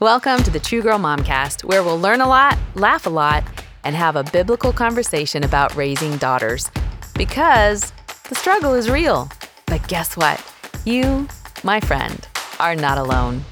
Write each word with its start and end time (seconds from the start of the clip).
Welcome 0.00 0.42
to 0.42 0.50
the 0.50 0.58
True 0.58 0.82
Girl 0.82 0.98
Momcast, 0.98 1.62
where 1.62 1.84
we'll 1.84 2.00
learn 2.00 2.20
a 2.20 2.26
lot, 2.26 2.58
laugh 2.74 3.06
a 3.06 3.10
lot, 3.10 3.44
and 3.84 3.94
have 3.94 4.16
a 4.16 4.24
biblical 4.24 4.72
conversation 4.72 5.44
about 5.44 5.76
raising 5.76 6.16
daughters. 6.16 6.68
Because 7.14 7.92
the 8.28 8.34
struggle 8.34 8.74
is 8.74 8.90
real. 8.90 9.30
But 9.66 9.86
guess 9.86 10.16
what? 10.16 10.44
You, 10.84 11.28
my 11.62 11.78
friend, 11.78 12.26
are 12.58 12.74
not 12.74 12.98
alone. 12.98 13.44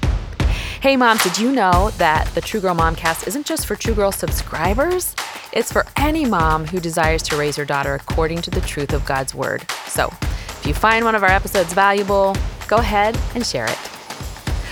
Hey, 0.81 0.97
mom, 0.97 1.17
did 1.19 1.37
you 1.37 1.49
know 1.49 1.91
that 1.91 2.27
the 2.35 2.41
True 2.41 2.59
Girl 2.59 2.75
Momcast 2.75 3.25
isn't 3.25 3.45
just 3.45 3.65
for 3.65 3.77
True 3.77 3.95
Girl 3.95 4.11
subscribers? 4.11 5.15
It's 5.53 5.71
for 5.71 5.85
any 5.95 6.25
mom 6.25 6.65
who 6.65 6.81
desires 6.81 7.23
to 7.23 7.37
raise 7.37 7.55
her 7.55 7.63
daughter 7.63 7.95
according 7.95 8.41
to 8.41 8.51
the 8.51 8.59
truth 8.59 8.91
of 8.91 9.05
God's 9.05 9.33
Word. 9.33 9.65
So, 9.87 10.09
if 10.09 10.65
you 10.67 10.73
find 10.73 11.05
one 11.05 11.15
of 11.15 11.23
our 11.23 11.31
episodes 11.31 11.71
valuable, 11.71 12.35
go 12.67 12.75
ahead 12.75 13.17
and 13.33 13.45
share 13.45 13.67
it. 13.67 13.92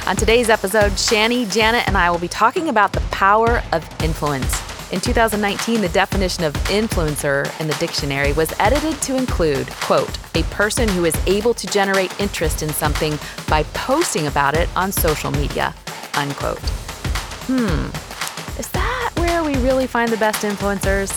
On 0.08 0.16
today's 0.16 0.50
episode, 0.50 0.92
Shani, 0.94 1.50
Janet, 1.50 1.88
and 1.88 1.96
I 1.96 2.10
will 2.10 2.18
be 2.18 2.28
talking 2.28 2.70
about 2.70 2.92
the 2.92 3.02
power 3.12 3.62
of 3.72 3.88
influence. 4.04 4.52
In 4.92 5.00
2019, 5.00 5.80
the 5.80 5.90
definition 5.90 6.44
of 6.44 6.54
influencer 6.66 7.48
in 7.62 7.68
the 7.68 7.76
dictionary 7.76 8.34
was 8.34 8.52
edited 8.60 9.00
to 9.04 9.16
include, 9.16 9.70
quote, 9.70 10.10
a 10.36 10.42
person 10.44 10.90
who 10.90 11.06
is 11.06 11.16
able 11.28 11.54
to 11.54 11.68
generate 11.68 12.20
interest 12.20 12.64
in 12.64 12.70
something 12.70 13.18
by 13.48 13.62
posting 13.74 14.26
about 14.26 14.56
it 14.56 14.68
on 14.76 14.92
social 14.92 15.30
media, 15.32 15.74
unquote. 16.16 16.60
Hmm, 17.48 17.86
is 18.60 18.68
that 18.72 19.12
where 19.18 19.44
we 19.44 19.56
really 19.58 19.88
find 19.88 20.12
the 20.12 20.18
best 20.18 20.42
influencers? 20.44 21.12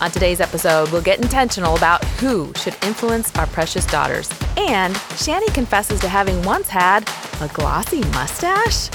On 0.00 0.12
today's 0.12 0.40
episode, 0.40 0.90
we'll 0.92 1.02
get 1.02 1.20
intentional 1.20 1.76
about 1.76 2.04
who 2.20 2.52
should 2.54 2.76
influence 2.84 3.34
our 3.36 3.48
precious 3.48 3.84
daughters. 3.86 4.30
And 4.56 4.94
Shani 4.94 5.52
confesses 5.52 5.98
to 6.00 6.08
having 6.08 6.40
once 6.44 6.68
had 6.68 7.08
a 7.40 7.48
glossy 7.48 8.02
mustache. 8.10 8.90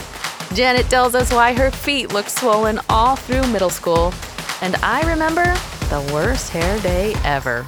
Janet 0.55 0.89
tells 0.89 1.13
us 1.13 1.33
why 1.33 1.53
her 1.53 1.71
feet 1.71 2.13
looked 2.13 2.31
swollen 2.31 2.79
all 2.87 3.17
through 3.17 3.45
middle 3.51 3.69
school. 3.69 4.13
And 4.61 4.77
I 4.77 5.01
remember 5.01 5.43
the 5.89 6.09
worst 6.13 6.51
hair 6.51 6.79
day 6.79 7.13
ever. 7.25 7.65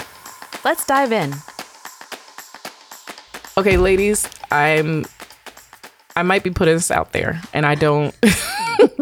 Let's 0.63 0.85
dive 0.85 1.11
in. 1.11 1.33
Okay, 3.57 3.75
ladies, 3.75 4.29
I'm 4.49 5.05
I 6.15 6.23
might 6.23 6.43
be 6.43 6.51
putting 6.51 6.75
this 6.75 6.91
out 6.91 7.11
there 7.11 7.41
and 7.53 7.65
I 7.65 7.75
don't 7.75 8.15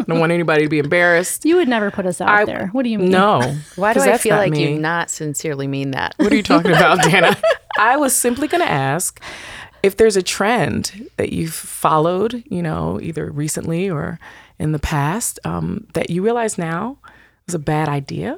don't 0.07 0.19
want 0.19 0.31
anybody 0.31 0.63
to 0.63 0.69
be 0.69 0.79
embarrassed. 0.79 1.45
You 1.45 1.55
would 1.57 1.67
never 1.67 1.91
put 1.91 2.05
us 2.05 2.19
out 2.21 2.29
I- 2.29 2.45
there. 2.45 2.67
What 2.71 2.83
do 2.83 2.89
you 2.89 2.99
mean? 2.99 3.11
No. 3.11 3.55
Why 3.75 3.93
do 3.93 3.99
'cause 3.99 4.07
I 4.07 4.17
feel 4.17 4.35
like 4.37 4.51
me. 4.53 4.73
you 4.73 4.79
not 4.79 5.09
sincerely 5.09 5.67
mean 5.67 5.91
that? 5.91 6.13
What 6.17 6.31
are 6.31 6.35
you 6.35 6.43
talking 6.43 6.71
about, 6.75 7.01
Dana? 7.03 7.35
I 7.79 7.97
was 7.97 8.15
simply 8.15 8.47
going 8.47 8.61
to 8.63 8.69
ask 8.71 9.19
if 9.81 9.97
there's 9.97 10.15
a 10.15 10.21
trend 10.23 11.09
that 11.17 11.33
you've 11.33 11.53
followed, 11.53 12.43
you 12.47 12.61
know, 12.61 12.99
either 13.01 13.29
recently 13.31 13.89
or 13.89 14.19
in 14.59 14.71
the 14.71 14.79
past, 14.79 15.39
um, 15.45 15.85
that 15.93 16.09
you 16.09 16.23
realize 16.23 16.57
now 16.57 16.97
is 17.47 17.53
a 17.53 17.59
bad 17.59 17.89
idea. 17.89 18.37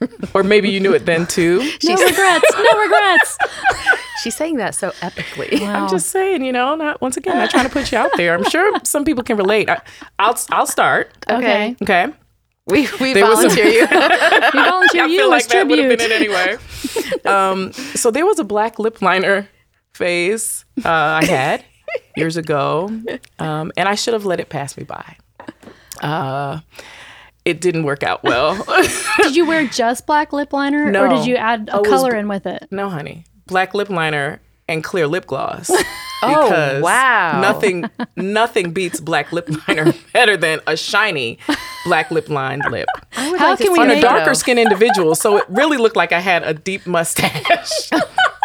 or 0.34 0.42
maybe 0.42 0.68
you 0.70 0.80
knew 0.80 0.94
it 0.94 1.06
then 1.06 1.26
too. 1.26 1.58
No 1.84 1.94
regrets. 1.94 2.44
No 2.54 2.78
regrets. 2.82 3.38
She's 4.22 4.34
saying 4.34 4.56
that 4.56 4.74
so 4.74 4.90
epically. 5.00 5.60
I'm 5.66 5.88
just 5.88 6.08
saying, 6.10 6.44
you 6.44 6.52
know, 6.52 6.74
not 6.74 7.00
once 7.00 7.16
again, 7.16 7.36
not 7.36 7.50
trying 7.50 7.66
to 7.66 7.72
put 7.72 7.92
you 7.92 7.98
out 7.98 8.10
there. 8.16 8.34
I'm 8.34 8.44
sure 8.44 8.72
some 8.84 9.04
people 9.04 9.22
can 9.24 9.36
relate. 9.36 9.68
I, 9.70 9.80
I'll 10.18 10.38
I'll 10.50 10.66
start. 10.66 11.12
Okay. 11.30 11.76
Okay. 11.82 12.06
We, 12.68 12.88
we 13.00 13.12
There 13.12 13.24
was 13.26 13.44
a- 13.44 13.48
volunteer 13.48 13.66
you. 13.66 13.80
We 13.82 14.60
volunteer 14.64 15.02
I 15.04 15.06
you 15.06 15.18
feel 15.18 15.30
like 15.30 15.42
as 15.42 15.46
that 15.48 15.68
would 15.68 15.78
have 15.78 15.88
been 15.88 16.00
it 16.00 16.10
anyway. 16.10 16.56
um, 17.24 17.72
so 17.72 18.10
there 18.10 18.26
was 18.26 18.40
a 18.40 18.44
black 18.44 18.78
lip 18.80 19.00
liner 19.00 19.48
phase 19.94 20.64
uh, 20.84 20.88
I 20.88 21.24
had 21.24 21.64
years 22.16 22.36
ago, 22.36 22.90
um, 23.38 23.70
and 23.76 23.88
I 23.88 23.94
should 23.94 24.14
have 24.14 24.24
let 24.26 24.40
it 24.40 24.48
pass 24.48 24.76
me 24.76 24.82
by. 24.82 25.16
Uh, 26.02 26.58
it 27.46 27.60
didn't 27.60 27.84
work 27.84 28.02
out 28.02 28.24
well. 28.24 28.62
Did 29.22 29.36
you 29.36 29.46
wear 29.46 29.66
just 29.68 30.04
black 30.04 30.32
lip 30.32 30.52
liner, 30.52 30.88
or 30.88 31.08
did 31.08 31.26
you 31.26 31.36
add 31.36 31.70
a 31.72 31.80
was 31.80 31.88
color 31.88 32.14
in 32.14 32.26
with 32.26 32.44
it? 32.44 32.66
no, 32.72 32.90
honey, 32.90 33.24
black 33.46 33.72
lip 33.72 33.88
liner 33.88 34.40
and 34.68 34.82
clear 34.82 35.06
lip 35.06 35.26
gloss. 35.26 35.70
Oh, 36.22 36.80
wow. 36.80 37.42
Nothing, 37.42 37.90
nothing 38.16 38.72
beats 38.72 39.00
black 39.00 39.32
lip 39.32 39.50
liner 39.68 39.92
better 40.14 40.38
than 40.38 40.60
a 40.66 40.74
shiny 40.74 41.38
black 41.84 42.10
lip 42.10 42.30
lined 42.30 42.62
lip. 42.70 42.88
How 43.10 43.54
can 43.54 43.70
we 43.70 43.78
on 43.78 43.90
a 43.90 44.00
darker 44.00 44.32
skinned 44.32 44.58
individual. 44.58 45.14
So 45.14 45.36
it 45.36 45.44
really 45.50 45.76
looked 45.76 45.94
like 45.94 46.12
I 46.12 46.20
had 46.20 46.42
a 46.42 46.54
deep 46.54 46.86
mustache. 46.86 47.90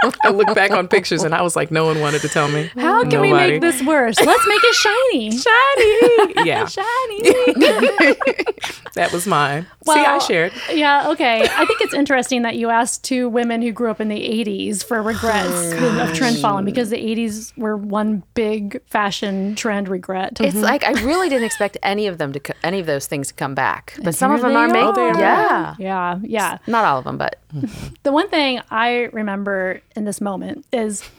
I 0.24 0.30
look 0.30 0.54
back 0.56 0.72
on 0.72 0.88
pictures 0.88 1.24
and 1.24 1.34
I 1.34 1.42
was 1.42 1.56
like, 1.56 1.72
no 1.72 1.86
one 1.86 2.00
wanted 2.00 2.22
to 2.22 2.30
tell 2.30 2.48
me. 2.48 2.72
How 2.76 3.08
can 3.08 3.22
we 3.22 3.34
make 3.34 3.62
this 3.62 3.82
worse? 3.84 4.20
Let's 4.20 4.48
make 4.48 4.62
it 4.64 4.76
shiny. 4.76 5.32
shiny? 5.38 6.42
Yeah, 6.52 6.66
shiny. 6.66 7.22
that 8.96 9.12
was 9.12 9.28
mine. 9.28 9.68
See, 9.86 9.92
I 9.92 10.18
shared. 10.20 10.54
Yeah, 10.72 11.10
okay. 11.10 11.44
I 11.44 11.66
think 11.66 11.82
it's 11.82 11.94
interesting 11.94 12.42
that 12.44 12.56
you 12.56 12.70
asked 12.70 13.04
two 13.04 13.30
women 13.30 13.62
who 13.62 13.72
grew 13.72 13.92
up 13.92 14.02
in 14.02 14.08
the 14.08 14.20
80s 14.20 14.84
for 14.84 15.02
regrets 15.02 15.50
oh, 15.52 16.00
of 16.02 16.14
trend 16.14 16.38
following 16.38 16.66
because 16.66 16.90
the 16.90 16.98
80s 16.98 17.56
were 17.58 17.78
one 17.78 18.24
big 18.34 18.82
fashion 18.88 19.56
trend 19.56 19.88
regret. 19.88 20.42
It's 20.42 20.56
mm-hmm. 20.56 20.64
like 20.64 20.84
I 20.84 20.94
really 21.04 21.30
didn't 21.30 21.46
expect 21.46 21.78
any 21.84 22.08
of 22.08 22.18
them 22.18 22.34
to 22.34 22.40
co- 22.40 22.54
any 22.64 22.80
of 22.80 22.88
those 22.88 23.06
things 23.06 23.28
to 23.28 23.34
come 23.34 23.54
back, 23.54 23.98
but 24.04 24.16
some 24.16 24.32
of 24.32 24.42
them 24.42 24.54
they 24.54 24.60
are 24.60 24.68
making. 24.68 25.04
are. 25.04 25.20
Yeah, 25.20 25.76
yeah, 25.78 26.20
yeah. 26.24 26.58
not 26.66 26.86
all 26.86 26.98
of 26.98 27.04
them, 27.04 27.18
but 27.18 27.42
The 28.04 28.12
one 28.12 28.30
thing 28.30 28.62
I 28.70 29.10
remember 29.12 29.82
in 29.96 30.06
this 30.06 30.22
moment 30.22 30.66
is 30.72 31.10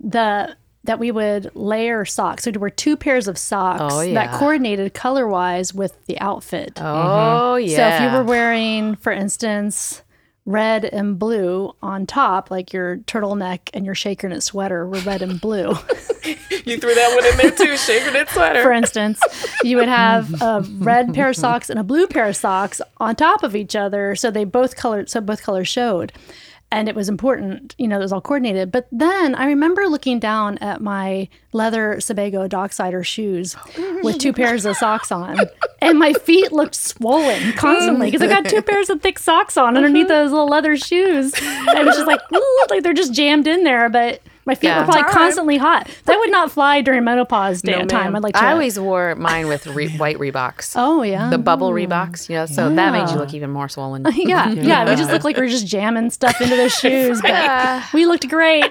the 0.00 0.56
that 0.84 0.98
we 0.98 1.10
would 1.10 1.50
layer 1.54 2.06
socks. 2.06 2.44
So 2.44 2.48
we'd 2.50 2.56
wear 2.56 2.70
two 2.70 2.96
pairs 2.96 3.28
of 3.28 3.36
socks 3.36 3.94
Oh, 3.94 4.00
yeah. 4.00 4.14
that 4.14 4.38
coordinated 4.38 4.94
color 4.94 5.28
wise 5.28 5.74
with 5.74 5.94
the 6.06 6.18
outfit. 6.20 6.72
oh 6.76 7.56
mm-hmm. 7.58 7.68
yeah. 7.68 7.76
So 7.98 8.04
if 8.04 8.10
you 8.12 8.18
were 8.18 8.24
wearing, 8.24 8.96
for 8.96 9.12
instance, 9.12 10.02
red 10.46 10.86
and 10.86 11.18
blue 11.18 11.74
on 11.82 12.06
top, 12.06 12.50
like 12.50 12.72
your 12.72 12.96
turtleneck 12.98 13.68
and 13.74 13.84
your 13.84 13.94
shaker 13.94 14.26
knit 14.28 14.42
sweater 14.42 14.86
were 14.86 15.00
red 15.00 15.20
and 15.20 15.38
blue, 15.38 15.74
You 16.64 16.78
threw 16.78 16.94
that 16.94 17.14
one 17.14 17.26
in 17.26 17.36
there 17.36 17.50
too, 17.66 17.76
shaker 17.76 18.10
knit 18.10 18.28
sweater. 18.30 18.62
for 18.62 18.72
instance, 18.72 19.20
you 19.62 19.76
would 19.76 19.88
have 19.88 20.40
a 20.40 20.64
red 20.78 21.12
pair 21.14 21.28
of 21.28 21.36
socks 21.36 21.68
and 21.70 21.78
a 21.78 21.84
blue 21.84 22.06
pair 22.06 22.26
of 22.26 22.36
socks 22.36 22.80
on 22.98 23.16
top 23.16 23.42
of 23.42 23.54
each 23.54 23.76
other, 23.76 24.14
so 24.16 24.30
they 24.30 24.44
both 24.44 24.76
colored, 24.76 25.10
so 25.10 25.20
both 25.20 25.42
colors 25.42 25.68
showed. 25.68 26.12
And 26.72 26.88
it 26.88 26.94
was 26.94 27.08
important, 27.08 27.74
you 27.78 27.88
know, 27.88 27.96
it 27.96 28.02
was 28.02 28.12
all 28.12 28.20
coordinated. 28.20 28.70
But 28.70 28.86
then 28.92 29.34
I 29.34 29.46
remember 29.46 29.88
looking 29.88 30.20
down 30.20 30.56
at 30.58 30.80
my 30.80 31.28
leather 31.52 32.00
Sebago 32.00 32.46
Docksider 32.46 33.04
shoes 33.04 33.56
oh. 33.76 34.00
with 34.04 34.18
two 34.18 34.32
pairs 34.32 34.64
of 34.64 34.76
socks 34.76 35.10
on, 35.10 35.36
and 35.82 35.98
my 35.98 36.12
feet 36.12 36.52
looked 36.52 36.76
swollen 36.76 37.52
constantly 37.54 38.08
mm. 38.08 38.12
because 38.12 38.22
I 38.22 38.28
got 38.28 38.48
two 38.48 38.62
pairs 38.62 38.88
of 38.88 39.02
thick 39.02 39.18
socks 39.18 39.56
on 39.56 39.68
mm-hmm. 39.68 39.76
underneath 39.78 40.06
those 40.06 40.30
little 40.30 40.46
leather 40.46 40.76
shoes. 40.76 41.34
And 41.40 41.78
it 41.78 41.84
was 41.84 41.96
just 41.96 42.06
like, 42.06 42.20
ooh, 42.34 42.66
like 42.70 42.84
they're 42.84 42.92
just 42.92 43.14
jammed 43.14 43.48
in 43.48 43.64
there, 43.64 43.88
but 43.88 44.20
my 44.46 44.54
feet 44.54 44.68
Yeah. 44.68 44.80
were 44.80 44.84
probably 44.86 45.12
constantly 45.12 45.56
hot. 45.58 45.88
That 46.06 46.18
would 46.18 46.30
not 46.30 46.50
fly 46.50 46.80
during 46.80 47.04
menopause 47.04 47.62
day 47.62 47.72
No, 47.78 47.84
time. 47.86 48.16
I'd 48.16 48.22
like 48.22 48.34
to. 48.34 48.42
I 48.42 48.52
always 48.52 48.78
wore 48.78 49.14
mine 49.16 49.46
with 49.48 49.66
re- 49.66 49.88
white 49.96 50.18
Reeboks. 50.18 50.72
Oh 50.76 51.02
yeah. 51.02 51.28
The 51.30 51.38
bubble 51.38 51.70
Reeboks, 51.70 52.28
you 52.28 52.36
know, 52.36 52.46
so 52.46 52.74
that 52.74 52.92
made 52.92 53.08
you 53.10 53.16
look 53.16 53.34
even 53.34 53.50
more 53.50 53.68
swollen. 53.68 54.04
yeah, 54.14 54.50
yeah. 54.50 54.88
We 54.88 54.96
just 54.96 55.10
looked 55.10 55.24
like 55.24 55.36
we 55.36 55.42
were 55.42 55.48
just 55.48 55.66
jamming 55.66 56.10
stuff 56.10 56.40
into 56.40 56.56
those 56.56 56.72
shoes, 56.80 57.20
but 57.22 57.84
we 57.92 58.06
looked 58.06 58.28
great. 58.28 58.64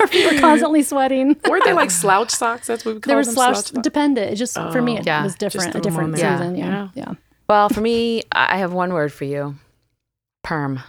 Our 0.00 0.06
feet 0.06 0.32
were 0.32 0.38
constantly 0.40 0.82
sweating. 0.82 1.36
Weren't 1.48 1.64
they 1.64 1.72
like 1.72 1.90
slouch 1.90 2.30
socks? 2.30 2.66
That's 2.68 2.84
what 2.84 2.94
we 2.94 3.00
call 3.00 3.10
They 3.10 3.16
were 3.16 3.24
them. 3.24 3.34
slouch 3.34 3.56
socks? 3.56 3.70
dependent. 3.70 4.30
It 4.32 4.36
just 4.36 4.54
for 4.54 4.80
me 4.80 4.98
it 4.98 5.06
Yeah. 5.06 5.22
was 5.24 5.34
different. 5.34 5.74
A 5.74 5.80
threw 5.80 5.90
'em 5.92 5.96
on 5.98 6.10
different 6.12 6.16
there. 6.16 6.38
season. 6.38 6.56
Yeah. 6.56 6.88
Yeah. 6.94 7.06
yeah. 7.08 7.12
Well, 7.48 7.68
for 7.70 7.80
me, 7.80 8.22
I 8.30 8.58
have 8.58 8.72
one 8.72 8.92
word 8.92 9.12
for 9.12 9.24
you: 9.24 9.56
perm. 10.44 10.80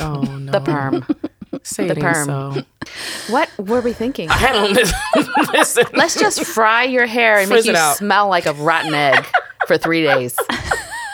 Oh 0.00 0.22
no. 0.22 0.52
The 0.52 0.60
perm. 0.60 1.06
Say 1.62 1.86
the 1.86 1.92
it 1.96 2.00
perm. 2.00 2.26
so. 2.26 2.62
What 3.32 3.48
were 3.58 3.80
we 3.80 3.92
thinking? 3.92 4.28
I 4.30 4.52
don't 4.52 4.72
listen. 4.72 4.98
listen. 5.52 5.84
Let's 5.94 6.18
just 6.18 6.44
fry 6.44 6.84
your 6.84 7.06
hair 7.06 7.38
and 7.38 7.48
Frizz 7.48 7.66
make 7.66 7.74
it 7.74 7.78
you 7.78 7.82
out. 7.82 7.96
smell 7.96 8.28
like 8.28 8.46
a 8.46 8.52
rotten 8.54 8.92
egg 8.94 9.24
for 9.66 9.78
three 9.78 10.02
days. 10.02 10.36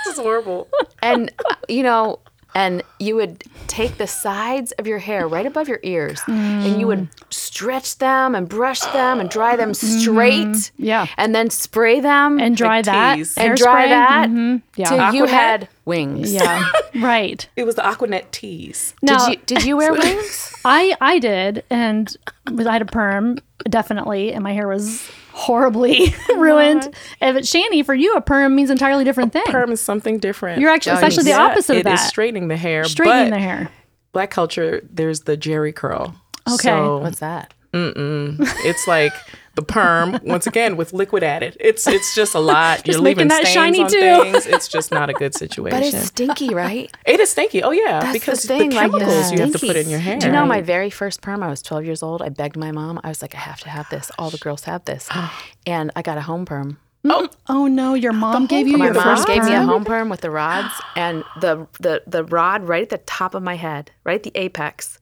This 0.05 0.17
is 0.17 0.23
horrible. 0.23 0.69
and 1.03 1.31
you 1.69 1.83
know 1.83 2.19
and 2.55 2.83
you 2.99 3.15
would 3.17 3.45
take 3.67 3.99
the 3.99 4.07
sides 4.07 4.73
of 4.73 4.87
your 4.87 4.99
hair 4.99 5.29
right 5.29 5.47
above 5.47 5.69
your 5.69 5.81
ears 5.83 6.21
and 6.27 6.81
you 6.81 6.87
would 6.87 7.09
stretch 7.31 7.99
them 7.99 8.35
and 8.35 8.49
brush 8.49 8.81
them 8.81 9.21
and 9.21 9.29
dry 9.31 9.55
them 9.57 9.75
straight 9.75 10.71
Yeah. 10.79 11.07
and 11.17 11.35
then 11.35 11.51
spray 11.51 12.01
them 12.01 12.39
And 12.41 12.57
dry 12.57 12.77
Like 12.79 12.85
that. 12.87 13.15
teas. 13.17 13.35
and 13.37 13.57
dry 13.57 13.87
hairspray. 13.87 13.89
that 13.91 14.29
Mhm. 14.31 14.63
Yeah. 14.77 14.89
till 14.89 15.15
you 15.15 15.25
had 15.27 15.69
wings 15.85 16.33
yeah. 16.33 16.65
right. 16.97 17.47
It 17.57 17.65
was 17.65 17.75
the 17.77 17.83
Aquanet 17.83 18.31
teas. 18.31 18.95
Now, 19.03 19.19
did 19.19 19.29
you 19.31 19.37
did 19.47 19.65
you 19.65 19.77
wear 19.77 19.93
wings 20.05 20.55
I 20.65 20.95
I 21.01 21.19
did, 21.19 21.65
and 21.71 22.15
I 22.47 22.73
had 22.73 22.83
a 22.83 22.87
perm 22.87 23.39
definitely, 23.69 24.33
and 24.33 24.43
my 24.43 24.53
hair 24.53 24.69
was 24.69 25.09
horribly 25.39 26.15
ruined. 26.37 26.95
And 27.21 27.35
but 27.35 27.45
Shani, 27.45 27.85
for 27.87 27.95
you, 27.95 28.15
a 28.17 28.21
perm 28.21 28.55
means 28.57 28.71
entirely 28.71 29.05
different 29.05 29.33
thing. 29.33 29.45
Perm 29.47 29.71
is 29.73 29.81
something 29.81 30.19
different. 30.19 30.61
You're 30.61 30.71
actually 30.71 30.93
Oh, 30.93 30.95
it's 30.97 31.05
actually 31.05 31.25
the 31.25 31.31
Yeah, 31.31 31.45
opposite 31.45 31.73
of 31.79 31.87
It 31.87 31.93
is 31.93 32.01
that. 32.01 32.09
straightening 32.09 32.49
the 32.49 32.57
hair. 32.57 32.85
Straightening 32.85 33.31
but 33.31 33.37
the 33.37 33.41
hair. 33.43 33.71
Black 34.13 34.31
culture, 34.31 34.81
there's 34.91 35.21
the 35.21 35.37
Jheri 35.37 35.75
curl. 35.75 36.15
Okay. 36.49 36.57
So 36.69 36.99
what's 36.99 37.21
that 37.21 37.55
Mm-mm. 37.75 38.37
it's 38.65 38.89
like 38.89 39.13
the 39.59 39.65
perm 39.65 40.21
once 40.23 40.47
again 40.47 40.77
with 40.77 40.93
liquid 40.93 41.25
added. 41.25 41.57
It's 41.59 41.87
it's 41.89 42.15
just 42.15 42.37
a 42.37 42.39
lot. 42.39 42.87
You're 42.87 43.01
leaving 43.01 43.27
that 43.27 43.43
stains 43.43 43.55
shiny 43.55 43.83
on 43.83 43.91
too. 43.91 44.31
things. 44.31 44.47
It's 44.47 44.69
just 44.69 44.93
not 44.93 45.11
a 45.11 45.13
good 45.13 45.35
situation. 45.35 45.81
But 45.81 45.87
it's 45.87 46.07
stinky, 46.07 46.55
right? 46.55 46.95
it 47.07 47.19
is 47.19 47.31
stinky. 47.31 47.65
Oh 47.65 47.73
yeah, 47.73 47.99
That's 48.01 48.13
because 48.13 48.43
the 48.43 48.49
thing. 48.49 48.71
like, 48.71 48.93
chemicals 48.93 49.17
it's 49.17 49.33
you 49.33 49.41
have 49.41 49.51
to 49.51 49.59
stinky. 49.59 49.75
put 49.75 49.85
in 49.85 49.91
your 49.91 49.99
hair. 49.99 50.19
Do 50.19 50.27
you 50.27 50.33
know 50.33 50.47
my 50.47 50.61
very 50.61 50.91
first 50.91 51.23
perm? 51.23 51.43
I 51.43 51.49
was 51.49 51.61
12 51.63 51.85
years 51.85 52.05
old. 52.05 52.23
I 52.23 52.29
begged 52.29 52.57
my 52.57 52.71
mom. 52.71 53.01
I 53.03 53.09
was 53.09 53.21
like, 53.21 53.35
I 53.35 53.39
have 53.39 53.59
to 53.61 53.69
have 53.69 53.89
this. 53.91 54.13
All 54.17 54.31
the 54.31 54.39
girls 54.39 54.63
have 54.65 54.85
this, 54.85 55.09
and 55.67 55.91
I 55.97 56.03
got 56.03 56.19
a 56.19 56.23
home 56.23 56.47
perm. 56.47 56.79
Oh 57.05 57.27
mm. 57.29 57.35
oh 57.49 57.67
no, 57.67 57.95
your 57.95 58.13
mom 58.13 58.47
gave 58.47 58.69
you 58.69 58.79
My 58.79 58.87
your 58.87 58.95
mom 58.95 59.03
first 59.03 59.27
gave 59.27 59.43
me 59.43 59.55
a 59.55 59.63
home 59.63 59.85
perm 59.85 60.09
with 60.09 60.21
the 60.21 60.31
rods, 60.31 60.73
and 60.95 61.25
the 61.41 61.67
the 61.81 62.03
the 62.07 62.23
rod 62.23 62.69
right 62.69 62.83
at 62.83 62.91
the 62.91 62.99
top 62.99 63.35
of 63.35 63.43
my 63.43 63.57
head, 63.57 63.91
right 64.05 64.17
at 64.17 64.23
the 64.23 64.33
apex, 64.37 64.98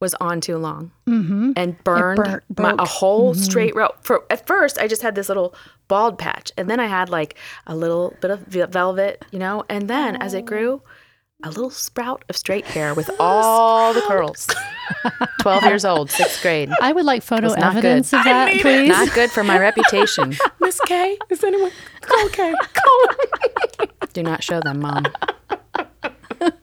was 0.00 0.14
on 0.14 0.40
too 0.40 0.56
long 0.56 0.92
mm-hmm. 1.06 1.52
and 1.56 1.82
burned 1.82 2.18
burnt- 2.22 2.58
my, 2.58 2.74
a 2.78 2.86
whole 2.86 3.32
mm-hmm. 3.32 3.42
straight 3.42 3.74
row. 3.74 3.88
For 4.02 4.24
at 4.30 4.46
first, 4.46 4.78
I 4.78 4.86
just 4.86 5.02
had 5.02 5.14
this 5.14 5.28
little 5.28 5.54
bald 5.88 6.18
patch, 6.18 6.52
and 6.56 6.70
then 6.70 6.80
I 6.80 6.86
had 6.86 7.08
like 7.08 7.36
a 7.66 7.74
little 7.74 8.14
bit 8.20 8.30
of 8.30 8.40
velvet, 8.46 9.24
you 9.30 9.38
know, 9.38 9.64
and 9.68 9.88
then 9.88 10.16
as 10.16 10.34
it 10.34 10.44
grew. 10.44 10.82
A 11.44 11.50
little 11.50 11.70
sprout 11.70 12.24
of 12.28 12.36
straight 12.36 12.66
hair 12.66 12.94
with 12.94 13.08
all 13.20 13.94
the 13.94 14.00
curls. 14.00 14.48
12 15.40 15.62
years 15.64 15.84
old, 15.84 16.10
sixth 16.10 16.42
grade. 16.42 16.68
I 16.80 16.90
would 16.92 17.04
like 17.04 17.22
photo 17.22 17.46
not 17.46 17.74
good. 17.74 17.84
evidence 17.84 18.12
of 18.12 18.24
that, 18.24 18.46
need 18.46 18.56
it. 18.56 18.62
please. 18.62 18.88
Not 18.88 19.12
good 19.14 19.30
for 19.30 19.44
my 19.44 19.56
reputation. 19.60 20.34
Miss 20.60 20.80
K. 20.80 21.16
Is 21.30 21.44
anyone 21.44 21.70
call 22.00 22.28
K? 22.30 22.52
Do 24.12 24.24
not 24.24 24.42
show 24.42 24.60
them, 24.60 24.80
mom. 24.80 25.04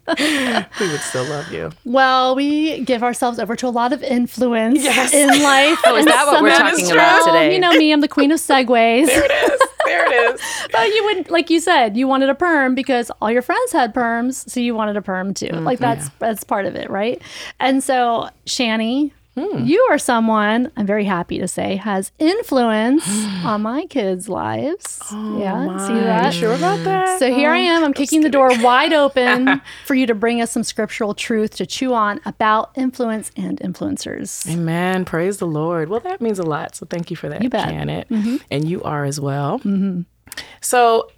We 0.79 0.87
would 0.91 0.99
still 1.01 1.23
love 1.25 1.51
you. 1.51 1.71
Well, 1.83 2.35
we 2.35 2.81
give 2.81 3.01
ourselves 3.03 3.39
over 3.39 3.55
to 3.55 3.67
a 3.67 3.69
lot 3.69 3.91
of 3.93 4.03
influence 4.03 4.83
Yes. 4.83 5.13
in 5.13 5.27
life. 5.41 5.79
Oh, 5.85 5.95
is 5.95 6.05
that 6.05 6.25
what 6.27 6.41
we're 6.43 6.51
talking 6.55 6.91
about 6.91 7.21
Well, 7.21 7.25
today? 7.25 7.53
You 7.53 7.59
know 7.59 7.71
me, 7.71 7.91
I'm 7.91 8.01
the 8.01 8.07
queen 8.07 8.31
of 8.31 8.39
segues. 8.39 9.07
There 9.07 9.25
it 9.25 9.31
is. 9.51 9.59
There 9.85 10.05
it 10.05 10.33
is. 10.35 10.41
but 10.71 10.87
you 10.89 11.03
would, 11.05 11.29
like 11.31 11.49
you 11.49 11.59
said, 11.59 11.95
you 11.97 12.07
wanted 12.07 12.29
a 12.29 12.35
perm 12.35 12.75
because 12.75 13.11
all 13.21 13.31
your 13.31 13.41
friends 13.41 13.71
had 13.71 13.93
perms, 13.93 14.47
so 14.49 14.59
you 14.59 14.75
wanted 14.75 14.97
a 14.97 15.01
perm 15.01 15.33
too. 15.33 15.47
Mm, 15.47 15.63
like 15.63 15.79
that's 15.79 16.09
that's 16.19 16.43
part 16.43 16.65
of 16.65 16.75
it, 16.75 16.89
right? 16.89 17.21
And 17.59 17.83
so, 17.83 18.29
Shani, 18.45 19.11
Hmm. 19.37 19.65
you 19.65 19.85
are 19.91 19.97
someone 19.97 20.71
I'm 20.77 20.85
very 20.85 21.03
happy 21.03 21.39
to 21.39 21.47
say 21.47 21.75
has 21.75 22.11
influence 22.19 23.03
on 23.43 23.63
my 23.63 23.85
kids' 23.87 24.29
lives. 24.29 24.99
yeah, 25.11 25.77
see 25.85 25.93
that? 25.93 26.33
You 26.33 26.39
sure 26.39 26.53
about 26.53 26.83
that? 26.85 27.19
So 27.19 27.33
here 27.33 27.49
I 27.51 27.57
am. 27.57 27.83
I'm 27.83 27.93
kicking 27.93 28.21
the 28.21 28.29
door 28.29 28.49
wide 28.61 28.93
open 29.03 29.61
for 29.85 29.93
you 29.93 30.05
to 30.07 30.15
bring 30.15 30.41
us 30.41 30.51
some 30.51 30.63
scriptural 30.63 31.13
truth 31.13 31.51
to 31.57 31.65
chew 31.65 31.93
on 31.93 32.21
about 32.25 32.71
influence 32.75 33.31
and 33.35 33.59
influencers. 33.59 34.49
Amen. 34.49 35.03
Praise 35.03 35.37
the 35.37 35.47
Lord. 35.47 35.89
Well, 35.89 35.99
that 35.99 36.21
means 36.21 36.39
a 36.39 36.43
lot. 36.43 36.75
So 36.75 36.85
thank 36.85 37.09
you 37.11 37.17
for 37.17 37.27
that, 37.27 37.43
You 37.43 37.49
bet. 37.49 37.67
Janet. 37.69 38.07
And 38.09 38.69
you 38.69 38.81
are 38.83 39.03
as 39.03 39.19
well. 39.19 39.59
So, 40.61 41.09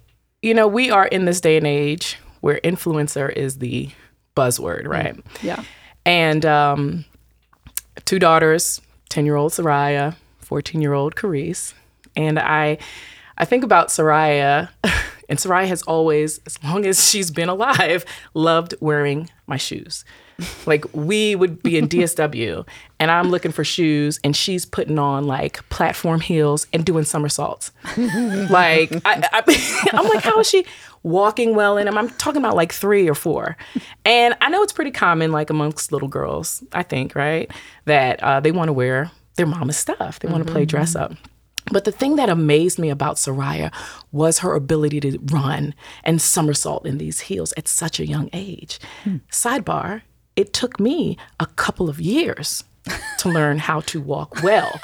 you 0.42 0.54
know, 0.54 0.66
we 0.66 0.90
are 0.90 1.06
in 1.06 1.24
this 1.24 1.40
day 1.40 1.56
and 1.56 1.66
age 1.66 2.18
where 2.40 2.60
influencer 2.64 3.32
is 3.32 3.58
the 3.58 3.90
buzzword, 4.36 4.86
right? 4.86 5.16
Yeah. 5.42 5.62
And 6.04 6.44
um, 6.46 7.04
two 8.04 8.18
daughters, 8.18 8.80
10 9.08 9.24
year 9.24 9.36
old 9.36 9.52
Soraya, 9.52 10.16
14 10.40 10.80
year 10.80 10.92
old 10.92 11.14
Carice. 11.16 11.74
And 12.16 12.38
I, 12.38 12.78
I 13.36 13.44
think 13.44 13.64
about 13.64 13.88
Soraya, 13.88 14.70
and 15.28 15.38
Soraya 15.38 15.66
has 15.68 15.82
always, 15.82 16.40
as 16.46 16.62
long 16.64 16.86
as 16.86 17.08
she's 17.08 17.30
been 17.30 17.48
alive, 17.48 18.04
loved 18.34 18.74
wearing 18.80 19.30
my 19.46 19.56
shoes. 19.56 20.04
Like 20.66 20.84
we 20.94 21.34
would 21.34 21.62
be 21.64 21.76
in 21.76 21.88
DSW 21.88 22.66
and 23.00 23.10
I'm 23.10 23.28
looking 23.28 23.50
for 23.50 23.64
shoes 23.64 24.20
and 24.22 24.36
she's 24.36 24.64
putting 24.64 24.96
on 24.98 25.26
like 25.26 25.68
platform 25.68 26.20
heels 26.20 26.68
and 26.72 26.84
doing 26.84 27.04
somersaults. 27.04 27.72
like 27.96 28.92
I, 29.04 29.28
I, 29.32 29.88
I'm 29.92 30.08
like, 30.08 30.22
how 30.22 30.38
is 30.38 30.48
she 30.48 30.64
walking 31.02 31.56
well 31.56 31.76
in 31.76 31.86
them? 31.86 31.98
I'm 31.98 32.10
talking 32.10 32.40
about 32.40 32.54
like 32.54 32.72
three 32.72 33.08
or 33.08 33.16
four. 33.16 33.56
And 34.04 34.36
I 34.40 34.48
know 34.48 34.62
it's 34.62 34.72
pretty 34.72 34.92
common 34.92 35.32
like 35.32 35.50
amongst 35.50 35.90
little 35.90 36.08
girls, 36.08 36.62
I 36.72 36.84
think, 36.84 37.16
right? 37.16 37.50
That 37.86 38.22
uh, 38.22 38.38
they 38.38 38.52
want 38.52 38.68
to 38.68 38.72
wear 38.72 39.10
their 39.34 39.46
mama's 39.46 39.76
stuff. 39.76 40.20
They 40.20 40.28
want 40.28 40.46
to 40.46 40.52
play 40.52 40.64
dress 40.64 40.94
up. 40.94 41.14
But 41.70 41.84
the 41.84 41.92
thing 41.92 42.16
that 42.16 42.28
amazed 42.28 42.78
me 42.78 42.90
about 42.90 43.16
Soraya 43.16 43.72
was 44.12 44.40
her 44.40 44.54
ability 44.54 45.00
to 45.00 45.18
run 45.26 45.74
and 46.04 46.20
somersault 46.20 46.86
in 46.86 46.98
these 46.98 47.20
heels 47.20 47.52
at 47.56 47.68
such 47.68 48.00
a 48.00 48.06
young 48.06 48.30
age. 48.32 48.78
Sidebar, 49.30 50.02
it 50.36 50.52
took 50.52 50.78
me 50.78 51.16
a 51.40 51.46
couple 51.46 51.88
of 51.88 52.00
years 52.00 52.64
to 53.18 53.28
learn 53.28 53.58
how 53.58 53.80
to 53.80 54.00
walk 54.00 54.42
well 54.42 54.80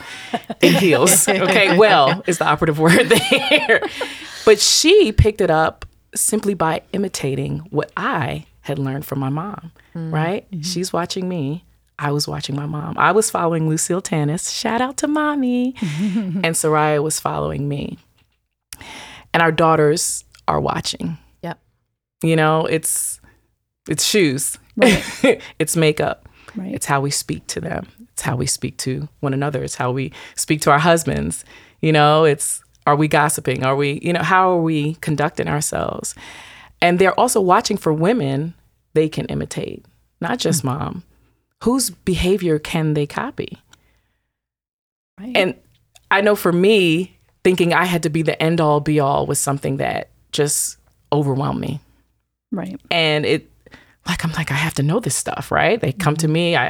in 0.60 0.74
heels. 0.74 1.28
Okay, 1.28 1.76
well 1.76 2.22
is 2.26 2.38
the 2.38 2.44
operative 2.44 2.78
word 2.78 3.08
there. 3.08 3.80
But 4.44 4.60
she 4.60 5.12
picked 5.12 5.40
it 5.40 5.50
up 5.50 5.86
simply 6.14 6.54
by 6.54 6.82
imitating 6.92 7.60
what 7.70 7.90
I 7.96 8.46
had 8.60 8.78
learned 8.78 9.04
from 9.04 9.18
my 9.18 9.28
mom, 9.28 9.72
mm. 9.94 10.12
right? 10.12 10.46
She's 10.62 10.92
watching 10.92 11.28
me. 11.28 11.63
I 11.98 12.10
was 12.10 12.26
watching 12.26 12.56
my 12.56 12.66
mom. 12.66 12.96
I 12.98 13.12
was 13.12 13.30
following 13.30 13.68
Lucille 13.68 14.00
Tannis. 14.00 14.50
Shout 14.50 14.80
out 14.80 14.96
to 14.98 15.08
mommy. 15.08 15.74
and 15.80 16.54
Soraya 16.54 17.02
was 17.02 17.20
following 17.20 17.68
me. 17.68 17.98
And 19.32 19.42
our 19.42 19.52
daughters 19.52 20.24
are 20.48 20.60
watching. 20.60 21.18
Yep. 21.42 21.58
You 22.22 22.36
know, 22.36 22.66
it's 22.66 23.20
it's 23.88 24.04
shoes. 24.04 24.58
it's 24.76 25.76
makeup. 25.76 26.28
Right. 26.56 26.74
It's 26.74 26.86
how 26.86 27.00
we 27.00 27.10
speak 27.10 27.46
to 27.48 27.60
them. 27.60 27.86
It's 28.12 28.22
how 28.22 28.36
we 28.36 28.46
speak 28.46 28.76
to 28.78 29.08
one 29.20 29.34
another. 29.34 29.62
It's 29.62 29.74
how 29.74 29.92
we 29.92 30.12
speak 30.36 30.60
to 30.62 30.70
our 30.70 30.78
husbands. 30.78 31.44
You 31.80 31.92
know, 31.92 32.24
it's 32.24 32.62
are 32.86 32.96
we 32.96 33.08
gossiping? 33.08 33.64
Are 33.64 33.76
we, 33.76 34.00
you 34.02 34.12
know, 34.12 34.22
how 34.22 34.50
are 34.50 34.60
we 34.60 34.94
conducting 34.96 35.48
ourselves? 35.48 36.14
And 36.80 36.98
they're 36.98 37.18
also 37.18 37.40
watching 37.40 37.76
for 37.76 37.92
women 37.92 38.54
they 38.92 39.08
can 39.08 39.26
imitate, 39.26 39.84
not 40.20 40.38
just 40.38 40.62
mm. 40.62 40.66
mom. 40.66 41.02
Whose 41.64 41.88
behavior 41.88 42.58
can 42.58 42.92
they 42.92 43.06
copy? 43.06 43.58
Right. 45.18 45.34
And 45.34 45.54
I 46.10 46.20
know 46.20 46.36
for 46.36 46.52
me, 46.52 47.16
thinking 47.42 47.72
I 47.72 47.86
had 47.86 48.02
to 48.02 48.10
be 48.10 48.20
the 48.20 48.40
end 48.42 48.60
all 48.60 48.80
be 48.80 49.00
all 49.00 49.24
was 49.26 49.38
something 49.38 49.78
that 49.78 50.10
just 50.30 50.76
overwhelmed 51.10 51.60
me. 51.60 51.80
right. 52.52 52.78
And 52.90 53.24
it, 53.24 53.50
like, 54.06 54.24
I'm 54.26 54.32
like, 54.32 54.50
I 54.50 54.54
have 54.54 54.74
to 54.74 54.82
know 54.82 55.00
this 55.00 55.14
stuff, 55.14 55.50
right? 55.50 55.80
They 55.80 55.92
come 55.92 56.16
to 56.16 56.26
mm-hmm. 56.26 56.32
me, 56.34 56.56
I, 56.56 56.66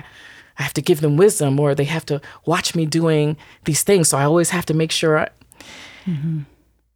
I 0.58 0.62
have 0.62 0.74
to 0.74 0.82
give 0.82 1.00
them 1.00 1.16
wisdom, 1.16 1.58
or 1.58 1.74
they 1.74 1.84
have 1.84 2.06
to 2.06 2.20
watch 2.46 2.76
me 2.76 2.86
doing 2.86 3.36
these 3.64 3.82
things. 3.82 4.10
So 4.10 4.18
I 4.18 4.24
always 4.24 4.50
have 4.50 4.66
to 4.66 4.74
make 4.74 4.92
sure. 4.92 5.18
I, 5.18 5.28
mm-hmm. 6.06 6.40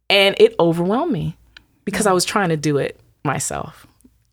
And 0.09 0.35
it 0.39 0.55
overwhelmed 0.57 1.11
me 1.11 1.35
because 1.83 2.07
I 2.07 2.13
was 2.13 2.23
trying 2.23 2.49
to 2.49 2.57
do 2.57 2.77
it 2.77 2.97
myself. 3.25 3.85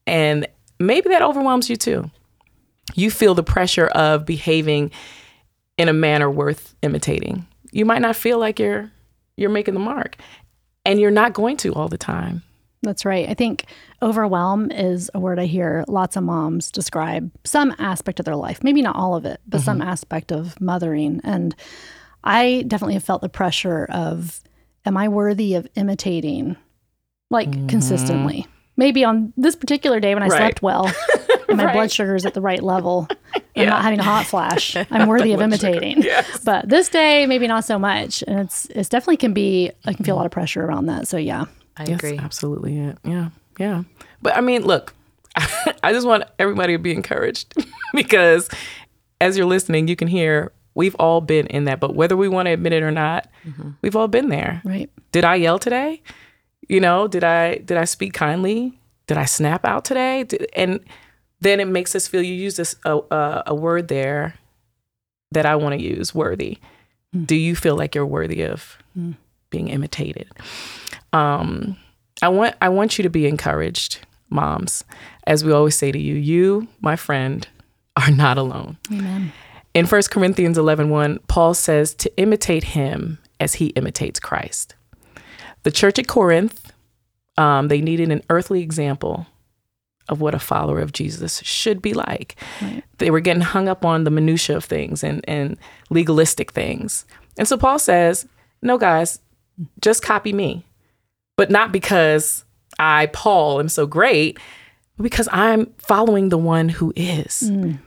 And 0.06 0.46
maybe 0.78 1.08
that 1.08 1.22
overwhelms 1.22 1.68
you 1.68 1.74
too. 1.74 2.12
You 2.94 3.10
feel 3.10 3.34
the 3.34 3.42
pressure 3.42 3.86
of 3.88 4.24
behaving 4.24 4.90
in 5.76 5.88
a 5.88 5.92
manner 5.92 6.30
worth 6.30 6.74
imitating. 6.82 7.46
You 7.72 7.84
might 7.84 8.02
not 8.02 8.16
feel 8.16 8.38
like 8.38 8.58
you're 8.58 8.90
you're 9.36 9.50
making 9.50 9.74
the 9.74 9.80
mark. 9.80 10.16
And 10.84 11.00
you're 11.00 11.10
not 11.10 11.32
going 11.32 11.56
to 11.58 11.74
all 11.74 11.88
the 11.88 11.98
time. 11.98 12.42
That's 12.82 13.04
right. 13.04 13.28
I 13.28 13.34
think 13.34 13.64
overwhelm 14.00 14.70
is 14.70 15.10
a 15.14 15.20
word 15.20 15.38
I 15.40 15.46
hear 15.46 15.84
lots 15.88 16.16
of 16.16 16.22
moms 16.22 16.70
describe 16.70 17.30
some 17.44 17.74
aspect 17.78 18.20
of 18.20 18.24
their 18.24 18.36
life. 18.36 18.62
Maybe 18.62 18.82
not 18.82 18.94
all 18.94 19.16
of 19.16 19.24
it, 19.24 19.40
but 19.46 19.60
some 19.60 19.80
mm-hmm. 19.80 19.88
aspect 19.88 20.30
of 20.30 20.60
mothering. 20.60 21.20
And 21.24 21.54
I 22.22 22.64
definitely 22.68 22.94
have 22.94 23.02
felt 23.04 23.22
the 23.22 23.28
pressure 23.28 23.86
of, 23.90 24.40
am 24.84 24.96
I 24.96 25.08
worthy 25.08 25.54
of 25.54 25.66
imitating 25.74 26.56
like 27.30 27.50
mm-hmm. 27.50 27.66
consistently? 27.66 28.46
Maybe 28.76 29.04
on 29.04 29.32
this 29.36 29.56
particular 29.56 29.98
day 29.98 30.14
when 30.14 30.22
I 30.22 30.28
Right. 30.28 30.38
slept 30.38 30.62
well 30.62 30.84
and 31.48 31.56
my 31.58 31.64
Right. 31.66 31.72
blood 31.74 31.92
sugar 31.92 32.14
is 32.14 32.24
at 32.26 32.34
the 32.34 32.40
right 32.40 32.62
level, 32.62 33.06
I'm 33.34 33.42
Yeah. 33.54 33.70
not 33.70 33.82
having 33.82 34.00
a 34.00 34.02
hot 34.02 34.26
flash. 34.26 34.76
I'm 34.90 35.08
worthy 35.08 35.32
of 35.32 35.40
imitating. 35.40 36.02
Yes. 36.02 36.40
But 36.44 36.68
this 36.68 36.88
day, 36.88 37.26
maybe 37.26 37.46
not 37.46 37.64
so 37.64 37.78
much. 37.78 38.22
And 38.26 38.38
it's 38.40 38.66
it's 38.66 38.88
definitely 38.88 39.16
can 39.18 39.32
be 39.32 39.70
I 39.84 39.92
can 39.94 40.04
feel 40.04 40.14
a 40.14 40.18
lot 40.18 40.26
of 40.26 40.32
pressure 40.32 40.64
around 40.64 40.86
that. 40.86 41.08
So 41.08 41.16
yeah. 41.16 41.46
I 41.76 41.84
Yes, 41.84 41.98
agree. 41.98 42.18
absolutely. 42.18 42.76
Yeah, 42.76 42.94
yeah, 43.04 43.28
yeah. 43.58 43.82
But 44.22 44.36
I 44.36 44.40
mean, 44.40 44.62
look, 44.64 44.94
I 45.82 45.92
just 45.92 46.06
want 46.06 46.24
everybody 46.38 46.72
to 46.74 46.78
be 46.78 46.92
encouraged 46.92 47.54
because 47.94 48.48
as 49.20 49.36
you're 49.36 49.46
listening, 49.46 49.86
you 49.88 49.96
can 49.96 50.08
hear 50.08 50.52
we've 50.74 50.94
all 50.96 51.20
been 51.20 51.46
in 51.48 51.64
that. 51.64 51.80
But 51.80 51.94
whether 51.94 52.16
we 52.16 52.28
want 52.28 52.46
to 52.46 52.52
admit 52.52 52.72
it 52.72 52.82
or 52.82 52.90
not, 52.90 53.28
mm-hmm. 53.46 53.70
we've 53.82 53.94
all 53.96 54.08
been 54.08 54.28
there. 54.30 54.62
Right. 54.64 54.90
Did 55.12 55.24
I 55.24 55.34
yell 55.36 55.58
today? 55.58 56.02
You 56.68 56.80
know, 56.80 57.06
did 57.08 57.24
I 57.24 57.56
did 57.58 57.76
I 57.76 57.84
speak 57.84 58.12
kindly? 58.14 58.78
Did 59.06 59.18
I 59.18 59.24
snap 59.26 59.64
out 59.64 59.84
today? 59.84 60.24
Did, 60.24 60.46
and 60.56 60.80
then 61.46 61.60
it 61.60 61.68
makes 61.68 61.94
us 61.94 62.08
feel. 62.08 62.22
You 62.22 62.34
use 62.34 62.56
this 62.56 62.76
a, 62.84 62.98
a, 63.10 63.42
a 63.48 63.54
word 63.54 63.88
there 63.88 64.34
that 65.32 65.46
I 65.46 65.56
want 65.56 65.74
to 65.74 65.82
use, 65.82 66.14
worthy. 66.14 66.58
Do 67.24 67.36
you 67.36 67.54
feel 67.54 67.76
like 67.76 67.94
you're 67.94 68.06
worthy 68.06 68.42
of 68.42 68.76
being 69.50 69.68
imitated? 69.68 70.28
Um, 71.12 71.76
I 72.22 72.28
want 72.28 72.56
I 72.60 72.68
want 72.68 72.98
you 72.98 73.02
to 73.02 73.10
be 73.10 73.26
encouraged, 73.26 74.00
moms. 74.28 74.84
As 75.26 75.44
we 75.44 75.52
always 75.52 75.76
say 75.76 75.92
to 75.92 75.98
you, 75.98 76.14
you, 76.14 76.68
my 76.80 76.96
friend, 76.96 77.46
are 77.96 78.10
not 78.10 78.38
alone. 78.38 78.78
Amen. 78.90 79.32
In 79.74 79.86
1 79.86 80.02
Corinthians 80.10 80.56
11, 80.56 80.88
1, 80.88 81.18
Paul 81.28 81.52
says 81.52 81.94
to 81.96 82.16
imitate 82.16 82.64
him 82.64 83.18
as 83.38 83.54
he 83.54 83.66
imitates 83.68 84.18
Christ. 84.18 84.74
The 85.64 85.70
church 85.70 85.98
at 85.98 86.06
Corinth, 86.06 86.72
um, 87.36 87.68
they 87.68 87.82
needed 87.82 88.10
an 88.10 88.22
earthly 88.30 88.62
example 88.62 89.26
of 90.08 90.20
what 90.20 90.34
a 90.34 90.38
follower 90.38 90.80
of 90.80 90.92
Jesus 90.92 91.40
should 91.42 91.82
be 91.82 91.94
like. 91.94 92.36
Right. 92.62 92.82
They 92.98 93.10
were 93.10 93.20
getting 93.20 93.42
hung 93.42 93.68
up 93.68 93.84
on 93.84 94.04
the 94.04 94.10
minutia 94.10 94.56
of 94.56 94.64
things 94.64 95.02
and, 95.02 95.24
and 95.28 95.56
legalistic 95.90 96.52
things. 96.52 97.04
And 97.38 97.46
so 97.46 97.56
Paul 97.56 97.78
says, 97.78 98.26
no, 98.62 98.78
guys, 98.78 99.20
just 99.80 100.02
copy 100.02 100.32
me. 100.32 100.64
But 101.36 101.50
not 101.50 101.72
because 101.72 102.44
I, 102.78 103.06
Paul, 103.06 103.60
am 103.60 103.68
so 103.68 103.86
great, 103.86 104.38
because 105.00 105.28
I'm 105.32 105.72
following 105.78 106.30
the 106.30 106.38
one 106.38 106.68
who 106.68 106.92
is. 106.96 107.42
Mm. 107.44 107.78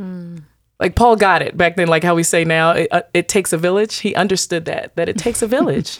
Mm. 0.00 0.42
Like 0.78 0.94
Paul 0.94 1.16
got 1.16 1.42
it 1.42 1.56
back 1.56 1.76
then, 1.76 1.88
like 1.88 2.02
how 2.02 2.14
we 2.14 2.22
say 2.22 2.44
now, 2.44 2.70
it, 2.72 2.88
uh, 2.90 3.02
it 3.12 3.28
takes 3.28 3.52
a 3.52 3.58
village. 3.58 3.96
He 3.98 4.14
understood 4.14 4.64
that, 4.64 4.96
that 4.96 5.08
it 5.08 5.18
takes 5.18 5.42
a 5.42 5.46
village. 5.56 5.98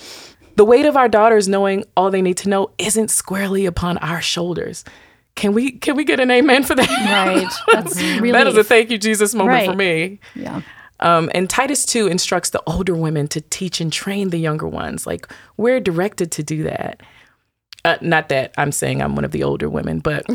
the 0.56 0.64
weight 0.64 0.86
of 0.86 0.96
our 0.96 1.08
daughters 1.08 1.48
knowing 1.48 1.84
all 1.96 2.10
they 2.10 2.22
need 2.22 2.38
to 2.38 2.48
know 2.48 2.70
isn't 2.78 3.10
squarely 3.10 3.66
upon 3.66 3.98
our 3.98 4.22
shoulders. 4.22 4.84
Can 5.34 5.54
we 5.54 5.72
can 5.72 5.96
we 5.96 6.04
get 6.04 6.20
an 6.20 6.30
amen 6.30 6.64
for 6.64 6.74
that? 6.74 6.88
Right. 6.88 7.52
That's 7.72 7.96
really 7.96 8.32
that 8.32 8.46
is 8.46 8.56
a 8.56 8.64
thank 8.64 8.90
you 8.90 8.98
Jesus 8.98 9.34
moment 9.34 9.54
right. 9.56 9.70
for 9.70 9.76
me. 9.76 10.20
Yeah. 10.34 10.62
Um, 11.00 11.30
and 11.34 11.48
Titus 11.48 11.86
2 11.86 12.08
instructs 12.08 12.50
the 12.50 12.62
older 12.66 12.94
women 12.94 13.26
to 13.28 13.40
teach 13.40 13.80
and 13.80 13.90
train 13.90 14.30
the 14.30 14.38
younger 14.38 14.68
ones. 14.68 15.06
Like 15.06 15.28
we're 15.56 15.80
directed 15.80 16.30
to 16.32 16.42
do 16.42 16.62
that. 16.64 17.02
Uh, 17.84 17.96
not 18.02 18.28
that 18.28 18.52
I'm 18.58 18.72
saying 18.72 19.00
I'm 19.00 19.14
one 19.14 19.24
of 19.24 19.30
the 19.30 19.42
older 19.42 19.68
women, 19.70 20.00
but 20.00 20.28
no, 20.28 20.34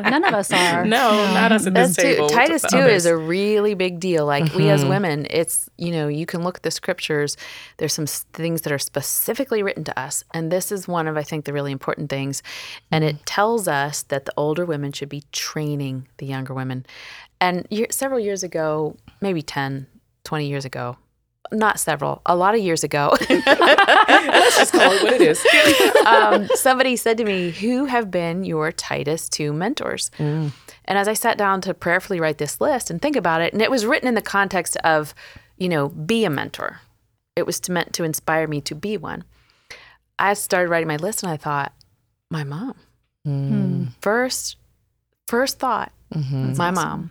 none 0.00 0.24
of 0.24 0.34
us 0.34 0.52
are. 0.52 0.84
No, 0.84 1.10
no. 1.10 1.34
not 1.34 1.52
us 1.52 1.66
at 1.66 1.72
this 1.72 1.96
That's 1.96 2.08
table. 2.08 2.28
Titus 2.28 2.62
two 2.70 2.78
is 2.78 3.06
a 3.06 3.16
really 3.16 3.74
big 3.74 3.98
deal. 3.98 4.26
Like 4.26 4.44
mm-hmm. 4.44 4.56
we 4.56 4.68
as 4.68 4.82
mm-hmm. 4.82 4.90
women, 4.90 5.26
it's 5.30 5.70
you 5.78 5.90
know 5.90 6.08
you 6.08 6.26
can 6.26 6.42
look 6.42 6.58
at 6.58 6.62
the 6.62 6.70
scriptures. 6.70 7.36
There's 7.78 7.94
some 7.94 8.06
things 8.06 8.62
that 8.62 8.72
are 8.72 8.78
specifically 8.78 9.62
written 9.62 9.84
to 9.84 9.98
us, 9.98 10.22
and 10.34 10.52
this 10.52 10.70
is 10.70 10.86
one 10.86 11.08
of 11.08 11.16
I 11.16 11.22
think 11.22 11.46
the 11.46 11.54
really 11.54 11.72
important 11.72 12.10
things. 12.10 12.42
And 12.90 13.02
it 13.02 13.24
tells 13.24 13.66
us 13.68 14.02
that 14.04 14.26
the 14.26 14.34
older 14.36 14.66
women 14.66 14.92
should 14.92 15.08
be 15.08 15.24
training 15.32 16.08
the 16.18 16.26
younger 16.26 16.52
women. 16.52 16.84
And 17.40 17.66
year, 17.70 17.86
several 17.90 18.20
years 18.20 18.42
ago, 18.42 18.96
maybe 19.20 19.42
10, 19.42 19.86
20 20.24 20.46
years 20.46 20.64
ago, 20.64 20.96
not 21.52 21.78
several, 21.78 22.22
a 22.26 22.34
lot 22.34 22.54
of 22.54 22.60
years 22.60 22.82
ago. 22.82 23.14
Let's 23.30 24.56
just 24.56 24.72
call 24.72 24.92
it 24.92 25.02
what 25.02 25.12
it 25.12 25.20
is. 25.20 25.44
um, 26.06 26.48
somebody 26.54 26.96
said 26.96 27.18
to 27.18 27.24
me, 27.24 27.50
Who 27.50 27.84
have 27.84 28.10
been 28.10 28.44
your 28.44 28.72
Titus 28.72 29.28
2 29.28 29.52
mentors? 29.52 30.10
Mm. 30.18 30.52
And 30.86 30.98
as 30.98 31.08
I 31.08 31.14
sat 31.14 31.38
down 31.38 31.60
to 31.62 31.74
prayerfully 31.74 32.20
write 32.20 32.38
this 32.38 32.60
list 32.60 32.90
and 32.90 33.00
think 33.00 33.16
about 33.16 33.40
it, 33.40 33.52
and 33.52 33.62
it 33.62 33.70
was 33.70 33.86
written 33.86 34.08
in 34.08 34.14
the 34.14 34.22
context 34.22 34.76
of, 34.78 35.14
you 35.56 35.68
know, 35.68 35.88
be 35.88 36.24
a 36.24 36.30
mentor. 36.30 36.80
It 37.36 37.46
was 37.46 37.60
to, 37.60 37.72
meant 37.72 37.92
to 37.94 38.04
inspire 38.04 38.46
me 38.46 38.60
to 38.62 38.74
be 38.74 38.96
one. 38.96 39.24
I 40.18 40.34
started 40.34 40.68
writing 40.68 40.88
my 40.88 40.96
list 40.96 41.22
and 41.22 41.30
I 41.30 41.36
thought, 41.36 41.72
my 42.30 42.44
mom. 42.44 42.74
Mm. 43.26 43.88
First, 44.00 44.56
first 45.28 45.58
thought, 45.58 45.92
mm-hmm. 46.12 46.56
my 46.56 46.68
awesome. 46.68 46.74
mom 46.74 47.10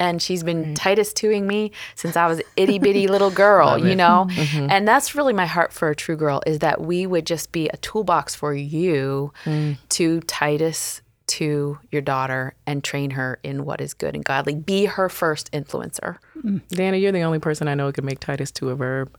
and 0.00 0.20
she's 0.20 0.42
been 0.42 0.62
right. 0.62 0.76
Titus 0.76 1.12
twoing 1.12 1.44
me 1.44 1.70
since 1.94 2.16
I 2.16 2.26
was 2.26 2.40
itty 2.56 2.80
bitty 2.80 3.06
little 3.06 3.30
girl, 3.30 3.78
you 3.78 3.94
know? 3.94 4.26
Mm-hmm. 4.30 4.68
And 4.70 4.88
that's 4.88 5.14
really 5.14 5.34
my 5.34 5.46
heart 5.46 5.72
for 5.72 5.90
a 5.90 5.94
true 5.94 6.16
girl 6.16 6.42
is 6.46 6.60
that 6.60 6.80
we 6.80 7.06
would 7.06 7.26
just 7.26 7.52
be 7.52 7.68
a 7.68 7.76
toolbox 7.76 8.34
for 8.34 8.54
you 8.54 9.32
mm. 9.44 9.76
to 9.90 10.20
Titus 10.22 11.02
two 11.26 11.78
your 11.92 12.02
daughter 12.02 12.54
and 12.66 12.82
train 12.82 13.10
her 13.10 13.38
in 13.44 13.64
what 13.64 13.80
is 13.80 13.94
good 13.94 14.16
and 14.16 14.24
godly. 14.24 14.54
Be 14.56 14.86
her 14.86 15.08
first 15.08 15.52
influencer. 15.52 16.16
Mm. 16.42 16.66
Dana, 16.68 16.96
you're 16.96 17.12
the 17.12 17.20
only 17.20 17.38
person 17.38 17.68
I 17.68 17.74
know 17.74 17.86
who 17.86 17.92
can 17.92 18.04
make 18.04 18.18
Titus 18.18 18.50
two 18.50 18.70
a 18.70 18.74
verb. 18.74 19.16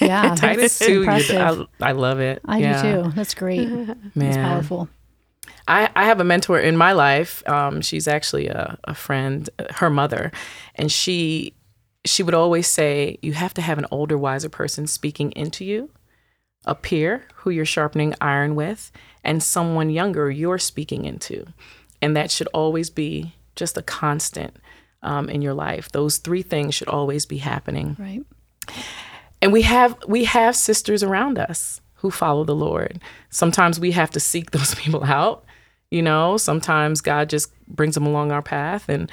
Yeah, 0.00 0.34
Titus 0.36 0.78
two. 0.78 1.06
I, 1.08 1.66
I, 1.80 1.92
love 1.92 2.20
it. 2.20 2.40
I 2.44 2.58
yeah. 2.58 2.82
do 2.82 3.04
too. 3.04 3.10
That's 3.14 3.34
great. 3.34 3.68
Man. 3.68 3.96
It's 4.16 4.36
powerful. 4.36 4.88
I, 5.68 5.90
I 5.96 6.04
have 6.04 6.20
a 6.20 6.24
mentor 6.24 6.58
in 6.58 6.76
my 6.76 6.92
life. 6.92 7.46
Um, 7.48 7.80
she's 7.80 8.06
actually 8.06 8.48
a, 8.48 8.78
a 8.84 8.94
friend, 8.94 9.48
her 9.76 9.90
mother, 9.90 10.32
and 10.74 10.90
she 10.90 11.54
she 12.04 12.22
would 12.22 12.34
always 12.34 12.68
say, 12.68 13.18
"You 13.22 13.32
have 13.32 13.54
to 13.54 13.62
have 13.62 13.78
an 13.78 13.86
older, 13.90 14.16
wiser 14.16 14.48
person 14.48 14.86
speaking 14.86 15.32
into 15.32 15.64
you, 15.64 15.90
a 16.64 16.74
peer 16.74 17.24
who 17.36 17.50
you're 17.50 17.64
sharpening 17.64 18.14
iron 18.20 18.54
with, 18.54 18.92
and 19.24 19.42
someone 19.42 19.90
younger 19.90 20.30
you're 20.30 20.58
speaking 20.58 21.04
into, 21.04 21.46
and 22.00 22.16
that 22.16 22.30
should 22.30 22.48
always 22.48 22.90
be 22.90 23.34
just 23.56 23.76
a 23.76 23.82
constant 23.82 24.56
um, 25.02 25.28
in 25.28 25.42
your 25.42 25.54
life. 25.54 25.90
Those 25.90 26.18
three 26.18 26.42
things 26.42 26.74
should 26.74 26.88
always 26.88 27.26
be 27.26 27.38
happening. 27.38 27.96
Right. 27.98 28.22
And 29.40 29.52
we 29.52 29.62
have 29.62 29.96
we 30.06 30.24
have 30.24 30.54
sisters 30.54 31.02
around 31.02 31.38
us 31.38 31.80
who 31.94 32.10
follow 32.10 32.44
the 32.44 32.54
Lord. 32.54 33.00
Sometimes 33.30 33.80
we 33.80 33.92
have 33.92 34.10
to 34.10 34.20
seek 34.20 34.50
those 34.52 34.74
people 34.74 35.04
out 35.04 35.44
you 35.90 36.02
know, 36.02 36.36
sometimes 36.36 37.00
God 37.00 37.30
just 37.30 37.50
brings 37.68 37.94
them 37.94 38.06
along 38.06 38.32
our 38.32 38.42
path, 38.42 38.88
and 38.88 39.10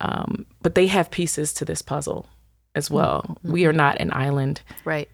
um, 0.00 0.46
but 0.62 0.74
they 0.74 0.86
have 0.86 1.10
pieces 1.10 1.52
to 1.54 1.64
this 1.64 1.82
puzzle 1.82 2.26
as 2.74 2.90
well. 2.90 3.24
Mm-hmm. 3.28 3.52
We 3.52 3.66
are 3.66 3.72
not 3.72 4.00
an 4.00 4.12
island, 4.12 4.62
right? 4.84 5.08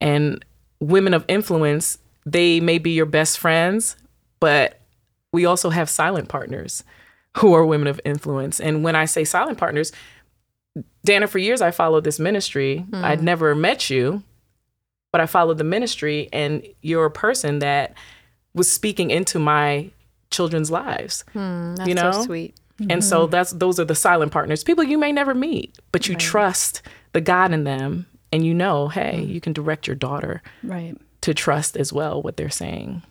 And 0.00 0.44
women 0.80 1.14
of 1.14 1.24
influence, 1.28 1.98
they 2.26 2.60
may 2.60 2.78
be 2.78 2.90
your 2.90 3.06
best 3.06 3.38
friends, 3.38 3.96
but 4.40 4.80
we 5.32 5.44
also 5.44 5.70
have 5.70 5.88
silent 5.90 6.28
partners 6.28 6.84
who 7.38 7.52
are 7.54 7.64
women 7.64 7.88
of 7.88 8.00
influence. 8.04 8.60
And 8.60 8.84
when 8.84 8.94
I 8.94 9.06
say 9.06 9.24
silent 9.24 9.58
partners, 9.58 9.92
Dana, 11.04 11.26
for 11.26 11.38
years 11.38 11.60
I 11.60 11.70
followed 11.70 12.04
this 12.04 12.18
ministry. 12.18 12.84
Mm. 12.90 13.04
I'd 13.04 13.22
never 13.22 13.54
met 13.54 13.90
you, 13.90 14.22
but 15.12 15.20
I 15.20 15.26
followed 15.26 15.58
the 15.58 15.64
ministry, 15.64 16.28
and 16.32 16.66
you're 16.82 17.04
a 17.04 17.10
person 17.10 17.60
that 17.60 17.94
was 18.54 18.70
speaking 18.70 19.10
into 19.10 19.38
my 19.38 19.90
children's 20.34 20.70
lives. 20.70 21.24
Hmm, 21.32 21.76
you 21.86 21.94
know, 21.94 22.12
so 22.12 22.22
sweet. 22.22 22.56
And 22.78 22.90
mm-hmm. 22.90 23.00
so 23.00 23.26
that's 23.26 23.52
those 23.52 23.78
are 23.78 23.84
the 23.84 23.94
silent 23.94 24.32
partners, 24.32 24.64
people 24.64 24.84
you 24.84 24.98
may 24.98 25.12
never 25.12 25.34
meet, 25.34 25.78
but 25.92 26.08
you 26.08 26.14
right. 26.14 26.20
trust 26.20 26.82
the 27.12 27.20
God 27.20 27.52
in 27.52 27.64
them, 27.64 28.06
and 28.32 28.44
you 28.44 28.52
know, 28.52 28.88
hey, 28.88 29.22
mm. 29.24 29.28
you 29.28 29.40
can 29.40 29.52
direct 29.52 29.86
your 29.86 29.96
daughter 29.96 30.42
right 30.62 30.96
to 31.20 31.32
trust 31.32 31.76
as 31.76 31.92
well 31.92 32.20
what 32.20 32.36
they're 32.36 32.50
saying. 32.50 33.02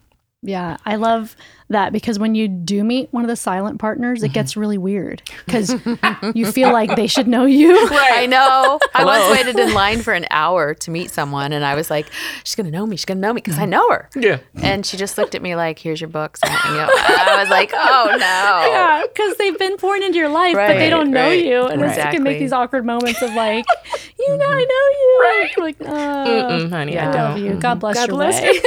Yeah, 0.43 0.75
I 0.85 0.97
love 0.97 1.37
that 1.69 1.91
because 1.91 2.19
when 2.19 2.35
you 2.35 2.47
do 2.47 2.83
meet 2.83 3.07
one 3.11 3.23
of 3.23 3.29
the 3.29 3.35
silent 3.35 3.79
partners, 3.79 4.19
mm-hmm. 4.19 4.25
it 4.27 4.33
gets 4.33 4.57
really 4.57 4.77
weird 4.77 5.21
because 5.45 5.73
you 6.35 6.51
feel 6.51 6.71
like 6.71 6.95
they 6.95 7.07
should 7.07 7.27
know 7.27 7.45
you. 7.45 7.73
Right. 7.93 8.23
I 8.23 8.25
know. 8.25 8.79
I 8.95 9.05
once 9.05 9.37
waited 9.37 9.59
in 9.59 9.73
line 9.73 10.01
for 10.01 10.13
an 10.13 10.25
hour 10.31 10.73
to 10.73 10.91
meet 10.91 11.11
someone, 11.11 11.53
and 11.53 11.63
I 11.63 11.75
was 11.75 11.89
like, 11.89 12.07
"She's 12.43 12.55
gonna 12.55 12.71
know 12.71 12.85
me. 12.85 12.95
She's 12.95 13.05
gonna 13.05 13.19
know 13.19 13.33
me 13.33 13.39
because 13.39 13.59
I 13.59 13.65
know 13.65 13.87
her." 13.91 14.09
Yeah. 14.15 14.39
And 14.55 14.85
she 14.85 14.97
just 14.97 15.17
looked 15.17 15.35
at 15.35 15.41
me 15.41 15.55
like, 15.55 15.77
"Here's 15.79 16.01
your 16.01 16.09
books." 16.09 16.39
And, 16.43 16.51
you 16.51 16.73
know, 16.73 16.89
I 16.91 17.37
was 17.39 17.49
like, 17.49 17.71
"Oh 17.73 18.15
no." 18.17 18.69
Yeah, 18.73 19.03
because 19.07 19.37
they've 19.37 19.57
been 19.57 19.77
poured 19.77 20.01
into 20.01 20.17
your 20.17 20.29
life, 20.29 20.55
right, 20.55 20.69
but 20.69 20.73
they 20.75 20.89
don't 20.89 21.11
know 21.11 21.27
right. 21.27 21.45
you, 21.45 21.65
and 21.65 21.81
right. 21.81 21.89
exactly. 21.89 22.17
can 22.17 22.23
make 22.23 22.39
these 22.39 22.51
awkward 22.51 22.85
moments 22.85 23.21
of 23.21 23.33
like, 23.33 23.65
"You 24.17 24.37
know, 24.37 24.47
I 24.47 24.63
know 24.63 24.85
you." 24.99 25.19
Right. 25.21 25.57
Like, 25.57 25.75
oh, 25.81 26.69
honey, 26.69 26.93
yeah, 26.93 27.09
I 27.09 27.13
love 27.13 27.37
you. 27.37 27.53
God 27.55 27.79
bless 27.79 27.95
God 27.95 28.07
your 28.07 28.17
bless 28.17 28.41
way. 28.41 28.61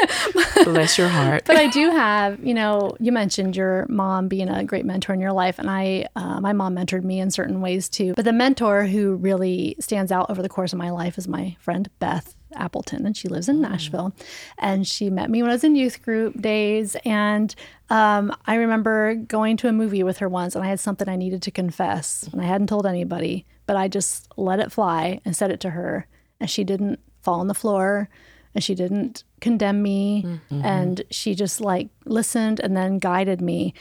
You. 0.56 0.64
bless 0.64 0.98
your 0.98 1.08
heart. 1.08 1.44
But 1.46 1.56
I 1.56 1.65
do 1.70 1.90
have, 1.90 2.44
you 2.44 2.54
know, 2.54 2.96
you 3.00 3.12
mentioned 3.12 3.56
your 3.56 3.86
mom 3.88 4.28
being 4.28 4.48
a 4.48 4.64
great 4.64 4.84
mentor 4.84 5.12
in 5.12 5.20
your 5.20 5.32
life, 5.32 5.58
and 5.58 5.70
I, 5.70 6.06
uh, 6.16 6.40
my 6.40 6.52
mom 6.52 6.76
mentored 6.76 7.04
me 7.04 7.20
in 7.20 7.30
certain 7.30 7.60
ways 7.60 7.88
too. 7.88 8.14
But 8.14 8.24
the 8.24 8.32
mentor 8.32 8.84
who 8.84 9.16
really 9.16 9.76
stands 9.80 10.12
out 10.12 10.30
over 10.30 10.42
the 10.42 10.48
course 10.48 10.72
of 10.72 10.78
my 10.78 10.90
life 10.90 11.18
is 11.18 11.28
my 11.28 11.56
friend 11.60 11.88
Beth 11.98 12.34
Appleton, 12.54 13.06
and 13.06 13.16
she 13.16 13.28
lives 13.28 13.48
in 13.48 13.56
mm. 13.56 13.62
Nashville. 13.62 14.14
And 14.58 14.86
she 14.86 15.10
met 15.10 15.30
me 15.30 15.42
when 15.42 15.50
I 15.50 15.54
was 15.54 15.64
in 15.64 15.76
youth 15.76 16.02
group 16.02 16.40
days. 16.40 16.96
And 17.04 17.54
um, 17.90 18.34
I 18.46 18.56
remember 18.56 19.14
going 19.14 19.56
to 19.58 19.68
a 19.68 19.72
movie 19.72 20.02
with 20.02 20.18
her 20.18 20.28
once, 20.28 20.54
and 20.54 20.64
I 20.64 20.68
had 20.68 20.80
something 20.80 21.08
I 21.08 21.16
needed 21.16 21.42
to 21.42 21.50
confess, 21.50 22.28
and 22.32 22.40
I 22.40 22.44
hadn't 22.44 22.68
told 22.68 22.86
anybody, 22.86 23.46
but 23.66 23.76
I 23.76 23.88
just 23.88 24.28
let 24.36 24.60
it 24.60 24.72
fly 24.72 25.20
and 25.24 25.36
said 25.36 25.50
it 25.50 25.60
to 25.60 25.70
her. 25.70 26.06
And 26.40 26.50
she 26.50 26.64
didn't 26.64 27.00
fall 27.22 27.40
on 27.40 27.46
the 27.48 27.54
floor 27.54 28.08
and 28.56 28.64
she 28.64 28.74
didn't 28.74 29.22
condemn 29.40 29.82
me. 29.82 30.24
Mm-hmm. 30.26 30.64
and 30.64 31.02
she 31.10 31.34
just 31.34 31.60
like 31.60 31.88
listened 32.04 32.58
and 32.58 32.76
then 32.76 32.98
guided 32.98 33.40
me. 33.40 33.74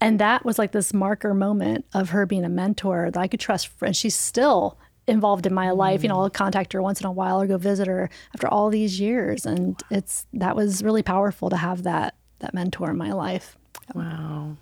And 0.00 0.18
that 0.18 0.44
was 0.44 0.58
like 0.58 0.72
this 0.72 0.92
marker 0.92 1.32
moment 1.34 1.84
of 1.94 2.10
her 2.10 2.26
being 2.26 2.44
a 2.44 2.48
mentor 2.48 3.10
that 3.12 3.20
I 3.20 3.28
could 3.28 3.38
trust 3.38 3.70
and 3.82 3.96
she's 3.96 4.16
still 4.16 4.78
involved 5.06 5.46
in 5.46 5.54
my 5.54 5.66
mm. 5.66 5.76
life. 5.76 6.02
You 6.02 6.08
know 6.08 6.18
I'll 6.18 6.30
contact 6.30 6.72
her 6.72 6.82
once 6.82 7.00
in 7.00 7.06
a 7.06 7.12
while 7.12 7.40
or 7.40 7.46
go 7.46 7.58
visit 7.58 7.86
her 7.86 8.10
after 8.34 8.48
all 8.48 8.70
these 8.70 8.98
years. 8.98 9.46
And 9.46 9.80
it's 9.90 10.26
that 10.32 10.56
was 10.56 10.82
really 10.82 11.02
powerful 11.02 11.50
to 11.50 11.56
have 11.56 11.82
that 11.84 12.14
that 12.40 12.54
mentor 12.54 12.90
in 12.90 12.96
my 12.96 13.12
life. 13.12 13.56
Wow 13.94 14.56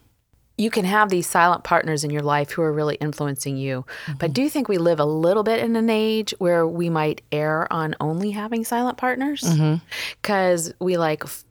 you 0.60 0.70
can 0.70 0.84
have 0.84 1.08
these 1.08 1.26
silent 1.26 1.64
partners 1.64 2.04
in 2.04 2.10
your 2.10 2.22
life 2.22 2.50
who 2.50 2.60
are 2.62 2.72
really 2.72 2.96
influencing 2.96 3.56
you. 3.56 3.84
Mm-hmm. 4.04 4.18
But 4.18 4.32
do 4.34 4.42
you 4.42 4.50
think 4.50 4.68
we 4.68 4.76
live 4.78 5.00
a 5.00 5.04
little 5.06 5.42
bit 5.42 5.60
in 5.64 5.74
an 5.74 5.88
age 5.88 6.34
where 6.38 6.66
we 6.66 6.90
might 6.90 7.22
err 7.32 7.66
on 7.72 7.94
only 7.98 8.30
having 8.32 8.64
silent 8.64 8.98
partners? 8.98 9.40
Because 10.20 10.68
mm-hmm. 10.68 10.84
we 10.84 10.96
like 10.98 11.24
f- 11.24 11.44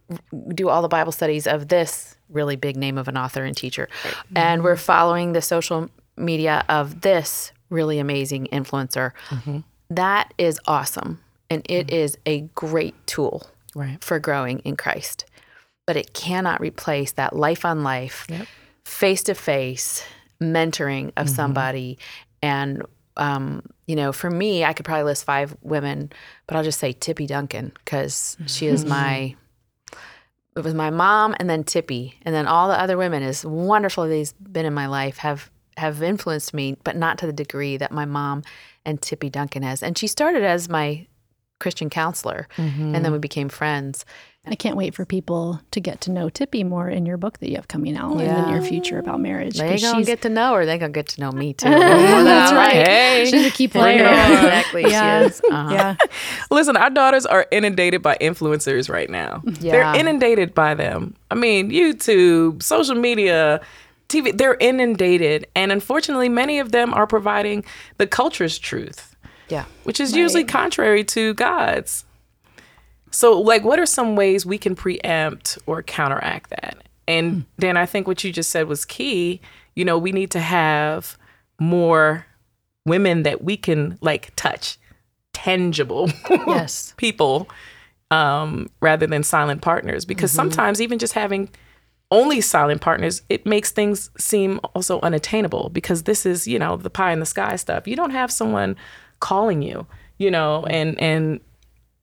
do 0.54 0.70
all 0.70 0.82
the 0.84 0.88
Bible 0.88 1.12
studies 1.12 1.48
of 1.48 1.68
this 1.70 2.16
really 2.30 2.56
big 2.56 2.78
name 2.78 2.98
of 3.00 3.08
an 3.08 3.18
author 3.18 3.44
and 3.44 3.58
teacher, 3.58 3.90
mm-hmm. 4.04 4.38
and 4.38 4.64
we're 4.64 4.76
following 4.76 5.34
the 5.34 5.42
social 5.42 5.90
media 6.16 6.64
of 6.70 7.02
this 7.02 7.52
really 7.70 7.98
amazing 7.98 8.48
influencer. 8.52 9.12
Mm-hmm. 9.30 9.60
That 9.90 10.34
is 10.38 10.60
awesome. 10.68 11.20
and 11.50 11.66
it 11.68 11.92
is 11.92 12.16
a 12.28 12.42
great 12.54 12.94
tool 13.08 13.48
Right. 13.74 14.04
for 14.04 14.20
growing 14.20 14.60
in 14.60 14.76
Christ. 14.78 15.26
But 15.88 15.98
it 15.98 16.14
cannot 16.14 16.62
replace 16.62 17.12
that 17.14 17.36
life 17.36 17.66
on 17.66 17.84
life, 17.84 18.28
Yep. 18.30 18.46
Face 18.90 19.24
to 19.24 19.36
face 19.36 20.04
mentoring 20.42 21.12
of 21.16 21.30
somebody. 21.30 21.98
And, 22.42 22.84
um, 23.18 23.62
you 23.86 23.96
know, 23.96 24.12
for 24.12 24.30
me, 24.30 24.64
I 24.64 24.74
could 24.74 24.86
probably 24.86 25.04
list 25.04 25.26
five 25.26 25.56
women, 25.62 26.12
but 26.48 26.58
I'll 26.58 26.64
just 26.64 26.80
say 26.80 26.94
Tippy 26.94 27.28
Duncan 27.28 27.72
because 27.76 28.36
she 28.48 28.68
is 28.68 28.86
my. 28.86 29.36
It 30.56 30.64
was 30.64 30.74
my 30.74 30.90
mom 30.90 31.36
and 31.40 31.50
then 31.50 31.64
Tippy, 31.64 32.16
and 32.24 32.36
then 32.36 32.48
all 32.48 32.68
the 32.68 32.80
other 32.80 32.98
women, 32.98 33.24
as 33.24 33.46
wonderful 33.46 34.04
as 34.04 34.10
they've 34.10 34.52
been 34.52 34.66
in 34.66 34.74
my 34.74 34.88
life, 34.88 35.18
have 35.18 35.50
have 35.78 36.02
influenced 36.02 36.54
me, 36.54 36.76
but 36.84 36.98
not 36.98 37.18
to 37.20 37.26
the 37.26 37.34
degree 37.34 37.78
that 37.78 37.92
my 37.92 38.06
mom 38.06 38.44
and 38.86 39.02
Tippy 39.02 39.30
Duncan 39.30 39.64
has. 39.64 39.84
And 39.84 39.98
she 39.98 40.08
started 40.08 40.44
as 40.44 40.68
my 40.68 41.06
Christian 41.60 41.90
counselor, 41.90 42.48
and 42.58 43.04
then 43.06 43.12
we 43.12 43.20
became 43.20 43.50
friends. 43.50 44.06
I 44.48 44.56
can't 44.56 44.76
wait 44.78 44.96
for 44.96 45.06
people 45.06 45.60
to 45.72 45.80
get 45.80 46.02
to 46.02 46.12
know 46.12 46.28
Tippy 46.30 46.64
more 46.64 46.90
in 46.90 47.06
your 47.06 47.18
book 47.18 47.38
that 47.40 47.50
you 47.50 47.58
have 47.58 47.68
coming 47.68 47.96
out 47.96 48.14
in 48.14 48.18
the 48.26 48.48
near 48.48 48.62
future 48.64 48.98
about 48.98 49.20
marriage. 49.20 49.58
They 49.58 49.72
'cause 49.72 49.82
gonna 49.82 49.96
she's- 49.98 50.08
get 50.08 50.22
to 50.24 50.30
know 50.30 50.56
her. 50.56 50.66
They're 50.66 50.78
gonna 50.80 50.92
get 50.94 51.08
to 51.10 51.22
know 51.22 51.32
me 51.32 51.54
too. 51.54 51.70
That's 51.70 52.52
right. 52.54 52.72
Hey. 52.88 53.28
She's 53.30 53.46
a 53.46 53.52
key 53.52 53.68
Bring 53.68 54.00
player. 54.00 54.06
it. 54.06 54.10
Exactly. 54.40 54.82
Yeah. 54.90 55.22
She 55.22 55.26
is. 55.28 55.42
Uh-huh. 55.52 55.70
Yeah. 55.74 55.96
Listen, 56.52 56.78
our 56.78 56.90
daughters 56.90 57.26
are 57.28 57.46
inundated 57.52 58.02
by 58.02 58.18
influencers 58.20 58.90
right 58.90 59.10
now. 59.10 59.44
Yeah. 59.60 59.72
They're 59.94 59.96
inundated 60.00 60.56
by 60.56 60.74
them. 60.74 61.14
I 61.30 61.36
mean, 61.36 61.70
YouTube, 61.70 62.64
social 62.64 62.96
media, 62.96 63.62
TV, 64.08 64.36
they're 64.36 64.56
inundated. 64.60 65.46
And 65.56 65.72
unfortunately, 65.72 66.30
many 66.30 66.58
of 66.60 66.72
them 66.72 66.94
are 66.94 67.06
providing 67.06 67.64
the 67.98 68.08
culture's 68.08 68.58
truth, 68.58 69.09
Yeah. 69.50 69.66
which 69.84 70.00
is 70.00 70.16
usually 70.16 70.44
contrary 70.44 71.04
to 71.06 71.34
God's. 71.34 72.06
So, 73.12 73.40
like, 73.42 73.64
what 73.64 73.80
are 73.80 73.86
some 73.88 74.16
ways 74.16 74.46
we 74.46 74.58
can 74.60 74.76
preempt 74.76 75.58
or 75.66 75.82
counteract 75.82 76.52
that? 76.52 76.84
And 77.08 77.46
Dan, 77.60 77.76
I 77.76 77.88
think 77.88 78.08
what 78.08 78.24
you 78.24 78.32
just 78.32 78.52
said 78.52 78.68
was 78.68 78.86
key. 78.86 79.42
You 79.76 79.84
know, 79.84 79.98
we 79.98 80.12
need 80.12 80.30
to 80.32 80.40
have 80.40 81.18
more 81.60 82.26
women 82.86 83.24
that 83.24 83.44
we 83.44 83.58
can 83.58 83.98
like 84.02 84.32
touch, 84.36 84.78
tangible 85.34 86.10
Yes. 86.30 86.94
people 86.98 87.50
um, 88.12 88.70
rather 88.82 89.08
than 89.08 89.24
silent 89.24 89.62
partners 89.62 90.06
because 90.06 90.32
sometimes 90.32 90.80
even 90.82 91.00
just 91.00 91.14
having 91.14 91.50
only 92.12 92.42
silent 92.42 92.82
partners 92.82 93.22
it 93.30 93.46
makes 93.46 93.72
things 93.72 94.10
seem 94.18 94.60
also 94.74 95.00
unattainable 95.02 95.70
because 95.70 96.04
this 96.04 96.26
is 96.26 96.48
you 96.48 96.58
know 96.58 96.76
the 96.76 96.90
pie 96.90 97.12
in 97.12 97.20
the 97.20 97.26
sky 97.26 97.56
stuff 97.56 97.88
you 97.88 97.96
don't 97.96 98.10
have 98.10 98.32
someone 98.32 98.76
calling 99.20 99.62
you 99.62 99.86
you 100.18 100.30
know 100.32 100.64
mm-hmm. 100.66 100.74
and 100.74 101.02
and 101.02 101.40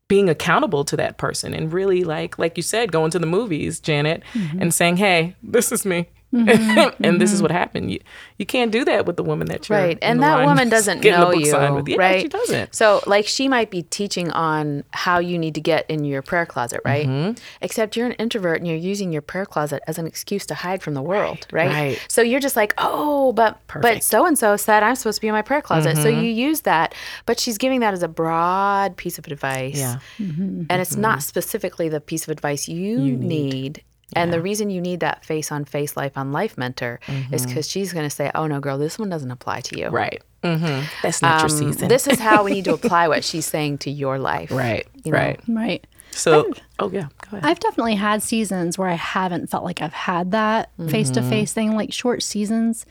being 0.08 0.28
accountable 0.28 0.85
to 0.85 0.96
that 0.96 1.18
person 1.18 1.52
and 1.52 1.73
really 1.73 2.04
like 2.04 2.38
like 2.38 2.56
you 2.56 2.62
said 2.62 2.92
going 2.92 3.11
to 3.11 3.18
the 3.18 3.26
movies 3.26 3.80
janet 3.80 4.23
mm-hmm. 4.32 4.61
and 4.61 4.73
saying 4.73 4.96
hey 4.96 5.35
this 5.42 5.73
is 5.73 5.85
me 5.85 6.08
and 6.33 7.21
this 7.21 7.33
is 7.33 7.40
what 7.40 7.50
happened 7.50 7.90
you, 7.90 8.00
you 8.37 8.45
can't 8.45 8.73
do 8.73 8.85
that 8.85 9.06
with 9.06 9.16
the 9.16 9.23
woman 9.23 9.47
that 9.47 9.68
you're 9.68 9.78
Right. 9.78 9.99
And 10.02 10.23
that 10.23 10.45
woman 10.45 10.68
doesn't 10.68 11.02
know 11.02 11.33
you. 11.33 11.47
Yeah, 11.47 11.97
right. 11.97 12.23
she 12.23 12.28
doesn't 12.28 12.75
So, 12.75 13.00
like, 13.06 13.26
she 13.26 13.49
might 13.49 13.71
be 13.71 13.83
teaching 13.83 14.30
on 14.30 14.85
how 14.92 15.18
you 15.18 15.38
need 15.38 15.54
to 15.54 15.61
get 15.61 15.88
in 15.88 16.04
your 16.04 16.23
prayer 16.23 16.47
closet, 16.47 16.80
right? 16.85 17.06
Mm-hmm. 17.06 17.42
Except 17.61 17.97
you're 17.97 18.06
an 18.06 18.12
introvert 18.12 18.59
and 18.59 18.66
you're 18.66 18.76
using 18.76 19.12
your 19.12 19.23
prayer 19.23 19.47
closet 19.47 19.83
as 19.87 19.99
an 19.99 20.06
excuse 20.06 20.47
to 20.47 20.54
hide 20.54 20.83
from 20.83 20.95
the 20.95 21.02
world, 21.02 21.47
right? 21.52 21.71
right. 21.71 22.06
So 22.09 22.23
you're 22.23 22.40
just 22.40 22.56
like, 22.56 22.75
oh, 22.78 23.33
but 23.33 23.61
but 23.80 24.02
so 24.02 24.26
and 24.26 24.38
so 24.38 24.56
said 24.56 24.83
I'm 24.83 24.97
supposed 24.97 25.16
to 25.16 25.21
be 25.21 25.28
in 25.28 25.35
my 25.35 25.42
prayer 25.42 25.62
closet. 25.62 25.97
So 25.97 26.04
Mm-hmm. 26.06 26.21
you 26.23 26.30
use 26.30 26.61
that, 26.62 26.95
but 27.26 27.38
she's 27.38 27.59
giving 27.59 27.80
that 27.80 27.92
as 27.95 28.02
a 28.02 28.09
broad 28.09 28.97
piece 28.97 29.18
of 29.18 29.26
advice. 29.26 29.78
Yeah. 29.78 29.99
And 30.18 30.71
it's 30.71 30.97
not 30.97 31.23
specifically 31.23 31.88
the 31.88 32.00
piece 32.00 32.25
of 32.25 32.30
advice 32.30 32.68
you, 32.68 32.99
need. 32.99 33.83
And 34.14 34.32
the 34.32 34.40
reason 34.40 34.70
you 34.70 34.80
need 34.80 35.00
that 35.00 35.25
face 35.25 35.50
on 35.50 35.64
face, 35.64 35.96
life 35.96 36.16
on 36.16 36.32
life 36.32 36.56
mentor 36.56 37.00
is 37.33 37.44
because 37.44 37.68
she's 37.68 37.92
going 37.92 38.07
to 38.09 38.14
say, 38.14 38.31
oh, 38.35 38.46
no, 38.46 38.61
girl, 38.61 38.78
this 38.78 38.98
one 38.98 39.09
doesn't 39.11 39.31
apply 39.31 39.61
to 39.62 39.78
you. 39.78 39.88
right 39.88 40.22
hmm 40.44 40.81
that's 41.02 41.22
not 41.22 41.40
your 41.40 41.44
Um, 41.46 41.48
season 41.72 41.88
This 41.88 42.07
is 42.07 42.20
how 42.20 42.44
we 42.44 42.52
need 42.52 42.64
to 42.66 42.74
apply 42.81 43.09
what 43.09 43.24
she's 43.24 43.46
saying 43.46 43.78
to 43.78 43.90
your 43.90 44.18
life. 44.18 44.50
right 44.52 44.87
you 45.04 45.11
know. 45.11 45.18
right 45.18 45.40
Right. 45.48 45.87
So, 46.12 46.52
oh 46.78 46.90
yeah, 46.90 47.09
go 47.28 47.37
ahead. 47.37 47.44
I've 47.44 47.59
definitely 47.61 47.96
had 47.96 48.22
seasons 48.22 48.78
where 48.78 48.88
I 48.88 48.94
haven't 48.94 49.50
felt 49.50 49.64
like 49.64 49.83
I've 49.83 49.92
had 49.92 50.31
that 50.31 50.70
face 50.88 51.11
to 51.11 51.20
face 51.22 51.52
thing, 51.52 51.74
like 51.74 51.92
short 51.92 52.22
seasons. 52.22 52.87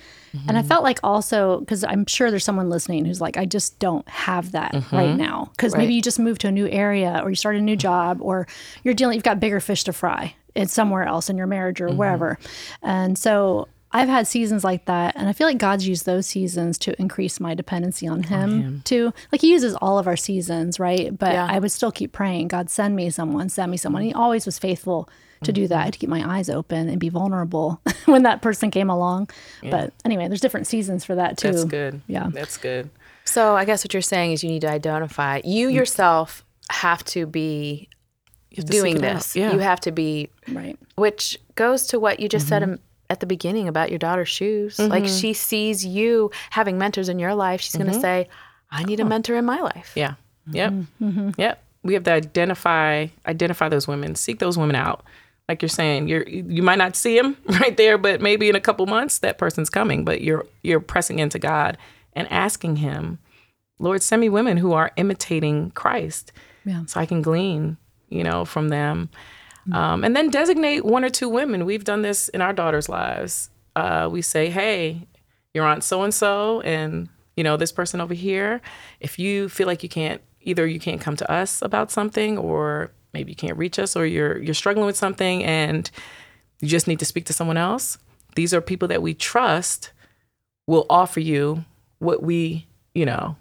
And 0.47 0.57
I 0.57 0.61
felt 0.63 0.83
like 0.83 0.99
also, 1.01 1.61
because 1.61 1.83
I'm 1.85 2.05
sure 2.05 2.29
there's 2.29 2.43
someone 2.43 2.69
listening 2.69 3.05
who's 3.05 3.21
like, 3.21 3.37
I 3.37 3.45
just 3.45 3.79
don't 3.79 4.07
have 4.09 4.51
that 4.51 4.75
right 4.91 5.15
now. 5.15 5.49
Because 5.55 5.75
maybe 5.75 5.93
you 5.93 6.01
just 6.01 6.19
moved 6.19 6.41
to 6.41 6.49
a 6.49 6.51
new 6.51 6.67
area 6.67 7.19
or 7.23 7.29
you 7.29 7.35
start 7.35 7.55
a 7.55 7.61
new 7.61 7.77
job 7.77 8.19
or 8.21 8.47
you're 8.83 8.93
dealing, 8.93 9.15
you've 9.15 9.23
got 9.23 9.39
bigger 9.39 9.61
fish 9.61 9.85
to 9.85 9.93
fry. 9.93 10.35
It's 10.55 10.73
somewhere 10.73 11.03
else 11.03 11.29
in 11.29 11.37
your 11.37 11.47
marriage 11.47 11.81
or 11.81 11.89
mm-hmm. 11.89 11.97
wherever. 11.97 12.39
And 12.81 13.17
so 13.17 13.67
I've 13.91 14.09
had 14.09 14.27
seasons 14.27 14.63
like 14.63 14.85
that. 14.85 15.15
And 15.15 15.29
I 15.29 15.33
feel 15.33 15.47
like 15.47 15.57
God's 15.57 15.87
used 15.87 16.05
those 16.05 16.27
seasons 16.27 16.77
to 16.79 16.99
increase 16.99 17.39
my 17.39 17.53
dependency 17.53 18.07
on 18.07 18.23
Him, 18.23 18.81
too. 18.83 19.13
Like 19.31 19.41
He 19.41 19.51
uses 19.51 19.75
all 19.75 19.99
of 19.99 20.07
our 20.07 20.17
seasons, 20.17 20.79
right? 20.79 21.17
But 21.17 21.33
Yeah. 21.33 21.47
I 21.49 21.59
would 21.59 21.71
still 21.71 21.91
keep 21.91 22.11
praying, 22.11 22.49
God, 22.49 22.69
send 22.69 22.95
me 22.95 23.09
someone, 23.09 23.49
send 23.49 23.71
me 23.71 23.77
someone. 23.77 24.01
And 24.01 24.11
he 24.11 24.13
always 24.13 24.45
was 24.45 24.59
faithful 24.59 25.07
to 25.43 25.53
do 25.53 25.67
that, 25.67 25.81
mm-hmm. 25.81 25.89
to 25.91 25.99
keep 25.99 26.09
my 26.09 26.37
eyes 26.37 26.49
open 26.49 26.89
and 26.89 26.99
be 26.99 27.09
vulnerable 27.09 27.81
when 28.05 28.23
that 28.23 28.41
person 28.41 28.71
came 28.71 28.89
along. 28.89 29.29
But 29.61 29.93
anyway, 30.03 30.27
there's 30.27 30.41
different 30.41 30.67
seasons 30.67 31.05
for 31.05 31.15
that 31.15 31.37
too. 31.37 31.51
That's 31.51 31.65
good. 31.65 32.01
Yeah. 32.07 32.29
that's 32.31 32.57
good. 32.57 32.89
So 33.25 33.55
I 33.55 33.65
guess 33.65 33.83
what 33.83 33.93
you're 33.93 34.01
saying 34.01 34.33
is 34.33 34.43
you 34.43 34.49
need 34.49 34.61
to 34.61 34.69
identify, 34.69 35.41
you 35.43 35.69
mm. 35.69 35.73
yourself 35.73 36.43
have 36.69 37.03
to 37.05 37.25
be 37.25 37.37
You 37.37 37.85
have 37.85 37.87
to 37.87 38.44
seek 38.44 38.44
doing 38.63 39.01
this. 39.01 39.35
Yeah, 39.35 39.51
You 39.53 39.59
have 39.59 39.79
to 39.81 39.91
be, 39.91 40.29
Right. 40.51 40.77
which 40.95 41.37
goes 41.55 41.87
to 41.87 41.99
what 41.99 42.19
you 42.19 42.29
just 42.29 42.47
said 42.47 42.61
mm-hmm. 42.61 42.73
um, 42.73 42.79
at 43.09 43.19
the 43.19 43.25
beginning 43.25 43.67
about 43.67 43.89
your 43.89 43.99
daughter's 43.99 44.29
shoes. 44.29 44.79
Like 44.79 45.03
mm-hmm. 45.03 45.15
she 45.15 45.33
sees 45.33 45.85
you 45.85 46.31
having 46.49 46.77
mentors 46.77 47.09
in 47.09 47.19
your 47.19 47.35
life. 47.35 47.61
She's 47.61 47.75
going 47.75 47.85
to 47.87 47.91
mm-hmm. 47.91 48.01
say, 48.01 48.27
I 48.71 48.83
need 48.83 48.99
a 48.99 49.05
mentor 49.05 49.35
in 49.35 49.45
my 49.45 49.59
life. 49.61 49.91
yeah, 49.95 50.15
yep, 50.51 50.73
Mm-hmm. 51.01 51.29
yep. 51.37 51.61
We 51.83 51.93
have 51.93 52.03
to 52.05 52.11
identify 52.11 53.07
identify 53.27 53.69
those 53.69 53.87
women, 53.87 54.15
seek 54.15 54.39
those 54.39 54.57
women 54.57 54.75
out. 54.75 55.03
Like 55.47 55.61
you're 55.61 55.69
saying, 55.69 56.07
you're 56.07 56.23
you 56.27 56.63
might 56.63 56.79
not 56.79 56.95
see 56.95 57.15
them 57.19 57.37
right 57.45 57.77
there, 57.77 57.99
but 57.99 58.21
maybe 58.21 58.49
in 58.49 58.55
a 58.55 58.59
couple 58.59 58.87
months 58.87 59.19
that 59.19 59.37
person's 59.37 59.69
coming. 59.69 60.03
But 60.03 60.21
you're 60.21 60.45
you're 60.63 60.79
pressing 60.79 61.19
into 61.19 61.37
God 61.37 61.77
and 62.13 62.27
asking 62.31 62.77
Him, 62.77 63.19
Lord, 63.77 64.01
send 64.01 64.19
me 64.21 64.29
women 64.29 64.57
who 64.57 64.73
are 64.73 64.91
imitating 64.95 65.69
Christ, 65.71 66.31
Yeah. 66.65 66.85
so 66.87 66.99
I 66.99 67.05
can 67.05 67.21
glean, 67.21 67.77
you 68.15 68.23
know, 68.23 68.45
from 68.45 68.69
them. 68.69 69.09
Um, 69.71 70.03
and 70.03 70.15
then 70.15 70.29
designate 70.29 70.85
one 70.85 71.03
or 71.03 71.09
two 71.09 71.27
women. 71.27 71.65
We've 71.65 71.83
done 71.83 72.03
this 72.03 72.29
in 72.29 72.41
our 72.41 72.53
daughters' 72.53 72.87
lives. 72.87 73.49
Uh, 73.75 74.07
we 74.11 74.21
say, 74.21 74.49
hey, 74.49 75.07
your 75.53 75.65
aunt 75.65 75.83
so 75.83 76.03
and 76.03 76.13
so, 76.13 76.61
and 76.61 77.09
you 77.35 77.43
know 77.43 77.57
this 77.57 77.71
person 77.71 77.99
over 77.99 78.13
here. 78.13 78.61
If 78.99 79.17
you 79.17 79.49
feel 79.49 79.67
like 79.67 79.83
you 79.83 79.89
can't, 79.89 80.21
either 80.41 80.67
you 80.67 80.79
can't 80.79 81.01
come 81.01 81.15
to 81.15 81.31
us 81.31 81.61
about 81.61 81.91
something, 81.91 82.37
or 82.37 82.91
maybe 83.13 83.31
you 83.31 83.35
can't 83.35 83.57
reach 83.57 83.79
us, 83.79 83.95
or 83.95 84.05
you're 84.05 84.37
you're 84.37 84.53
struggling 84.53 84.85
with 84.85 84.97
something, 84.97 85.43
and 85.43 85.89
you 86.61 86.67
just 86.67 86.87
need 86.87 86.99
to 86.99 87.05
speak 87.05 87.25
to 87.25 87.33
someone 87.33 87.57
else. 87.57 87.97
These 88.35 88.53
are 88.53 88.61
people 88.61 88.87
that 88.89 89.01
we 89.01 89.13
trust 89.13 89.91
will 90.67 90.85
offer 90.89 91.19
you 91.19 91.65
what 91.99 92.21
we, 92.21 92.67
you 92.93 93.05
know, 93.05 93.35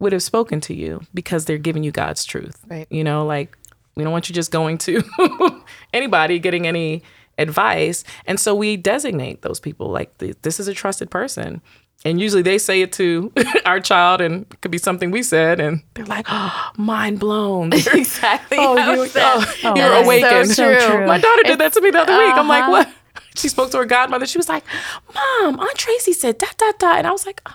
would 0.00 0.12
have 0.12 0.22
spoken 0.22 0.60
to 0.62 0.74
you 0.74 1.00
because 1.14 1.44
they're 1.44 1.58
giving 1.58 1.84
you 1.84 1.92
God's 1.92 2.24
truth. 2.24 2.58
Right. 2.68 2.86
You 2.90 3.04
know, 3.04 3.24
like 3.24 3.56
we 3.96 4.02
don't 4.04 4.12
want 4.12 4.28
you 4.28 4.34
just 4.34 4.50
going 4.50 4.78
to 4.78 5.02
anybody 5.92 6.38
getting 6.38 6.66
any 6.66 7.02
advice. 7.38 8.04
And 8.26 8.38
so 8.38 8.54
we 8.54 8.76
designate 8.76 9.42
those 9.42 9.60
people 9.60 9.88
like 9.90 10.16
this 10.18 10.60
is 10.60 10.68
a 10.68 10.74
trusted 10.74 11.10
person. 11.10 11.60
And 12.02 12.18
usually 12.18 12.40
they 12.40 12.56
say 12.56 12.80
it 12.80 12.92
to 12.94 13.30
our 13.66 13.78
child, 13.78 14.22
and 14.22 14.46
it 14.50 14.60
could 14.62 14.70
be 14.70 14.78
something 14.78 15.10
we 15.10 15.22
said, 15.22 15.60
and 15.60 15.82
they're 15.92 16.06
like, 16.06 16.24
oh, 16.30 16.70
mind 16.78 17.20
blown. 17.20 17.72
Exactly. 17.92 18.56
oh, 18.58 18.74
you, 18.94 19.10
oh, 19.16 19.54
oh, 19.64 19.76
you're 19.76 19.86
so 19.96 20.02
awakened. 20.04 20.50
So 20.50 20.88
true. 20.88 21.06
My 21.06 21.18
daughter 21.18 21.42
did 21.44 21.58
that 21.58 21.74
to 21.74 21.80
me 21.82 21.90
the 21.90 21.98
other 22.00 22.16
week. 22.16 22.34
I'm 22.34 22.48
like, 22.48 22.62
Uh-huh. 22.62 22.70
what? 22.70 22.94
She 23.36 23.48
spoke 23.48 23.70
to 23.72 23.76
her 23.78 23.84
godmother. 23.84 24.26
She 24.26 24.38
was 24.38 24.48
like, 24.48 24.64
Mom, 25.14 25.60
Aunt 25.60 25.76
Tracy 25.76 26.14
said 26.14 26.38
da 26.38 26.46
da 26.56 26.72
da. 26.78 26.92
And 26.96 27.06
I 27.06 27.10
was 27.12 27.26
like, 27.26 27.42
oh, 27.46 27.52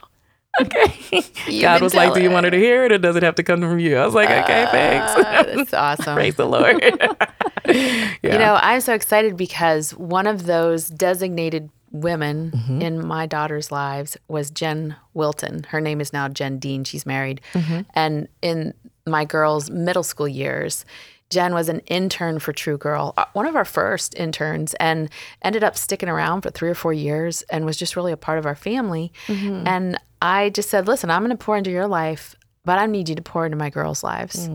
okay. 0.62 1.22
God 1.62 1.82
was 1.82 1.94
like, 1.94 2.14
Do 2.14 2.22
you 2.22 2.30
want 2.32 2.46
her 2.46 2.52
to 2.52 2.58
hear 2.58 2.86
it 2.86 2.92
or 2.92 2.98
does 2.98 3.16
it 3.16 3.24
have 3.24 3.36
to 3.36 3.44
come 3.44 3.62
from 3.62 3.80
you? 3.80 3.98
I 3.98 4.06
was 4.06 4.14
like, 4.16 4.30
Okay, 4.30 4.66
thanks. 4.72 5.12
Ah, 5.18 5.44
That's 5.56 5.74
awesome. 5.74 6.14
Praise 6.16 6.36
the 6.36 6.46
Lord. 6.46 6.82
yeah. 7.66 8.12
You 8.24 8.38
know, 8.38 8.58
I'm 8.62 8.82
so 8.82 8.94
excited 8.94 9.36
because 9.38 9.92
one 9.96 10.28
of 10.28 10.46
those 10.46 10.88
designated 10.90 11.70
women 11.92 12.52
Mm-hmm. 12.52 12.82
in 12.82 13.08
my 13.08 13.26
daughter's 13.26 13.72
lives 13.72 14.18
was 14.28 14.50
Jen 14.52 14.96
Wilton. 15.14 15.64
Her 15.70 15.80
name 15.80 16.02
is 16.02 16.12
now 16.12 16.28
Jen 16.28 16.60
Dean. 16.60 16.84
She's 16.84 17.06
married. 17.06 17.40
Mm-hmm. 17.54 17.82
And 17.94 18.28
in 18.42 18.74
my 19.08 19.24
girls' 19.24 19.70
middle 19.70 20.04
school 20.04 20.28
years, 20.28 20.84
Jen 21.30 21.54
was 21.54 21.70
an 21.70 21.80
intern 21.88 22.40
for 22.40 22.54
True 22.54 22.78
Girl, 22.78 23.14
uh, 23.18 23.26
one 23.34 23.48
of 23.48 23.56
our 23.56 23.66
first 23.66 24.16
interns, 24.16 24.74
and 24.76 25.10
ended 25.42 25.64
up 25.64 25.76
sticking 25.76 26.10
around 26.10 26.42
for 26.42 26.52
three 26.52 26.70
or 26.70 26.76
four 26.76 26.94
years 26.94 27.42
and 27.44 27.66
was 27.66 27.78
just 27.78 27.96
really 27.96 28.12
a 28.12 28.18
part 28.18 28.38
of 28.38 28.46
our 28.46 28.56
family. 28.56 29.12
Mm-hmm. 29.28 29.68
And 29.68 30.00
I 30.22 30.50
just 30.52 30.70
said, 30.70 30.88
listen, 30.88 31.10
I'm 31.10 31.24
going 31.24 31.36
to 31.36 31.44
pour 31.44 31.58
into 31.58 31.72
your 31.72 31.88
life 31.88 32.36
but 32.66 32.80
I 32.80 32.88
need 32.88 33.08
you 33.08 33.16
to 33.16 33.22
pour 33.22 33.46
into 33.46 33.58
my 33.58 33.70
girls' 33.70 34.04
lives. 34.04 34.50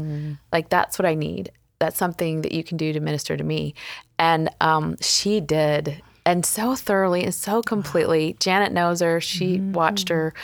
Like 0.52 0.68
that's 0.68 0.98
what 0.98 1.06
I 1.06 1.14
need. 1.14 1.52
That's 1.78 1.96
something 1.96 2.42
that 2.42 2.52
you 2.52 2.62
can 2.62 2.76
do 2.76 2.92
to 2.92 3.00
minister 3.00 3.36
to 3.36 3.44
me. 3.44 3.74
And 4.18 4.50
um, 4.60 4.96
she 5.00 5.40
did. 5.40 6.02
And 6.26 6.44
so 6.44 6.74
thoroughly 6.74 7.24
and 7.24 7.34
so 7.34 7.62
completely. 7.62 8.36
Janet 8.40 8.72
knows 8.72 9.00
her. 9.00 9.20
She 9.20 9.60
watched 9.60 10.10
her 10.10 10.34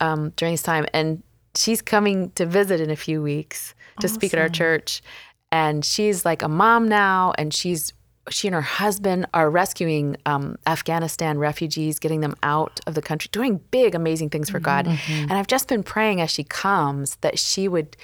um, 0.00 0.30
during 0.30 0.54
this 0.54 0.62
time. 0.62 0.86
And 0.92 1.22
she's 1.54 1.80
coming 1.80 2.30
to 2.32 2.46
visit 2.46 2.80
in 2.80 2.90
a 2.90 2.96
few 2.96 3.22
weeks 3.22 3.74
to 4.00 4.08
speak 4.08 4.32
at 4.32 4.40
our 4.40 4.48
church. 4.48 5.02
And 5.52 5.84
she's 5.84 6.24
like 6.24 6.42
a 6.42 6.48
mom 6.48 6.88
now. 6.88 7.32
And 7.38 7.52
she's 7.52 7.92
she 8.28 8.48
and 8.48 8.54
her 8.54 8.60
husband 8.60 9.26
are 9.34 9.50
rescuing 9.50 10.16
um, 10.26 10.56
Afghanistan 10.66 11.38
refugees, 11.38 11.98
getting 11.98 12.20
them 12.20 12.36
out 12.42 12.80
of 12.86 12.94
the 12.94 13.02
country, 13.02 13.28
doing 13.32 13.60
big, 13.70 13.94
amazing 13.94 14.30
things 14.30 14.50
for 14.50 14.60
God. 14.60 14.86
Mm-hmm. 14.86 15.22
And 15.22 15.32
I've 15.32 15.46
just 15.46 15.68
been 15.68 15.82
praying 15.82 16.20
as 16.20 16.30
she 16.30 16.44
comes 16.44 17.16
that 17.16 17.38
she 17.38 17.66
would 17.66 17.96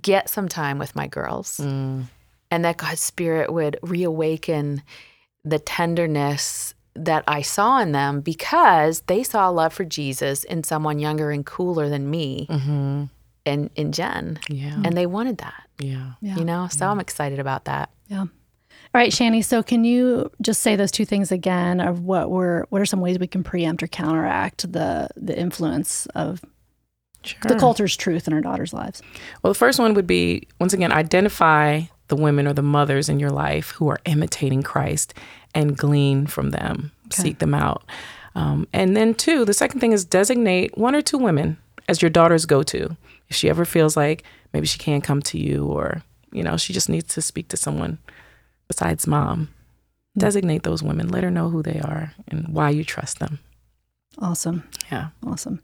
get 0.00 0.28
some 0.28 0.48
time 0.48 0.78
with 0.78 0.94
my 0.94 1.06
girls 1.06 1.58
mm. 1.58 2.04
and 2.50 2.64
that 2.64 2.76
God's 2.76 3.00
Spirit 3.00 3.52
would 3.52 3.76
reawaken 3.82 4.82
the 5.44 5.58
tenderness 5.58 6.74
that 6.94 7.24
I 7.26 7.42
saw 7.42 7.80
in 7.80 7.92
them 7.92 8.20
because 8.20 9.00
they 9.06 9.22
saw 9.22 9.48
love 9.48 9.72
for 9.72 9.84
Jesus 9.84 10.44
in 10.44 10.64
someone 10.64 10.98
younger 10.98 11.30
and 11.30 11.46
cooler 11.46 11.88
than 11.88 12.10
me 12.10 12.46
and 12.50 13.08
in 13.44 13.70
in 13.74 13.92
Jen. 13.92 14.38
Yeah. 14.48 14.80
And 14.84 14.96
they 14.96 15.06
wanted 15.06 15.38
that, 15.38 15.64
Yeah. 15.78 16.12
Yeah. 16.20 16.36
you 16.36 16.44
know? 16.44 16.68
So 16.70 16.86
I'm 16.88 17.00
excited 17.00 17.38
about 17.38 17.64
that. 17.66 17.90
Yeah. 18.08 18.20
All 18.92 18.98
right, 19.00 19.12
Shani. 19.12 19.44
So, 19.44 19.62
can 19.62 19.84
you 19.84 20.32
just 20.42 20.62
say 20.62 20.74
those 20.74 20.90
two 20.90 21.04
things 21.04 21.30
again? 21.30 21.80
Of 21.80 22.00
what 22.00 22.28
were 22.30 22.66
what 22.70 22.80
are 22.82 22.86
some 22.86 23.00
ways 23.00 23.18
we 23.20 23.28
can 23.28 23.44
preempt 23.44 23.82
or 23.82 23.86
counteract 23.86 24.72
the 24.72 25.08
the 25.16 25.38
influence 25.38 26.06
of 26.14 26.40
Sure. 27.22 27.38
the 27.48 27.54
culture's 27.56 27.96
truth 27.96 28.26
in 28.26 28.32
our 28.32 28.40
daughters' 28.40 28.72
lives? 28.72 29.00
Well, 29.42 29.52
the 29.52 29.58
first 29.58 29.78
one 29.78 29.94
would 29.94 30.06
be 30.08 30.48
once 30.58 30.72
again, 30.72 30.90
identify 30.90 31.82
the 32.08 32.16
women 32.16 32.48
or 32.48 32.52
the 32.52 32.62
mothers 32.62 33.08
in 33.08 33.20
your 33.20 33.30
life 33.30 33.70
who 33.72 33.88
are 33.88 34.00
imitating 34.06 34.62
Christ 34.64 35.14
and 35.54 35.76
glean 35.76 36.26
from 36.26 36.50
them, 36.50 36.90
seek 37.12 37.38
them 37.38 37.54
out. 37.54 37.84
Um, 38.34 38.66
and 38.72 38.96
then, 38.96 39.14
two, 39.14 39.44
the 39.44 39.54
second 39.54 39.78
thing 39.80 39.92
is 39.92 40.04
designate 40.04 40.76
one 40.76 40.96
or 40.96 41.02
two 41.02 41.18
women 41.18 41.58
as 41.88 42.02
your 42.02 42.10
daughter's 42.10 42.46
go 42.46 42.62
to. 42.64 42.96
If 43.30 43.36
she 43.36 43.48
ever 43.48 43.64
feels 43.64 43.96
like 43.96 44.24
maybe 44.52 44.66
she 44.66 44.78
can't 44.78 45.04
come 45.04 45.22
to 45.22 45.38
you 45.38 45.64
or, 45.66 46.02
you 46.32 46.42
know, 46.42 46.56
she 46.56 46.72
just 46.72 46.88
needs 46.88 47.14
to 47.14 47.22
speak 47.22 47.48
to 47.48 47.56
someone 47.56 47.98
besides 48.68 49.06
mom, 49.06 49.48
mm. 50.16 50.20
designate 50.20 50.64
those 50.64 50.82
women. 50.82 51.08
Let 51.08 51.24
her 51.24 51.30
know 51.30 51.48
who 51.48 51.62
they 51.62 51.80
are 51.80 52.12
and 52.28 52.48
why 52.48 52.70
you 52.70 52.84
trust 52.84 53.18
them. 53.18 53.38
Awesome, 54.18 54.64
Yeah. 54.90 55.08
awesome. 55.24 55.60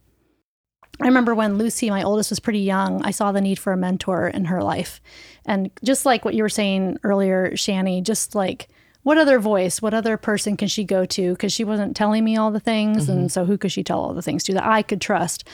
I 1.00 1.06
remember 1.06 1.34
when 1.34 1.58
Lucy, 1.58 1.90
my 1.90 2.02
oldest, 2.02 2.30
was 2.30 2.40
pretty 2.40 2.60
young, 2.60 3.02
I 3.02 3.10
saw 3.10 3.30
the 3.30 3.42
need 3.42 3.58
for 3.58 3.72
a 3.72 3.76
mentor 3.76 4.28
in 4.28 4.46
her 4.46 4.62
life. 4.62 5.00
And 5.44 5.70
just 5.84 6.06
like 6.06 6.24
what 6.24 6.34
you 6.34 6.42
were 6.42 6.48
saying 6.48 6.98
earlier, 7.02 7.50
Shani, 7.50 8.02
just 8.02 8.34
like 8.34 8.68
what 9.02 9.18
other 9.18 9.38
voice, 9.38 9.82
what 9.82 9.94
other 9.94 10.16
person 10.16 10.56
can 10.56 10.68
she 10.68 10.84
go 10.84 11.04
to? 11.04 11.32
Because 11.32 11.52
she 11.52 11.64
wasn't 11.64 11.96
telling 11.96 12.24
me 12.24 12.36
all 12.36 12.50
the 12.50 12.58
things. 12.58 13.08
And 13.08 13.18
mm-hmm. 13.20 13.28
so 13.28 13.44
who 13.44 13.58
could 13.58 13.70
she 13.70 13.84
tell 13.84 14.00
all 14.00 14.14
the 14.14 14.22
things 14.22 14.42
to 14.44 14.54
that 14.54 14.64
I 14.66 14.82
could 14.82 15.00
trust? 15.00 15.46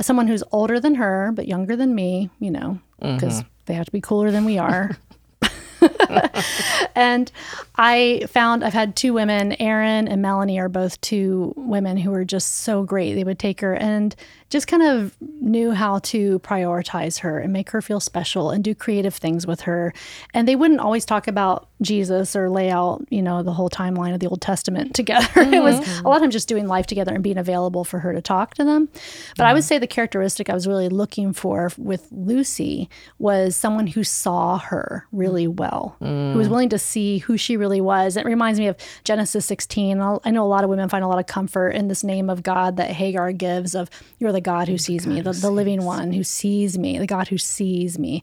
Someone 0.00 0.26
who's 0.26 0.44
older 0.52 0.78
than 0.78 0.96
her, 0.96 1.32
but 1.34 1.48
younger 1.48 1.76
than 1.76 1.94
me, 1.94 2.30
you 2.38 2.50
know, 2.50 2.80
because 3.00 3.40
mm-hmm. 3.40 3.48
they 3.66 3.74
have 3.74 3.86
to 3.86 3.92
be 3.92 4.00
cooler 4.00 4.30
than 4.30 4.44
we 4.44 4.58
are. 4.58 4.96
and 6.94 7.30
I 7.76 8.24
found 8.28 8.64
I've 8.64 8.72
had 8.72 8.96
two 8.96 9.12
women, 9.12 9.54
Erin 9.60 10.08
and 10.08 10.22
Melanie, 10.22 10.58
are 10.58 10.68
both 10.68 11.00
two 11.00 11.52
women 11.56 11.96
who 11.96 12.10
were 12.10 12.24
just 12.24 12.56
so 12.56 12.82
great. 12.82 13.14
They 13.14 13.24
would 13.24 13.38
take 13.38 13.60
her 13.60 13.74
and 13.74 14.14
just 14.48 14.68
kind 14.68 14.82
of 14.82 15.16
knew 15.40 15.72
how 15.72 15.98
to 15.98 16.38
prioritize 16.40 17.20
her 17.20 17.40
and 17.40 17.52
make 17.52 17.70
her 17.70 17.82
feel 17.82 17.98
special 17.98 18.50
and 18.50 18.62
do 18.62 18.74
creative 18.74 19.14
things 19.14 19.46
with 19.46 19.62
her. 19.62 19.92
And 20.34 20.46
they 20.46 20.54
wouldn't 20.54 20.78
always 20.78 21.04
talk 21.04 21.26
about 21.26 21.68
Jesus 21.82 22.36
or 22.36 22.48
lay 22.48 22.70
out, 22.70 23.04
you 23.10 23.22
know, 23.22 23.42
the 23.42 23.52
whole 23.52 23.68
timeline 23.68 24.14
of 24.14 24.20
the 24.20 24.28
Old 24.28 24.40
Testament 24.40 24.94
together. 24.94 25.26
it 25.40 25.62
was 25.62 25.80
mm-hmm. 25.80 26.06
a 26.06 26.08
lot 26.08 26.16
of 26.16 26.22
times 26.22 26.34
just 26.34 26.48
doing 26.48 26.68
life 26.68 26.86
together 26.86 27.12
and 27.12 27.24
being 27.24 27.38
available 27.38 27.82
for 27.82 27.98
her 27.98 28.12
to 28.12 28.22
talk 28.22 28.54
to 28.54 28.64
them. 28.64 28.88
But 29.36 29.46
I 29.46 29.52
would 29.52 29.60
mm-hmm. 29.60 29.66
say 29.66 29.78
the 29.78 29.86
characteristic 29.88 30.48
I 30.48 30.54
was 30.54 30.68
really 30.68 30.88
looking 30.88 31.32
for 31.32 31.72
with 31.76 32.06
Lucy 32.12 32.88
was 33.18 33.56
someone 33.56 33.88
who 33.88 34.04
saw 34.04 34.58
her 34.58 35.06
really 35.10 35.46
mm-hmm. 35.46 35.56
well, 35.56 35.95
who 36.00 36.34
was 36.36 36.48
willing 36.48 36.68
to 36.70 36.78
see 36.78 37.18
who 37.18 37.36
she 37.36 37.56
really 37.56 37.80
was. 37.80 38.16
It 38.16 38.24
reminds 38.26 38.58
me 38.58 38.66
of 38.66 38.76
Genesis 39.04 39.46
16. 39.46 40.00
I'll- 40.00 40.20
I 40.24 40.30
know 40.30 40.44
a 40.44 40.48
lot 40.48 40.64
of 40.64 40.70
women 40.70 40.88
find 40.88 41.02
a 41.04 41.08
lot 41.08 41.18
of 41.18 41.26
comfort 41.26 41.70
in 41.70 41.88
this 41.88 42.04
name 42.04 42.28
of 42.30 42.42
God 42.42 42.76
that 42.76 42.90
Hagar 42.90 43.32
gives 43.32 43.74
of 43.74 43.88
you're 44.18 44.32
the 44.32 44.40
God 44.40 44.68
who 44.68 44.78
sees 44.78 45.06
me, 45.06 45.20
the, 45.20 45.32
the 45.32 45.50
living 45.50 45.84
one 45.84 46.12
who 46.12 46.22
sees 46.24 46.78
me, 46.78 46.98
the 46.98 47.06
God 47.06 47.28
who 47.28 47.38
sees 47.38 47.98
me. 47.98 48.22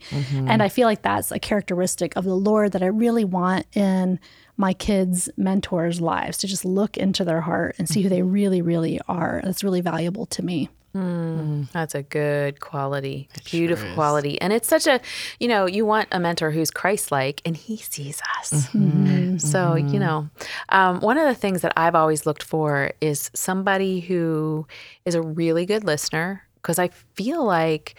And 0.49 0.62
I 0.62 0.69
feel 0.69 0.88
like 0.88 1.01
that's 1.01 1.31
a 1.31 1.39
characteristic 1.39 2.15
of 2.15 2.23
the 2.25 2.36
Lord 2.36 2.71
that 2.73 2.83
I 2.83 2.88
really 2.88 3.25
want 3.25 3.65
in 3.75 4.19
my 4.55 4.73
kids' 4.73 5.29
mentors' 5.36 5.99
lives 5.99 6.38
to 6.39 6.47
just 6.47 6.63
look 6.63 6.95
into 6.97 7.25
their 7.25 7.41
heart 7.41 7.75
and 7.79 7.89
see 7.89 8.01
who 8.03 8.09
they 8.09 8.21
really, 8.21 8.62
really 8.62 8.99
are. 9.07 9.41
That's 9.43 9.63
really 9.63 9.81
valuable 9.81 10.25
to 10.27 10.43
me. 10.45 10.69
Hmm, 10.93 11.39
hmm. 11.39 11.62
That's 11.73 11.95
a 11.95 12.03
good 12.03 12.60
quality, 12.60 13.27
beautiful 13.45 13.91
quality. 13.95 14.39
And 14.39 14.53
it's 14.53 14.67
such 14.67 14.86
a, 14.86 15.01
you 15.39 15.47
know, 15.47 15.65
you 15.65 15.86
want 15.86 16.08
a 16.12 16.19
mentor 16.19 16.51
who's 16.51 16.69
Christ 16.69 17.12
like 17.12 17.41
and 17.45 17.58
he 17.58 17.77
sees 17.77 18.21
us. 18.39 18.67
Mm-hmm. 18.67 18.77
Mm-hmm. 18.77 19.08
Mm-hmm. 19.08 19.38
So, 19.39 19.75
you 19.75 19.99
know, 19.99 20.29
um, 20.69 20.99
one 21.01 21.17
of 21.17 21.27
the 21.27 21.36
things 21.36 21.62
that 21.62 21.73
I've 21.75 21.95
always 21.95 22.25
looked 22.25 22.43
for 22.43 22.91
is 23.01 23.32
somebody 23.34 24.01
who 24.01 24.67
is 25.06 25.15
a 25.15 25.21
really 25.21 25.65
good 25.65 25.84
listener 25.84 26.43
because 26.56 26.77
I 26.79 26.89
feel 27.15 27.43
like 27.43 27.95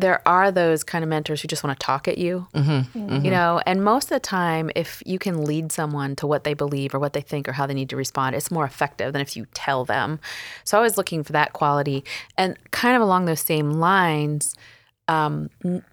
there 0.00 0.26
are 0.26 0.50
those 0.50 0.82
kind 0.84 1.02
of 1.02 1.08
mentors 1.08 1.42
who 1.42 1.48
just 1.48 1.62
want 1.62 1.78
to 1.78 1.84
talk 1.84 2.08
at 2.08 2.18
you, 2.18 2.46
mm-hmm, 2.54 2.98
you 2.98 3.06
mm-hmm. 3.06 3.28
know, 3.28 3.60
and 3.66 3.84
most 3.84 4.04
of 4.04 4.10
the 4.10 4.20
time, 4.20 4.70
if 4.74 5.02
you 5.06 5.18
can 5.18 5.44
lead 5.44 5.72
someone 5.72 6.16
to 6.16 6.26
what 6.26 6.44
they 6.44 6.54
believe 6.54 6.94
or 6.94 6.98
what 6.98 7.12
they 7.12 7.20
think 7.20 7.48
or 7.48 7.52
how 7.52 7.66
they 7.66 7.74
need 7.74 7.90
to 7.90 7.96
respond, 7.96 8.34
it's 8.34 8.50
more 8.50 8.64
effective 8.64 9.12
than 9.12 9.22
if 9.22 9.36
you 9.36 9.46
tell 9.54 9.84
them. 9.84 10.18
So 10.64 10.78
I 10.78 10.80
was 10.80 10.96
looking 10.96 11.22
for 11.22 11.32
that 11.32 11.52
quality. 11.52 12.04
And 12.36 12.56
kind 12.70 12.96
of 12.96 13.02
along 13.02 13.26
those 13.26 13.40
same 13.40 13.72
lines, 13.72 14.54
um, 15.08 15.50
n- 15.64 15.84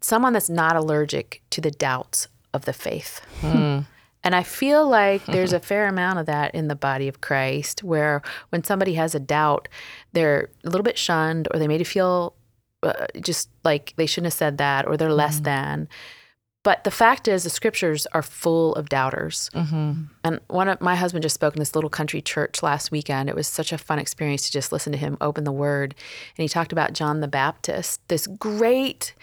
someone 0.00 0.32
that's 0.32 0.50
not 0.50 0.76
allergic 0.76 1.42
to 1.50 1.60
the 1.60 1.70
doubts 1.70 2.28
of 2.52 2.64
the 2.64 2.72
faith. 2.72 3.20
Hmm. 3.40 3.80
And 4.24 4.36
I 4.36 4.44
feel 4.44 4.88
like 4.88 5.26
there's 5.26 5.52
a 5.52 5.60
fair 5.72 5.88
amount 5.88 6.20
of 6.20 6.26
that 6.26 6.54
in 6.54 6.68
the 6.68 6.76
body 6.76 7.08
of 7.08 7.20
Christ 7.20 7.82
where 7.82 8.22
when 8.50 8.62
somebody 8.62 8.94
has 8.94 9.16
a 9.16 9.20
doubt, 9.20 9.66
they're 10.12 10.48
a 10.64 10.68
little 10.68 10.84
bit 10.84 10.96
shunned 10.96 11.48
or 11.52 11.58
they 11.58 11.66
made 11.66 11.80
you 11.80 11.84
feel 11.84 12.34
uh, 12.82 13.06
just 13.20 13.48
like 13.64 13.94
they 13.96 14.06
shouldn't 14.06 14.26
have 14.26 14.32
said 14.32 14.58
that 14.58 14.86
or 14.86 14.96
they're 14.96 15.12
less 15.12 15.36
mm-hmm. 15.36 15.44
than. 15.44 15.88
But 16.64 16.84
the 16.84 16.92
fact 16.92 17.26
is, 17.26 17.42
the 17.42 17.50
scriptures 17.50 18.06
are 18.12 18.22
full 18.22 18.74
of 18.76 18.88
doubters. 18.88 19.50
Mm-hmm. 19.52 20.02
And 20.22 20.40
one 20.46 20.68
of 20.68 20.80
my 20.80 20.94
husband 20.94 21.24
just 21.24 21.34
spoke 21.34 21.54
in 21.54 21.60
this 21.60 21.74
little 21.74 21.90
country 21.90 22.22
church 22.22 22.62
last 22.62 22.92
weekend. 22.92 23.28
It 23.28 23.34
was 23.34 23.48
such 23.48 23.72
a 23.72 23.78
fun 23.78 23.98
experience 23.98 24.46
to 24.46 24.52
just 24.52 24.70
listen 24.70 24.92
to 24.92 24.98
him 24.98 25.16
open 25.20 25.42
the 25.42 25.52
word. 25.52 25.94
And 26.36 26.42
he 26.42 26.48
talked 26.48 26.70
about 26.70 26.92
John 26.92 27.20
the 27.20 27.26
Baptist, 27.26 28.06
this 28.06 28.28
great, 28.28 29.14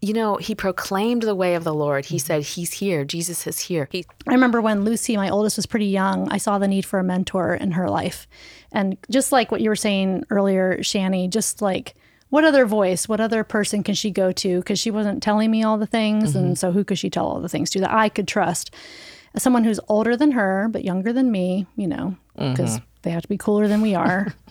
you 0.00 0.12
know, 0.12 0.36
he 0.36 0.54
proclaimed 0.54 1.22
the 1.22 1.34
way 1.34 1.56
of 1.56 1.64
the 1.64 1.74
Lord. 1.74 2.06
He 2.06 2.16
mm-hmm. 2.16 2.26
said, 2.26 2.42
He's 2.44 2.74
here. 2.74 3.04
Jesus 3.04 3.44
is 3.48 3.58
here. 3.58 3.88
He, 3.90 4.06
I 4.28 4.32
remember 4.32 4.60
when 4.60 4.84
Lucy, 4.84 5.16
my 5.16 5.30
oldest, 5.30 5.56
was 5.56 5.66
pretty 5.66 5.86
young, 5.86 6.30
I 6.30 6.38
saw 6.38 6.58
the 6.58 6.68
need 6.68 6.84
for 6.84 7.00
a 7.00 7.04
mentor 7.04 7.54
in 7.54 7.72
her 7.72 7.90
life. 7.90 8.28
And 8.70 8.96
just 9.10 9.32
like 9.32 9.50
what 9.50 9.62
you 9.62 9.70
were 9.70 9.76
saying 9.76 10.26
earlier, 10.30 10.78
Shani, 10.78 11.28
just 11.28 11.60
like 11.60 11.96
what 12.30 12.44
other 12.44 12.66
voice, 12.66 13.08
what 13.08 13.20
other 13.20 13.44
person 13.44 13.82
can 13.82 13.94
she 13.94 14.10
go 14.10 14.32
to? 14.32 14.58
Because 14.58 14.78
she 14.78 14.90
wasn't 14.90 15.22
telling 15.22 15.50
me 15.50 15.62
all 15.62 15.78
the 15.78 15.86
things. 15.86 16.36
And 16.36 16.46
mm-hmm. 16.46 16.54
so 16.54 16.72
who 16.72 16.84
could 16.84 16.98
she 16.98 17.10
tell 17.10 17.26
all 17.26 17.40
the 17.40 17.48
things 17.48 17.70
to 17.70 17.80
that 17.80 17.92
I 17.92 18.08
could 18.08 18.28
trust? 18.28 18.74
Someone 19.36 19.64
who's 19.64 19.80
older 19.88 20.16
than 20.16 20.32
her, 20.32 20.68
but 20.70 20.84
younger 20.84 21.12
than 21.12 21.30
me, 21.30 21.66
you 21.76 21.86
know, 21.86 22.16
because 22.34 22.76
mm-hmm. 22.76 22.84
they 23.02 23.10
have 23.10 23.22
to 23.22 23.28
be 23.28 23.38
cooler 23.38 23.68
than 23.68 23.80
we 23.80 23.94
are. 23.94 24.34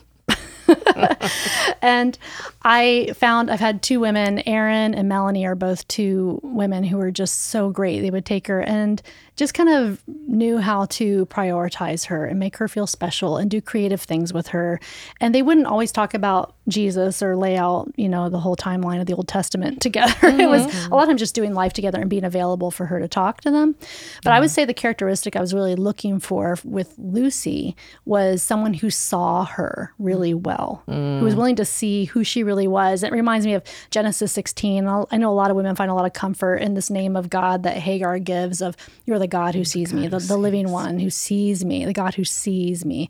and 1.82 2.18
I 2.62 3.12
found 3.14 3.50
I've 3.50 3.60
had 3.60 3.82
two 3.82 4.00
women, 4.00 4.46
Erin 4.46 4.94
and 4.94 5.08
Melanie, 5.08 5.46
are 5.46 5.54
both 5.54 5.86
two 5.88 6.40
women 6.42 6.84
who 6.84 6.96
were 6.96 7.10
just 7.10 7.46
so 7.46 7.70
great. 7.70 8.00
They 8.00 8.10
would 8.10 8.26
take 8.26 8.46
her 8.48 8.60
and 8.60 9.00
just 9.36 9.54
kind 9.54 9.68
of 9.68 10.02
knew 10.26 10.58
how 10.58 10.86
to 10.86 11.24
prioritize 11.26 12.06
her 12.06 12.26
and 12.26 12.40
make 12.40 12.56
her 12.56 12.66
feel 12.66 12.88
special 12.88 13.36
and 13.36 13.48
do 13.48 13.60
creative 13.60 14.02
things 14.02 14.32
with 14.32 14.48
her. 14.48 14.80
And 15.20 15.32
they 15.32 15.42
wouldn't 15.42 15.68
always 15.68 15.92
talk 15.92 16.12
about 16.12 16.56
Jesus 16.66 17.22
or 17.22 17.36
lay 17.36 17.56
out, 17.56 17.92
you 17.96 18.08
know, 18.08 18.28
the 18.28 18.40
whole 18.40 18.56
timeline 18.56 19.00
of 19.00 19.06
the 19.06 19.14
Old 19.14 19.28
Testament 19.28 19.80
together. 19.80 20.12
it 20.22 20.48
was 20.48 20.66
mm-hmm. 20.66 20.92
a 20.92 20.96
lot 20.96 21.04
of 21.04 21.08
times 21.10 21.20
just 21.20 21.36
doing 21.36 21.54
life 21.54 21.72
together 21.72 22.00
and 22.00 22.10
being 22.10 22.24
available 22.24 22.72
for 22.72 22.86
her 22.86 22.98
to 22.98 23.06
talk 23.06 23.40
to 23.42 23.50
them. 23.52 23.76
But 24.24 24.32
I 24.32 24.40
would 24.40 24.46
mm-hmm. 24.46 24.54
say 24.54 24.64
the 24.64 24.74
characteristic 24.74 25.36
I 25.36 25.40
was 25.40 25.54
really 25.54 25.76
looking 25.76 26.18
for 26.18 26.58
with 26.64 26.94
Lucy 26.98 27.76
was 28.04 28.42
someone 28.42 28.74
who 28.74 28.90
saw 28.90 29.44
her 29.44 29.94
really 29.98 30.32
mm-hmm. 30.32 30.42
well 30.42 30.57
tell, 30.58 30.82
who 30.86 31.24
was 31.24 31.34
willing 31.36 31.56
to 31.56 31.64
see 31.64 32.06
who 32.06 32.24
she 32.24 32.42
really 32.42 32.66
was. 32.68 33.02
It 33.02 33.12
reminds 33.12 33.46
me 33.46 33.54
of 33.54 33.62
Genesis 33.90 34.32
16. 34.32 34.86
I'll- 34.86 35.08
I 35.10 35.16
know 35.16 35.30
a 35.30 35.34
lot 35.34 35.50
of 35.50 35.56
women 35.56 35.74
find 35.76 35.90
a 35.90 35.94
lot 35.94 36.04
of 36.06 36.12
comfort 36.12 36.56
in 36.56 36.74
this 36.74 36.90
name 36.90 37.16
of 37.16 37.30
God 37.30 37.62
that 37.62 37.76
Hagar 37.76 38.18
gives 38.18 38.60
of 38.60 38.76
you're 39.06 39.18
the 39.18 39.26
God 39.26 39.54
who 39.54 39.64
sees 39.64 39.92
me, 39.92 40.08
the, 40.08 40.18
the 40.18 40.36
living 40.36 40.70
one 40.70 40.98
who 40.98 41.10
sees 41.10 41.64
me, 41.64 41.84
the 41.84 41.92
God 41.92 42.14
who 42.14 42.24
sees 42.24 42.84
me. 42.84 43.08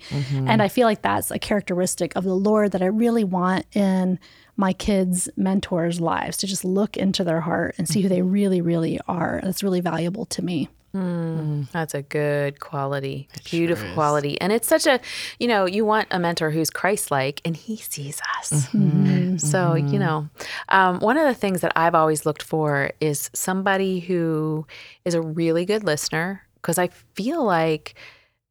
And 0.48 0.60
I 0.62 0.68
feel 0.68 0.86
like 0.86 1.02
that's 1.02 1.30
a 1.30 1.38
characteristic 1.38 2.14
of 2.16 2.24
the 2.24 2.34
Lord 2.34 2.72
that 2.72 2.82
I 2.82 2.86
really 2.86 3.24
want 3.24 3.64
in 3.74 4.18
my 4.56 4.72
kids' 4.72 5.28
mentors' 5.36 6.00
lives 6.00 6.36
to 6.38 6.46
just 6.46 6.64
look 6.64 6.96
into 6.96 7.22
their 7.24 7.40
heart 7.42 7.74
and 7.78 7.88
see 7.88 8.02
who 8.02 8.08
they 8.08 8.22
really, 8.22 8.60
really 8.60 8.98
are. 9.06 9.40
That's 9.42 9.62
really 9.62 9.80
valuable 9.80 10.24
to 10.26 10.42
me. 10.44 10.68
Mm. 10.94 11.38
Mm. 11.38 11.70
That's 11.70 11.94
a 11.94 12.02
good 12.02 12.60
quality, 12.60 13.28
beautiful 13.44 13.88
quality. 13.94 14.40
And 14.40 14.52
it's 14.52 14.66
such 14.66 14.86
a, 14.86 15.00
you 15.38 15.48
know, 15.48 15.66
you 15.66 15.84
want 15.84 16.08
a 16.10 16.18
mentor 16.18 16.50
who's 16.50 16.70
Christ 16.70 17.10
like 17.10 17.40
and 17.44 17.56
he 17.56 17.76
sees 17.76 18.20
us. 18.38 18.50
Mm-hmm. 18.50 18.78
Mm-hmm. 18.78 19.06
Mm-hmm. 19.06 19.36
So, 19.38 19.74
you 19.74 19.98
know, 19.98 20.28
um, 20.68 21.00
one 21.00 21.16
of 21.16 21.26
the 21.26 21.34
things 21.34 21.60
that 21.60 21.72
I've 21.76 21.94
always 21.94 22.26
looked 22.26 22.42
for 22.42 22.90
is 23.00 23.30
somebody 23.34 24.00
who 24.00 24.66
is 25.04 25.14
a 25.14 25.22
really 25.22 25.64
good 25.64 25.84
listener 25.84 26.42
because 26.56 26.78
I 26.78 26.88
feel 27.14 27.44
like 27.44 27.94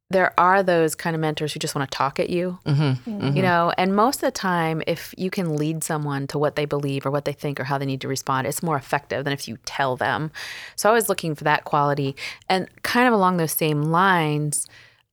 there 0.09 0.33
are 0.39 0.63
those 0.63 0.95
kind 0.95 1.15
of 1.15 1.19
mentors 1.19 1.51
who 1.51 1.59
just 1.59 1.75
want 1.75 1.89
to 1.89 1.95
talk 1.95 2.17
at 2.19 2.29
you, 2.29 2.59
mm-hmm, 2.65 3.09
mm-hmm. 3.09 3.35
you 3.35 3.41
know, 3.41 3.73
and 3.77 3.93
most 3.93 4.17
of 4.17 4.21
the 4.21 4.31
time, 4.31 4.81
if 4.87 5.13
you 5.17 5.29
can 5.29 5.57
lead 5.57 5.83
someone 5.83 6.27
to 6.27 6.37
what 6.37 6.55
they 6.55 6.65
believe 6.65 7.05
or 7.05 7.11
what 7.11 7.25
they 7.25 7.33
think 7.33 7.59
or 7.59 7.65
how 7.65 7.77
they 7.77 7.85
need 7.85 7.99
to 8.01 8.07
respond, 8.07 8.47
it's 8.47 8.63
more 8.63 8.77
effective 8.77 9.25
than 9.25 9.33
if 9.33 9.47
you 9.47 9.57
tell 9.65 9.97
them. 9.97 10.31
So 10.77 10.89
I 10.89 10.93
was 10.93 11.09
looking 11.09 11.35
for 11.35 11.43
that 11.43 11.65
quality. 11.65 12.15
And 12.47 12.69
kind 12.83 13.07
of 13.07 13.13
along 13.13 13.37
those 13.37 13.51
same 13.51 13.83
lines, 13.83 14.65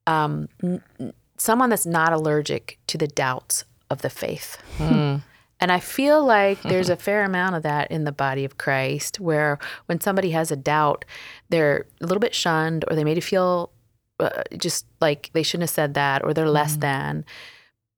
um, 0.07 0.49
n- 0.63 0.83
n- 1.01 1.13
someone 1.39 1.71
that's 1.71 1.87
not 1.87 2.13
allergic 2.13 2.79
to 2.87 2.97
the 2.97 3.09
doubts 3.09 3.65
of 3.91 4.03
the 4.03 4.11
faith. 4.11 4.59
Hmm. 4.79 5.17
And 5.61 5.73
I 5.73 5.81
feel 5.81 6.23
like 6.23 6.61
there's 6.63 6.91
a 6.91 6.97
fair 7.09 7.25
amount 7.25 7.55
of 7.55 7.63
that 7.63 7.91
in 7.91 8.05
the 8.05 8.13
body 8.13 8.45
of 8.45 8.59
Christ 8.59 9.19
where 9.19 9.59
when 9.87 9.99
somebody 9.99 10.33
has 10.33 10.51
a 10.51 10.57
doubt, 10.57 11.07
they're 11.49 11.87
a 12.03 12.07
little 12.07 12.21
bit 12.21 12.35
shunned 12.35 12.85
or 12.87 12.95
they 12.95 13.05
made 13.05 13.15
to 13.15 13.23
feel 13.23 13.71
uh, 14.20 14.42
just 14.57 14.87
like 15.00 15.31
they 15.33 15.42
shouldn't 15.42 15.64
have 15.64 15.70
said 15.70 15.94
that 15.94 16.24
or 16.24 16.33
they're 16.33 16.48
less 16.48 16.77
mm. 16.77 16.81
than. 16.81 17.24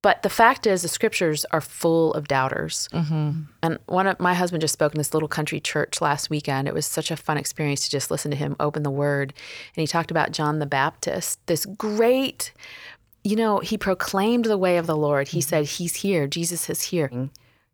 But 0.07 0.23
the 0.23 0.31
fact 0.31 0.69
is, 0.69 0.83
the 0.83 0.89
scriptures 0.89 1.45
are 1.51 1.61
full 1.61 2.15
of 2.15 2.29
doubters. 2.29 2.89
Mm-hmm. 2.93 3.41
And 3.63 3.79
one 3.87 4.07
of 4.07 4.21
my 4.21 4.35
husband 4.35 4.61
just 4.61 4.75
spoke 4.75 4.95
in 4.95 4.99
this 4.99 5.13
little 5.13 5.29
country 5.29 5.59
church 5.59 6.01
last 6.01 6.31
weekend. 6.31 6.69
It 6.69 6.75
was 6.75 6.87
such 6.87 7.11
a 7.11 7.17
fun 7.17 7.39
experience 7.39 7.85
to 7.87 7.91
just 7.91 8.09
listen 8.09 8.31
to 8.31 8.37
him 8.37 8.55
open 8.61 8.85
the 8.85 8.91
word. 8.91 9.35
And 9.75 9.81
he 9.81 9.87
talked 9.89 10.13
about 10.13 10.31
John 10.31 10.61
the 10.61 10.67
Baptist, 10.67 11.45
this 11.47 11.67
great, 11.67 12.53
you 13.25 13.35
know, 13.35 13.59
he 13.59 13.77
proclaimed 13.77 14.45
the 14.45 14.59
way 14.59 14.77
of 14.77 14.87
the 14.87 14.97
Lord. 14.97 15.27
He 15.27 15.41
mm-hmm. 15.41 15.49
said, 15.49 15.65
He's 15.65 15.97
here, 15.97 16.29
Jesus 16.29 16.71
is 16.71 16.83
here. 16.83 17.09
Mm-hmm. 17.09 17.25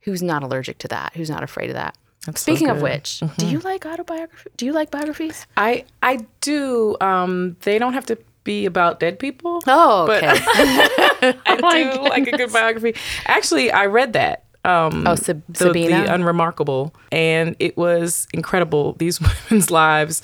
Who's 0.01 0.23
not 0.23 0.43
allergic 0.43 0.79
to 0.79 0.89
that? 0.89 1.13
Who's 1.15 1.29
not 1.29 1.43
afraid 1.43 1.69
of 1.69 1.75
that? 1.75 1.99
That's 2.25 2.41
so 2.41 2.53
Speaking 2.53 2.71
of 2.71 2.79
good. 2.79 2.85
which, 2.85 3.23
do 3.37 3.47
you 3.47 3.59
like 3.59 3.85
autobiography? 3.85 4.49
Do 4.57 4.65
you 4.65 4.73
like 4.73 4.91
biographies? 4.91 5.47
I 5.57 5.85
I 6.03 6.25
do. 6.41 6.97
Um, 7.01 7.57
they 7.61 7.79
don't 7.79 7.93
have 7.93 8.07
to 8.07 8.17
be 8.45 8.67
about 8.67 9.01
dead 9.01 9.19
people. 9.19 9.61
Oh, 9.67 10.07
But- 10.07 10.23
okay. 10.25 10.39
I 11.47 11.91
do 11.95 12.03
like 12.03 12.27
a 12.29 12.37
good 12.37 12.53
biography. 12.53 12.95
Actually, 13.27 13.71
I 13.71 13.87
read 13.87 14.13
that. 14.15 14.45
Um, 14.65 15.07
Oh, 15.07 15.15
Sab- 15.17 15.43
the, 15.49 15.59
Sabina? 15.59 16.05
the 16.05 16.15
Unremarkable, 16.15 16.95
and 17.11 17.57
it 17.59 17.77
was 17.77 18.29
incredible. 18.33 18.93
These 18.95 19.21
women's 19.51 19.71
lives. 19.71 20.23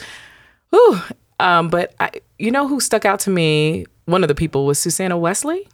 Whew. 0.70 1.00
Um, 1.40 1.68
but 1.68 1.94
I, 2.00 2.10
you 2.38 2.50
know 2.50 2.66
who 2.68 2.78
stuck 2.80 3.04
out 3.04 3.20
to 3.20 3.30
me? 3.30 3.86
One 4.06 4.22
of 4.24 4.28
the 4.28 4.34
people 4.34 4.64
was 4.66 4.78
Susanna 4.78 5.16
Wesley. 5.18 5.66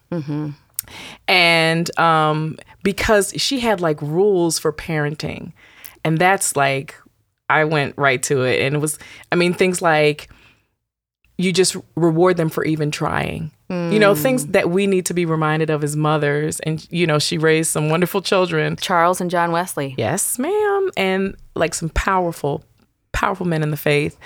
And 1.28 1.98
um, 1.98 2.58
because 2.82 3.32
she 3.36 3.60
had 3.60 3.80
like 3.80 4.00
rules 4.02 4.58
for 4.58 4.72
parenting, 4.72 5.52
and 6.04 6.18
that's 6.18 6.56
like, 6.56 6.94
I 7.48 7.64
went 7.64 7.94
right 7.96 8.22
to 8.24 8.42
it. 8.42 8.60
And 8.60 8.74
it 8.74 8.78
was, 8.78 8.98
I 9.32 9.36
mean, 9.36 9.54
things 9.54 9.80
like 9.80 10.28
you 11.38 11.52
just 11.52 11.76
reward 11.96 12.36
them 12.36 12.48
for 12.48 12.64
even 12.64 12.90
trying. 12.90 13.50
You 13.70 13.98
know, 13.98 14.14
things 14.14 14.46
that 14.48 14.70
we 14.70 14.86
need 14.86 15.04
to 15.06 15.14
be 15.14 15.26
reminded 15.26 15.68
of 15.68 15.82
as 15.82 15.96
mothers. 15.96 16.60
And, 16.60 16.86
you 16.92 17.08
know, 17.08 17.18
she 17.18 17.38
raised 17.38 17.70
some 17.72 17.88
wonderful 17.88 18.22
children. 18.22 18.76
Charles 18.76 19.20
and 19.20 19.28
John 19.28 19.50
Wesley. 19.50 19.96
Yes, 19.98 20.38
ma'am. 20.38 20.90
And 20.96 21.34
like 21.56 21.74
some 21.74 21.88
powerful, 21.88 22.62
powerful 23.12 23.46
men 23.46 23.64
in 23.64 23.72
the 23.72 23.76
faith. 23.76 24.16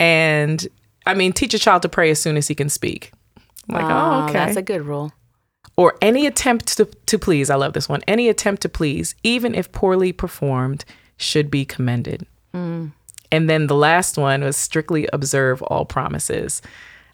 And 0.00 0.66
I 1.06 1.14
mean, 1.14 1.32
teach 1.32 1.54
a 1.54 1.58
child 1.60 1.82
to 1.82 1.88
pray 1.88 2.10
as 2.10 2.20
soon 2.20 2.36
as 2.36 2.48
he 2.48 2.54
can 2.56 2.68
speak. 2.68 3.12
I'm 3.68 3.74
like, 3.76 3.84
Oh, 3.84 3.88
oh, 3.90 4.24
okay 4.24 4.32
That's 4.32 4.56
a 4.56 4.62
good 4.62 4.82
rule. 4.82 5.12
or 5.76 5.96
any 6.02 6.26
attempt 6.26 6.76
to, 6.78 6.86
to 6.86 7.16
please. 7.16 7.48
I 7.48 7.54
love 7.54 7.74
this 7.74 7.88
one. 7.88 8.02
Any 8.08 8.28
attempt 8.28 8.62
to 8.62 8.68
please, 8.68 9.14
even 9.22 9.54
if 9.54 9.70
poorly 9.70 10.10
performed, 10.12 10.84
should 11.16 11.48
be 11.48 11.64
commended. 11.64 12.26
Mm. 12.52 12.90
And 13.36 13.50
then 13.50 13.66
the 13.66 13.74
last 13.74 14.16
one 14.16 14.42
was 14.42 14.56
strictly 14.56 15.06
observe 15.12 15.60
all 15.60 15.84
promises. 15.84 16.62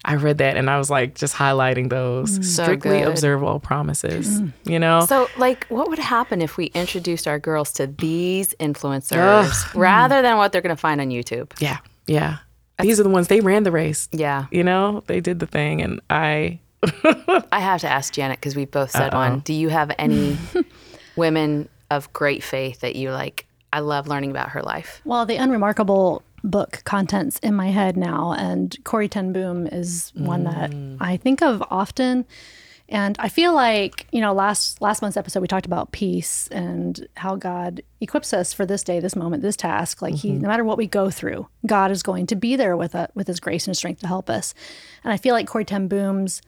I 0.05 0.15
read 0.15 0.37
that 0.37 0.55
and 0.55 0.69
I 0.69 0.77
was 0.77 0.89
like 0.89 1.15
just 1.15 1.35
highlighting 1.35 1.89
those. 1.89 2.39
Mm. 2.39 2.45
Strictly 2.45 3.01
observe 3.01 3.43
all 3.43 3.59
promises. 3.59 4.41
You 4.63 4.79
know? 4.79 5.05
So, 5.05 5.27
like, 5.37 5.65
what 5.67 5.89
would 5.89 5.99
happen 5.99 6.41
if 6.41 6.55
we 6.55 6.67
introduced 6.67 7.27
our 7.27 7.39
girls 7.39 7.73
to 7.73 7.87
these 7.87 8.53
influencers 8.57 9.75
rather 9.75 10.21
than 10.21 10.37
what 10.37 10.53
they're 10.53 10.61
going 10.61 10.75
to 10.75 10.79
find 10.79 11.01
on 11.01 11.09
YouTube? 11.09 11.51
yeah. 11.59 11.79
Yeah. 12.07 12.37
These 12.79 13.01
are 13.01 13.03
the 13.03 13.09
ones 13.09 13.27
they 13.27 13.41
ran 13.41 13.63
the 13.63 13.71
race. 13.71 14.07
Yeah. 14.13 14.45
You 14.49 14.63
know, 14.63 15.03
they 15.07 15.19
did 15.19 15.39
the 15.39 15.45
thing 15.45 15.81
and 15.81 15.99
I 16.09 16.59
I 17.51 17.59
have 17.59 17.81
to 17.81 17.89
ask 17.89 18.13
Janet 18.13 18.39
because 18.39 18.55
we 18.55 18.65
both 18.65 18.91
said 18.91 19.13
one. 19.13 19.39
Do 19.39 19.53
you 19.53 19.69
have 19.69 19.91
any 19.97 20.37
women 21.17 21.67
of 21.91 22.11
great 22.13 22.43
faith 22.43 22.79
that 22.79 22.95
you 22.95 23.11
like? 23.11 23.45
I 23.73 23.79
love 23.79 24.07
learning 24.07 24.29
about 24.29 24.49
her 24.49 24.61
life. 24.61 25.01
Well, 25.03 25.25
the 25.25 25.37
unremarkable 25.37 26.21
book 26.43 26.83
contents 26.83 27.39
in 27.39 27.55
my 27.55 27.71
head 27.71 27.97
now, 27.97 28.33
and 28.37 28.77
Corrie 28.83 29.09
Ten 29.09 29.33
Boom 29.33 29.65
is 29.65 30.11
one 30.15 30.43
that 30.43 30.69
mm. 30.69 30.97
I 30.99 31.17
think 31.17 31.41
of 31.41 31.63
often. 31.71 32.25
And 32.87 33.15
I 33.17 33.29
feel 33.29 33.55
like 33.55 34.07
you 34.11 34.21
know, 34.21 34.31
last 34.31 34.79
last 34.79 35.01
month's 35.01 35.17
episode 35.17 35.39
we 35.39 35.47
talked 35.47 35.65
about 35.65 35.91
peace 35.91 36.47
and 36.49 37.07
how 37.15 37.35
God 37.35 37.81
equips 37.99 38.31
us 38.31 38.53
for 38.53 38.63
this 38.63 38.83
day, 38.83 38.99
this 38.99 39.15
moment, 39.15 39.41
this 39.41 39.55
task. 39.55 40.03
Like 40.03 40.13
He, 40.13 40.29
mm-hmm. 40.29 40.41
no 40.41 40.49
matter 40.49 40.63
what 40.63 40.77
we 40.77 40.85
go 40.85 41.09
through, 41.09 41.47
God 41.65 41.89
is 41.89 42.03
going 42.03 42.27
to 42.27 42.35
be 42.35 42.55
there 42.55 42.77
with 42.77 42.93
it, 42.93 43.09
with 43.15 43.25
His 43.25 43.39
grace 43.39 43.65
and 43.65 43.75
strength 43.75 44.01
to 44.01 44.07
help 44.07 44.29
us. 44.29 44.53
And 45.03 45.11
I 45.11 45.17
feel 45.17 45.33
like 45.33 45.47
Corrie 45.47 45.65
Ten 45.65 45.87
Boom's 45.87 46.43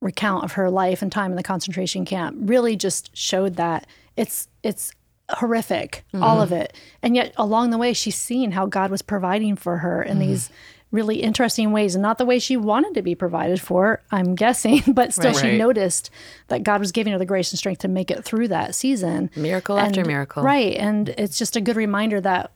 recount 0.00 0.44
of 0.44 0.52
her 0.52 0.70
life 0.70 1.02
and 1.02 1.12
time 1.12 1.32
in 1.32 1.36
the 1.36 1.42
concentration 1.42 2.06
camp 2.06 2.34
really 2.40 2.74
just 2.74 3.14
showed 3.14 3.56
that 3.56 3.86
it's 4.16 4.48
it's 4.62 4.92
horrific 5.38 6.04
mm-hmm. 6.12 6.22
all 6.22 6.40
of 6.40 6.52
it. 6.52 6.74
And 7.02 7.14
yet 7.16 7.34
along 7.36 7.70
the 7.70 7.78
way 7.78 7.92
she's 7.92 8.16
seen 8.16 8.52
how 8.52 8.66
god 8.66 8.90
was 8.90 9.02
providing 9.02 9.56
for 9.56 9.78
her 9.78 10.02
in 10.02 10.18
mm-hmm. 10.18 10.28
these 10.28 10.50
really 10.92 11.22
interesting 11.22 11.70
ways. 11.70 11.94
And 11.94 12.02
not 12.02 12.18
the 12.18 12.24
way 12.24 12.38
she 12.38 12.56
wanted 12.56 12.94
to 12.94 13.02
be 13.02 13.14
provided 13.14 13.60
for 13.60 14.02
i'm 14.10 14.34
guessing 14.34 14.82
but 14.92 15.12
still 15.12 15.32
she 15.32 15.48
Right. 15.48 15.58
noticed 15.58 16.10
that 16.48 16.62
god 16.62 16.80
was 16.80 16.92
giving 16.92 17.12
her 17.12 17.18
the 17.18 17.26
grace 17.26 17.52
and 17.52 17.58
strength 17.58 17.80
to 17.80 17.88
make 17.88 18.10
it 18.10 18.24
through 18.24 18.48
that 18.48 18.74
season. 18.74 19.30
Miracle 19.36 19.78
after 19.78 20.04
miracle. 20.04 20.42
right. 20.42 20.74
And 20.76 21.10
it's 21.10 21.38
just 21.38 21.56
a 21.56 21.60
good 21.60 21.76
reminder 21.76 22.20
that 22.20 22.52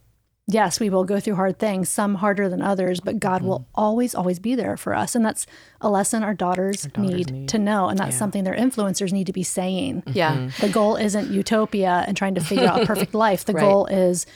yes 0.47 0.81
we 0.81 0.91
will 0.91 1.05
go 1.05 1.21
through 1.21 1.37
hard 1.37 1.59
things 1.59 1.89
some 1.89 2.17
harder 2.17 2.49
than 2.49 2.61
others 2.61 3.01
but 3.01 3.19
god 3.19 3.43
will 3.43 3.61
mm-hmm. 3.61 3.81
always 3.81 4.15
always 4.15 4.39
be 4.39 4.55
there 4.55 4.77
for 4.77 4.95
us. 4.95 5.15
And 5.15 5.25
that's 5.25 5.47
a 5.81 5.91
lesson 5.91 6.23
our 6.23 6.35
daughters, 6.35 6.89
need, 6.97 7.49
to 7.49 7.59
know. 7.59 7.89
And 7.89 7.99
that's 7.99 8.17
something 8.17 8.45
their 8.45 8.55
influencers 8.55 9.13
need 9.13 9.27
to 9.27 9.33
be 9.33 9.43
saying. 9.43 10.03
Yeah. 10.07 10.37
Mm-hmm. 10.37 10.67
the 10.67 10.73
goal 10.73 10.97
isn't 10.97 11.31
utopia 11.31 12.05
and 12.07 12.17
trying 12.17 12.35
to 12.37 12.41
figure 12.41 12.67
out 12.67 12.83
a 12.83 12.87
perfect 12.93 13.15
life. 13.15 13.45
The 13.45 13.55
Right. 13.55 13.61
goal 13.61 13.87
is 13.87 14.27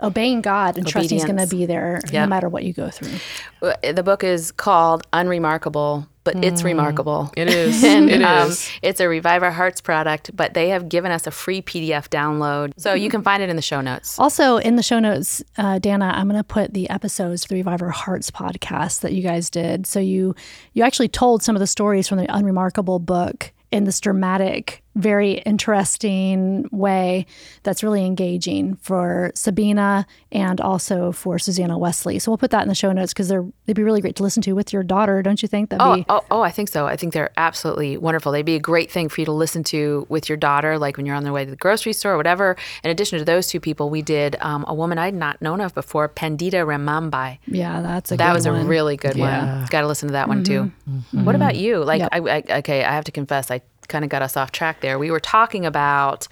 obeying 0.00 0.40
God 0.40 0.78
and 0.78 0.86
trusting 0.86 1.16
He's 1.16 1.24
going 1.24 1.38
to 1.38 1.46
be 1.46 1.66
there 1.66 2.00
no 2.12 2.26
matter 2.26 2.48
what 2.48 2.64
you 2.64 2.72
go 2.72 2.90
through. 2.90 3.18
Uh, 3.62 3.92
The 3.92 4.02
book 4.02 4.22
is 4.22 4.52
called 4.52 5.06
Unremarkable, 5.12 6.06
but 6.24 6.44
it's 6.44 6.62
remarkable. 6.62 7.32
it 7.36 7.48
is. 7.48 7.82
and 7.84 8.10
it 8.10 8.22
um, 8.22 8.50
is. 8.50 8.70
it's 8.82 9.00
a 9.00 9.08
Revive 9.08 9.42
Our 9.42 9.50
Hearts 9.50 9.80
product, 9.80 10.34
but 10.36 10.54
they 10.54 10.68
have 10.68 10.88
given 10.88 11.10
us 11.10 11.26
a 11.26 11.30
free 11.30 11.62
PDF 11.62 12.08
download. 12.08 12.72
So 12.76 12.94
you 12.94 13.10
can 13.10 13.22
find 13.22 13.42
it 13.42 13.48
in 13.48 13.56
the 13.56 13.62
show 13.62 13.80
notes. 13.80 14.18
Also, 14.18 14.58
in 14.58 14.76
the 14.76 14.82
show 14.82 14.98
notes, 14.98 15.42
uh, 15.56 15.78
Dana, 15.78 16.12
I'm 16.14 16.28
going 16.28 16.38
to 16.38 16.44
put 16.44 16.74
the 16.74 16.88
episodes 16.90 17.44
for 17.44 17.48
the 17.48 17.56
Revive 17.56 17.82
Our 17.82 17.90
Hearts 17.90 18.30
podcast 18.30 19.00
that 19.00 19.12
you 19.12 19.22
guys 19.22 19.50
did. 19.50 19.86
So 19.86 20.00
you 20.00 20.34
you 20.74 20.82
actually 20.82 21.08
told 21.08 21.42
some 21.42 21.56
of 21.56 21.60
the 21.60 21.66
stories 21.66 22.06
from 22.06 22.18
the 22.18 22.32
Unremarkable 22.34 22.98
book 22.98 23.52
in 23.70 23.84
this 23.84 24.00
dramatic, 24.00 24.82
very 24.98 25.34
interesting 25.46 26.68
way 26.72 27.24
that's 27.62 27.82
really 27.82 28.04
engaging 28.04 28.74
for 28.76 29.30
Sabina 29.34 30.06
and 30.32 30.60
also 30.60 31.12
for 31.12 31.38
Susanna 31.38 31.78
Wesley. 31.78 32.18
So 32.18 32.30
we'll 32.30 32.38
put 32.38 32.50
that 32.50 32.62
in 32.62 32.68
the 32.68 32.74
show 32.74 32.92
notes 32.92 33.12
because 33.12 33.28
they're 33.28 33.46
they'd 33.66 33.74
be 33.76 33.82
really 33.84 34.00
great 34.00 34.16
to 34.16 34.22
listen 34.22 34.42
to 34.42 34.52
with 34.54 34.72
your 34.72 34.82
daughter, 34.82 35.22
don't 35.22 35.40
you 35.40 35.48
think? 35.48 35.70
That'd 35.70 35.86
Oh, 35.86 35.94
be 35.96 36.04
oh, 36.08 36.24
oh, 36.30 36.40
I 36.42 36.50
think 36.50 36.68
so. 36.68 36.86
I 36.86 36.96
think 36.96 37.12
they're 37.12 37.30
absolutely 37.36 37.96
wonderful. 37.96 38.32
They'd 38.32 38.42
be 38.44 38.56
a 38.56 38.60
great 38.60 38.90
thing 38.90 39.08
for 39.08 39.20
you 39.20 39.24
to 39.26 39.32
listen 39.32 39.62
to 39.64 40.06
with 40.08 40.28
your 40.28 40.36
daughter, 40.36 40.78
like 40.78 40.96
when 40.96 41.06
you're 41.06 41.14
on 41.16 41.24
the 41.24 41.32
way 41.32 41.44
to 41.44 41.50
the 41.50 41.56
grocery 41.56 41.92
store 41.92 42.12
or 42.14 42.16
whatever. 42.16 42.56
In 42.82 42.90
addition 42.90 43.18
to 43.18 43.24
those 43.24 43.46
two 43.48 43.60
people, 43.60 43.90
we 43.90 44.02
did 44.02 44.36
um, 44.40 44.64
a 44.66 44.74
woman 44.74 44.98
I'd 44.98 45.14
not 45.14 45.40
known 45.40 45.60
of 45.60 45.74
before, 45.74 46.08
Pandita 46.08 46.64
Ramabai. 46.66 47.38
yeah, 47.46 47.80
that's 47.82 48.10
a 48.12 48.16
That 48.16 48.28
good 48.30 48.34
was 48.34 48.46
one. 48.48 48.60
a 48.60 48.64
really 48.64 48.96
good 48.96 49.16
one. 49.16 49.66
Got 49.70 49.82
to 49.82 49.86
listen 49.86 50.08
to 50.08 50.12
that 50.12 50.28
one 50.28 50.42
too. 50.44 50.72
What 51.12 51.34
about 51.34 51.56
you? 51.56 51.84
Like, 51.84 52.00
Yep. 52.00 52.08
I, 52.12 52.18
I, 52.18 52.58
okay, 52.58 52.84
I 52.84 52.92
have 52.92 53.04
to 53.04 53.12
confess, 53.12 53.50
I 53.50 53.60
kind 53.88 54.04
of 54.04 54.10
got 54.10 54.22
us 54.22 54.36
off 54.36 54.52
track 54.52 54.80
there. 54.80 54.98
We 54.98 55.10
were 55.10 55.20
talking 55.20 55.66
about 55.66 56.28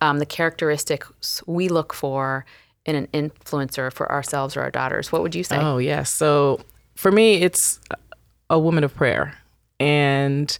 um, 0.00 0.18
the 0.18 0.26
characteristics 0.26 1.42
we 1.46 1.68
look 1.68 1.92
for 1.92 2.44
in 2.86 2.94
an 2.94 3.06
influencer 3.08 3.92
for 3.92 4.10
ourselves 4.10 4.56
or 4.56 4.62
our 4.62 4.70
daughters. 4.70 5.12
What 5.12 5.22
would 5.22 5.34
you 5.34 5.44
say? 5.44 5.58
Oh, 5.58 5.78
yes. 5.78 6.10
So 6.10 6.60
for 6.94 7.12
me, 7.12 7.42
it's 7.42 7.80
a 8.48 8.58
woman 8.58 8.84
of 8.84 8.94
prayer. 8.94 9.34
And 9.78 10.56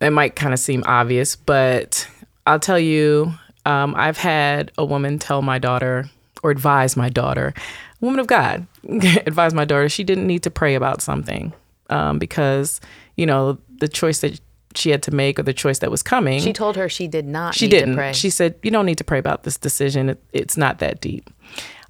it 0.00 0.10
might 0.10 0.36
kind 0.36 0.52
of 0.52 0.58
seem 0.60 0.82
obvious, 0.86 1.36
but 1.36 2.08
I'll 2.46 2.60
tell 2.60 2.78
you, 2.78 3.32
um, 3.66 3.94
I've 3.96 4.16
had 4.16 4.72
a 4.78 4.84
woman 4.84 5.18
tell 5.18 5.42
my 5.42 5.58
daughter 5.58 6.08
or 6.42 6.50
advise 6.50 6.96
my 6.96 7.08
daughter, 7.08 7.52
woman 8.00 8.18
of 8.18 8.26
God, 8.26 8.66
advise 9.26 9.52
my 9.52 9.64
daughter 9.64 9.88
she 9.88 10.04
didn't 10.04 10.26
need 10.26 10.42
to 10.44 10.50
pray 10.50 10.74
about 10.74 11.02
something 11.02 11.52
um, 11.90 12.18
because, 12.18 12.80
you 13.16 13.26
know, 13.26 13.58
the 13.80 13.88
choice 13.88 14.20
that 14.20 14.40
she 14.74 14.90
had 14.90 15.02
to 15.04 15.10
make 15.10 15.38
or 15.38 15.42
the 15.42 15.52
choice 15.52 15.80
that 15.80 15.90
was 15.90 16.02
coming. 16.02 16.40
She 16.40 16.52
told 16.52 16.76
her 16.76 16.88
she 16.88 17.08
did 17.08 17.26
not. 17.26 17.54
She 17.54 17.68
didn't. 17.68 18.14
She 18.14 18.30
said, 18.30 18.54
"You 18.62 18.70
don't 18.70 18.86
need 18.86 18.98
to 18.98 19.04
pray 19.04 19.18
about 19.18 19.42
this 19.42 19.56
decision. 19.56 20.10
It, 20.10 20.22
it's 20.32 20.56
not 20.56 20.78
that 20.78 21.00
deep." 21.00 21.30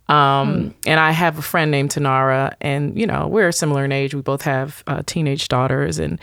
Um, 0.09 0.55
hmm. 0.55 0.69
And 0.87 0.99
I 0.99 1.13
have 1.13 1.39
a 1.39 1.43
friend 1.43 1.71
named 1.71 1.91
Tanara, 1.91 2.55
and 2.61 2.99
you 2.99 3.07
know 3.07 3.29
we're 3.29 3.53
similar 3.53 3.85
in 3.85 3.93
age. 3.93 4.15
We 4.15 4.23
both 4.23 4.43
have 4.43 4.83
uh, 4.87 5.03
teenage 5.07 5.49
daughters, 5.49 5.99
and 5.99 6.19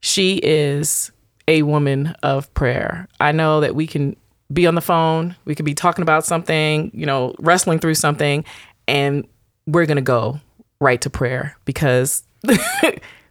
she 0.00 0.36
is 0.42 1.10
a 1.48 1.62
woman 1.62 2.14
of 2.22 2.52
prayer. 2.54 3.08
I 3.20 3.32
know 3.32 3.60
that 3.60 3.74
we 3.74 3.86
can 3.86 4.16
be 4.52 4.66
on 4.66 4.74
the 4.74 4.80
phone, 4.80 5.36
we 5.44 5.54
could 5.54 5.64
be 5.64 5.74
talking 5.74 6.02
about 6.02 6.24
something, 6.24 6.90
you 6.94 7.06
know, 7.06 7.34
wrestling 7.38 7.78
through 7.78 7.94
something, 7.94 8.44
and 8.86 9.26
we're 9.66 9.86
gonna 9.86 10.02
go 10.02 10.40
right 10.80 11.00
to 11.00 11.10
prayer 11.10 11.56
because 11.64 12.22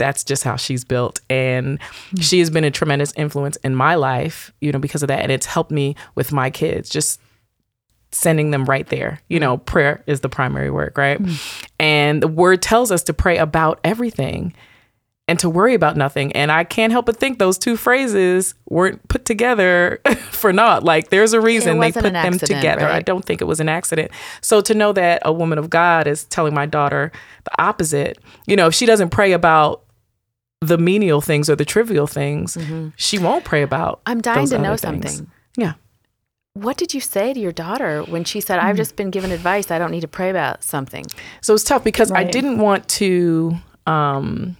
that's 0.00 0.24
just 0.24 0.42
how 0.42 0.56
she's 0.56 0.82
built. 0.82 1.20
And 1.28 1.78
mm-hmm. 1.78 2.20
she 2.20 2.40
has 2.40 2.50
been 2.50 2.64
a 2.64 2.70
tremendous 2.70 3.12
influence 3.12 3.56
in 3.56 3.76
my 3.76 3.94
life, 3.94 4.50
you 4.60 4.72
know, 4.72 4.78
because 4.78 5.02
of 5.02 5.08
that. 5.08 5.20
And 5.20 5.30
it's 5.30 5.46
helped 5.46 5.70
me 5.70 5.94
with 6.14 6.32
my 6.32 6.50
kids, 6.50 6.88
just 6.88 7.20
sending 8.10 8.50
them 8.50 8.64
right 8.64 8.88
there. 8.88 9.20
You 9.28 9.38
know, 9.38 9.58
prayer 9.58 10.02
is 10.06 10.20
the 10.20 10.28
primary 10.28 10.70
work, 10.70 10.96
right? 10.96 11.22
Mm-hmm. 11.22 11.66
And 11.78 12.22
the 12.22 12.28
word 12.28 12.62
tells 12.62 12.90
us 12.90 13.02
to 13.04 13.12
pray 13.12 13.36
about 13.36 13.78
everything 13.84 14.54
and 15.28 15.38
to 15.38 15.48
worry 15.48 15.74
about 15.74 15.96
nothing. 15.96 16.32
And 16.32 16.50
I 16.50 16.64
can't 16.64 16.90
help 16.90 17.06
but 17.06 17.18
think 17.18 17.38
those 17.38 17.56
two 17.56 17.76
phrases 17.76 18.54
weren't 18.68 19.06
put 19.06 19.24
together 19.24 20.00
for 20.30 20.52
naught. 20.52 20.82
Like 20.82 21.10
there's 21.10 21.34
a 21.34 21.40
reason 21.40 21.78
they 21.78 21.92
put 21.92 22.12
them 22.12 22.38
together. 22.38 22.86
Right? 22.86 22.96
I 22.96 23.00
don't 23.00 23.24
think 23.24 23.40
it 23.40 23.44
was 23.44 23.60
an 23.60 23.68
accident. 23.68 24.10
So 24.40 24.60
to 24.62 24.74
know 24.74 24.92
that 24.92 25.22
a 25.24 25.32
woman 25.32 25.58
of 25.58 25.70
God 25.70 26.08
is 26.08 26.24
telling 26.24 26.52
my 26.52 26.66
daughter 26.66 27.12
the 27.44 27.62
opposite, 27.62 28.18
you 28.46 28.56
know, 28.56 28.66
if 28.66 28.74
she 28.74 28.86
doesn't 28.86 29.10
pray 29.10 29.30
about 29.30 29.84
the 30.60 30.78
menial 30.78 31.20
things 31.20 31.48
or 31.48 31.56
the 31.56 31.64
trivial 31.64 32.06
things, 32.06 32.56
mm-hmm. 32.56 32.88
she 32.96 33.18
won't 33.18 33.44
pray 33.44 33.62
about. 33.62 34.00
I'm 34.06 34.20
dying 34.20 34.46
to 34.48 34.58
know 34.58 34.76
things. 34.76 35.16
something. 35.16 35.30
Yeah. 35.56 35.74
What 36.54 36.76
did 36.76 36.92
you 36.92 37.00
say 37.00 37.32
to 37.32 37.40
your 37.40 37.52
daughter 37.52 38.02
when 38.02 38.24
she 38.24 38.40
said, 38.40 38.58
I've 38.58 38.74
mm. 38.74 38.78
just 38.78 38.96
been 38.96 39.10
given 39.10 39.30
advice, 39.30 39.70
I 39.70 39.78
don't 39.78 39.90
need 39.90 40.00
to 40.00 40.08
pray 40.08 40.30
about 40.30 40.62
something? 40.62 41.06
So 41.40 41.54
it's 41.54 41.64
tough 41.64 41.84
because 41.84 42.10
right. 42.10 42.26
I 42.26 42.30
didn't 42.30 42.58
want 42.58 42.88
to 42.88 43.54
um, 43.86 44.56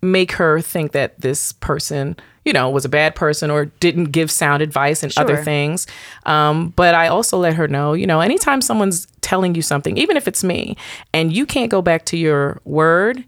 make 0.00 0.32
her 0.32 0.60
think 0.60 0.92
that 0.92 1.20
this 1.20 1.52
person, 1.52 2.16
you 2.44 2.52
know, 2.52 2.70
was 2.70 2.84
a 2.84 2.88
bad 2.88 3.14
person 3.14 3.50
or 3.50 3.66
didn't 3.66 4.06
give 4.06 4.30
sound 4.30 4.62
advice 4.62 5.02
and 5.02 5.12
sure. 5.12 5.24
other 5.24 5.36
things. 5.42 5.86
Um, 6.24 6.72
but 6.76 6.94
I 6.94 7.08
also 7.08 7.36
let 7.36 7.54
her 7.54 7.68
know, 7.68 7.92
you 7.94 8.06
know, 8.06 8.20
anytime 8.20 8.62
someone's 8.62 9.06
telling 9.20 9.54
you 9.54 9.62
something, 9.62 9.98
even 9.98 10.16
if 10.16 10.28
it's 10.28 10.44
me, 10.44 10.76
and 11.12 11.36
you 11.36 11.44
can't 11.44 11.70
go 11.70 11.82
back 11.82 12.04
to 12.06 12.16
your 12.16 12.60
word, 12.64 13.24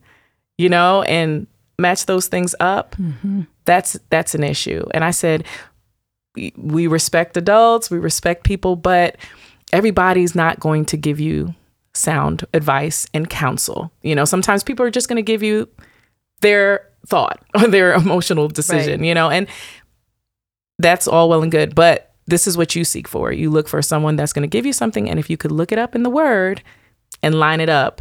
you 0.58 0.68
know, 0.68 1.02
and 1.02 1.48
match 1.80 2.06
those 2.06 2.28
things 2.28 2.54
up, 2.60 2.96
mm-hmm. 2.96 3.42
that's 3.64 3.98
that's 4.10 4.34
an 4.34 4.44
issue. 4.44 4.84
And 4.92 5.04
I 5.04 5.10
said, 5.10 5.44
we 6.56 6.86
respect 6.86 7.36
adults, 7.36 7.90
we 7.90 7.98
respect 7.98 8.44
people, 8.44 8.76
but 8.76 9.16
everybody's 9.72 10.34
not 10.34 10.60
going 10.60 10.84
to 10.86 10.96
give 10.96 11.20
you 11.20 11.54
sound 11.94 12.44
advice 12.54 13.06
and 13.12 13.28
counsel. 13.28 13.90
You 14.02 14.14
know, 14.14 14.24
sometimes 14.24 14.62
people 14.62 14.84
are 14.86 14.90
just 14.90 15.08
going 15.08 15.16
to 15.16 15.22
give 15.22 15.42
you 15.42 15.68
their 16.40 16.86
thought 17.06 17.42
or 17.54 17.66
their 17.66 17.94
emotional 17.94 18.48
decision, 18.48 19.00
right. 19.00 19.06
you 19.06 19.14
know, 19.14 19.30
and 19.30 19.48
that's 20.78 21.06
all 21.06 21.28
well 21.28 21.42
and 21.42 21.52
good, 21.52 21.74
but 21.74 22.14
this 22.26 22.46
is 22.46 22.56
what 22.56 22.74
you 22.76 22.84
seek 22.84 23.08
for. 23.08 23.32
You 23.32 23.50
look 23.50 23.68
for 23.68 23.82
someone 23.82 24.16
that's 24.16 24.32
going 24.32 24.48
to 24.48 24.48
give 24.48 24.64
you 24.64 24.72
something 24.72 25.10
and 25.10 25.18
if 25.18 25.28
you 25.28 25.36
could 25.36 25.52
look 25.52 25.72
it 25.72 25.78
up 25.78 25.94
in 25.94 26.04
the 26.04 26.10
word 26.10 26.62
and 27.22 27.34
line 27.34 27.60
it 27.60 27.68
up 27.68 28.00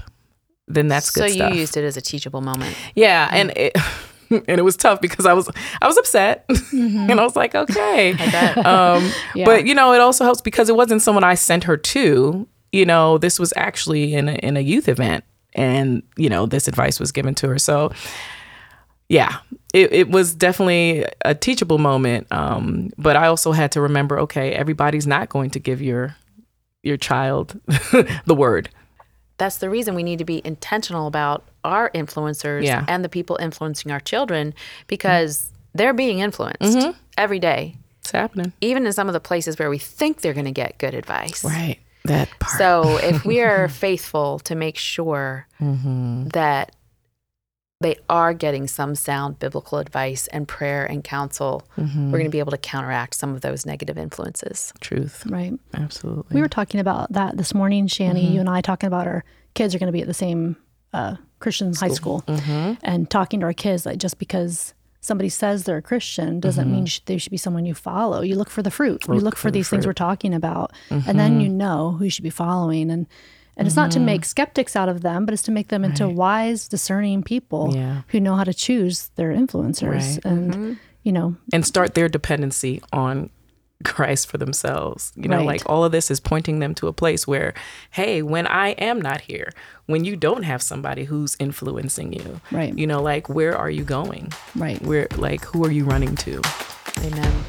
then 0.69 0.87
that's 0.87 1.09
good 1.11 1.29
so 1.29 1.35
stuff. 1.35 1.53
you 1.53 1.59
used 1.59 1.75
it 1.75 1.83
as 1.83 1.97
a 1.97 2.01
teachable 2.01 2.41
moment. 2.41 2.75
Yeah, 2.95 3.27
mm-hmm. 3.27 3.35
and 3.35 3.57
it 3.57 3.77
and 4.47 4.59
it 4.59 4.63
was 4.63 4.77
tough 4.77 5.01
because 5.01 5.25
I 5.25 5.33
was 5.33 5.49
I 5.81 5.87
was 5.87 5.97
upset, 5.97 6.47
mm-hmm. 6.49 7.09
and 7.09 7.19
I 7.19 7.23
was 7.23 7.35
like, 7.35 7.55
okay. 7.55 8.11
Um, 8.59 9.11
yeah. 9.35 9.45
But 9.45 9.65
you 9.65 9.73
know, 9.73 9.93
it 9.93 9.99
also 9.99 10.23
helps 10.23 10.41
because 10.41 10.69
it 10.69 10.75
wasn't 10.75 11.01
someone 11.01 11.23
I 11.23 11.35
sent 11.35 11.63
her 11.65 11.75
to. 11.75 12.47
You 12.71 12.85
know, 12.85 13.17
this 13.17 13.39
was 13.39 13.51
actually 13.55 14.13
in 14.13 14.29
a, 14.29 14.33
in 14.33 14.57
a 14.57 14.59
youth 14.59 14.87
event, 14.87 15.23
and 15.53 16.03
you 16.17 16.29
know, 16.29 16.45
this 16.45 16.67
advice 16.67 16.99
was 16.99 17.11
given 17.11 17.33
to 17.35 17.49
her. 17.49 17.57
So, 17.57 17.91
yeah, 19.07 19.37
it, 19.73 19.91
it 19.91 20.09
was 20.09 20.35
definitely 20.35 21.05
a 21.25 21.33
teachable 21.33 21.79
moment. 21.79 22.27
Um, 22.31 22.91
but 22.97 23.15
I 23.15 23.27
also 23.27 23.51
had 23.53 23.71
to 23.71 23.81
remember, 23.81 24.19
okay, 24.19 24.51
everybody's 24.51 25.07
not 25.07 25.29
going 25.29 25.49
to 25.51 25.59
give 25.59 25.81
your 25.81 26.15
your 26.83 26.97
child 26.97 27.59
the 28.25 28.35
word 28.35 28.69
that's 29.39 29.57
the 29.57 29.69
reason 29.69 29.95
we 29.95 30.03
need 30.03 30.19
to 30.19 30.25
be 30.25 30.41
intentional 30.45 31.07
about 31.07 31.43
our 31.63 31.89
influencers 31.91 32.63
yeah. 32.63 32.85
and 32.87 33.03
the 33.03 33.09
people 33.09 33.37
influencing 33.41 33.91
our 33.91 33.99
children 33.99 34.53
because 34.87 35.41
mm-hmm. 35.41 35.55
they're 35.75 35.93
being 35.93 36.19
influenced 36.19 36.77
mm-hmm. 36.77 36.91
every 37.17 37.39
day. 37.39 37.75
It's 38.01 38.11
happening. 38.11 38.53
Even 38.61 38.85
in 38.85 38.93
some 38.93 39.07
of 39.07 39.13
the 39.13 39.19
places 39.19 39.57
where 39.57 39.69
we 39.69 39.77
think 39.77 40.21
they're 40.21 40.33
going 40.33 40.45
to 40.45 40.51
get 40.51 40.77
good 40.77 40.93
advice. 40.93 41.43
Right. 41.43 41.79
That 42.05 42.29
part. 42.39 42.57
So 42.57 42.97
if 42.97 43.25
we 43.25 43.41
are 43.41 43.67
faithful 43.67 44.39
to 44.39 44.55
make 44.55 44.77
sure 44.77 45.47
mm-hmm. 45.59 46.27
that 46.29 46.75
they 47.81 47.97
are 48.09 48.33
getting 48.33 48.67
some 48.67 48.93
sound 48.93 49.39
biblical 49.39 49.77
advice 49.77 50.27
and 50.27 50.47
prayer 50.47 50.85
and 50.85 51.01
counsel, 51.03 51.63
mm-hmm. 51.77 52.11
we're 52.11 52.17
going 52.17 52.25
to 52.25 52.31
be 52.31 52.39
able 52.39 52.51
to 52.51 52.57
counteract 52.57 53.15
some 53.15 53.33
of 53.33 53.41
those 53.41 53.65
negative 53.65 53.97
influences. 53.97 54.73
Truth. 54.81 55.25
Right. 55.27 55.53
Absolutely. 55.73 56.35
We 56.35 56.41
were 56.41 56.49
talking 56.49 56.81
about 56.81 57.13
that 57.13 57.37
this 57.37 57.53
morning, 57.53 57.87
Shani. 57.87 58.23
Mm-hmm. 58.23 58.33
You 58.33 58.39
and 58.41 58.49
I 58.49 58.59
talking 58.59 58.87
about 58.87 59.07
our 59.07 59.23
kids 59.53 59.73
are 59.73 59.79
going 59.79 59.87
to 59.87 59.93
be 59.93 60.01
at 60.01 60.07
the 60.07 60.13
same 60.13 60.57
uh, 60.91 61.15
Christian 61.39 61.73
school. 61.73 61.87
high 61.87 61.95
school 61.95 62.23
mm-hmm. 62.27 62.73
and 62.83 63.09
talking 63.09 63.39
to 63.39 63.45
our 63.45 63.53
kids 63.53 63.83
that 63.83 63.97
just 63.97 64.19
because 64.19 64.73
somebody 64.99 65.29
says 65.29 65.63
they're 65.63 65.77
a 65.77 65.81
Christian 65.81 66.41
doesn't 66.41 66.65
mm-hmm. 66.65 66.73
mean 66.73 66.85
sh- 66.85 66.99
they 67.05 67.17
should 67.17 67.31
be 67.31 67.37
someone 67.37 67.65
you 67.65 67.73
follow. 67.73 68.19
You 68.19 68.35
look 68.35 68.49
for 68.49 68.61
the 68.61 68.71
fruit. 68.71 69.07
Look 69.07 69.15
you 69.15 69.23
look 69.23 69.37
for, 69.37 69.43
for 69.43 69.51
these 69.51 69.69
fruit. 69.69 69.77
things 69.77 69.87
we're 69.87 69.93
talking 69.93 70.33
about, 70.33 70.73
and 70.89 71.17
then 71.17 71.33
mm-hmm. 71.33 71.41
you 71.41 71.49
know 71.49 71.91
who 71.91 72.03
you 72.03 72.09
should 72.09 72.25
be 72.25 72.29
following. 72.29 72.91
And 72.91 73.07
and 73.59 73.67
it's 73.67 73.75
not 73.75 73.91
to 73.91 73.99
make 73.99 74.21
mm-hmm. 74.21 74.27
skeptics 74.27 74.75
out 74.77 74.87
of 74.87 75.01
them, 75.01 75.25
but 75.25 75.33
it's 75.33 75.43
to 75.43 75.51
make 75.51 75.67
them 75.67 75.83
into 75.83 76.07
wise, 76.07 76.69
discerning 76.69 77.23
people 77.23 77.75
yeah. 77.75 78.03
who 78.07 78.19
know 78.21 78.35
how 78.35 78.45
to 78.45 78.53
choose 78.53 79.09
their 79.15 79.33
influencers 79.33 80.15
right. 80.15 80.25
and, 80.25 80.53
mm-hmm. 80.53 80.73
you 81.03 81.11
know, 81.11 81.35
and 81.51 81.65
start 81.65 81.93
their 81.93 82.07
dependency 82.07 82.81
on 82.93 83.29
Christ 83.83 84.27
for 84.27 84.37
themselves. 84.37 85.11
You 85.17 85.27
know, 85.27 85.37
right. 85.37 85.45
like 85.45 85.61
all 85.65 85.83
of 85.83 85.91
this 85.91 86.09
is 86.09 86.21
pointing 86.21 86.59
them 86.59 86.73
to 86.75 86.87
a 86.87 86.93
place 86.93 87.27
where, 87.27 87.53
hey, 87.91 88.21
when 88.21 88.47
I 88.47 88.69
am 88.69 89.01
not 89.01 89.21
here, 89.21 89.51
when 89.87 90.05
you 90.05 90.15
don't 90.15 90.43
have 90.43 90.61
somebody 90.61 91.03
who's 91.03 91.35
influencing 91.37 92.13
you, 92.13 92.39
right? 92.51 92.77
You 92.77 92.87
know, 92.87 93.01
like 93.01 93.27
where 93.27 93.57
are 93.57 93.69
you 93.69 93.83
going? 93.83 94.31
Right. 94.55 94.81
Where, 94.81 95.07
like, 95.17 95.43
who 95.43 95.65
are 95.65 95.71
you 95.71 95.83
running 95.83 96.15
to? 96.15 96.41
Amen. 96.99 97.43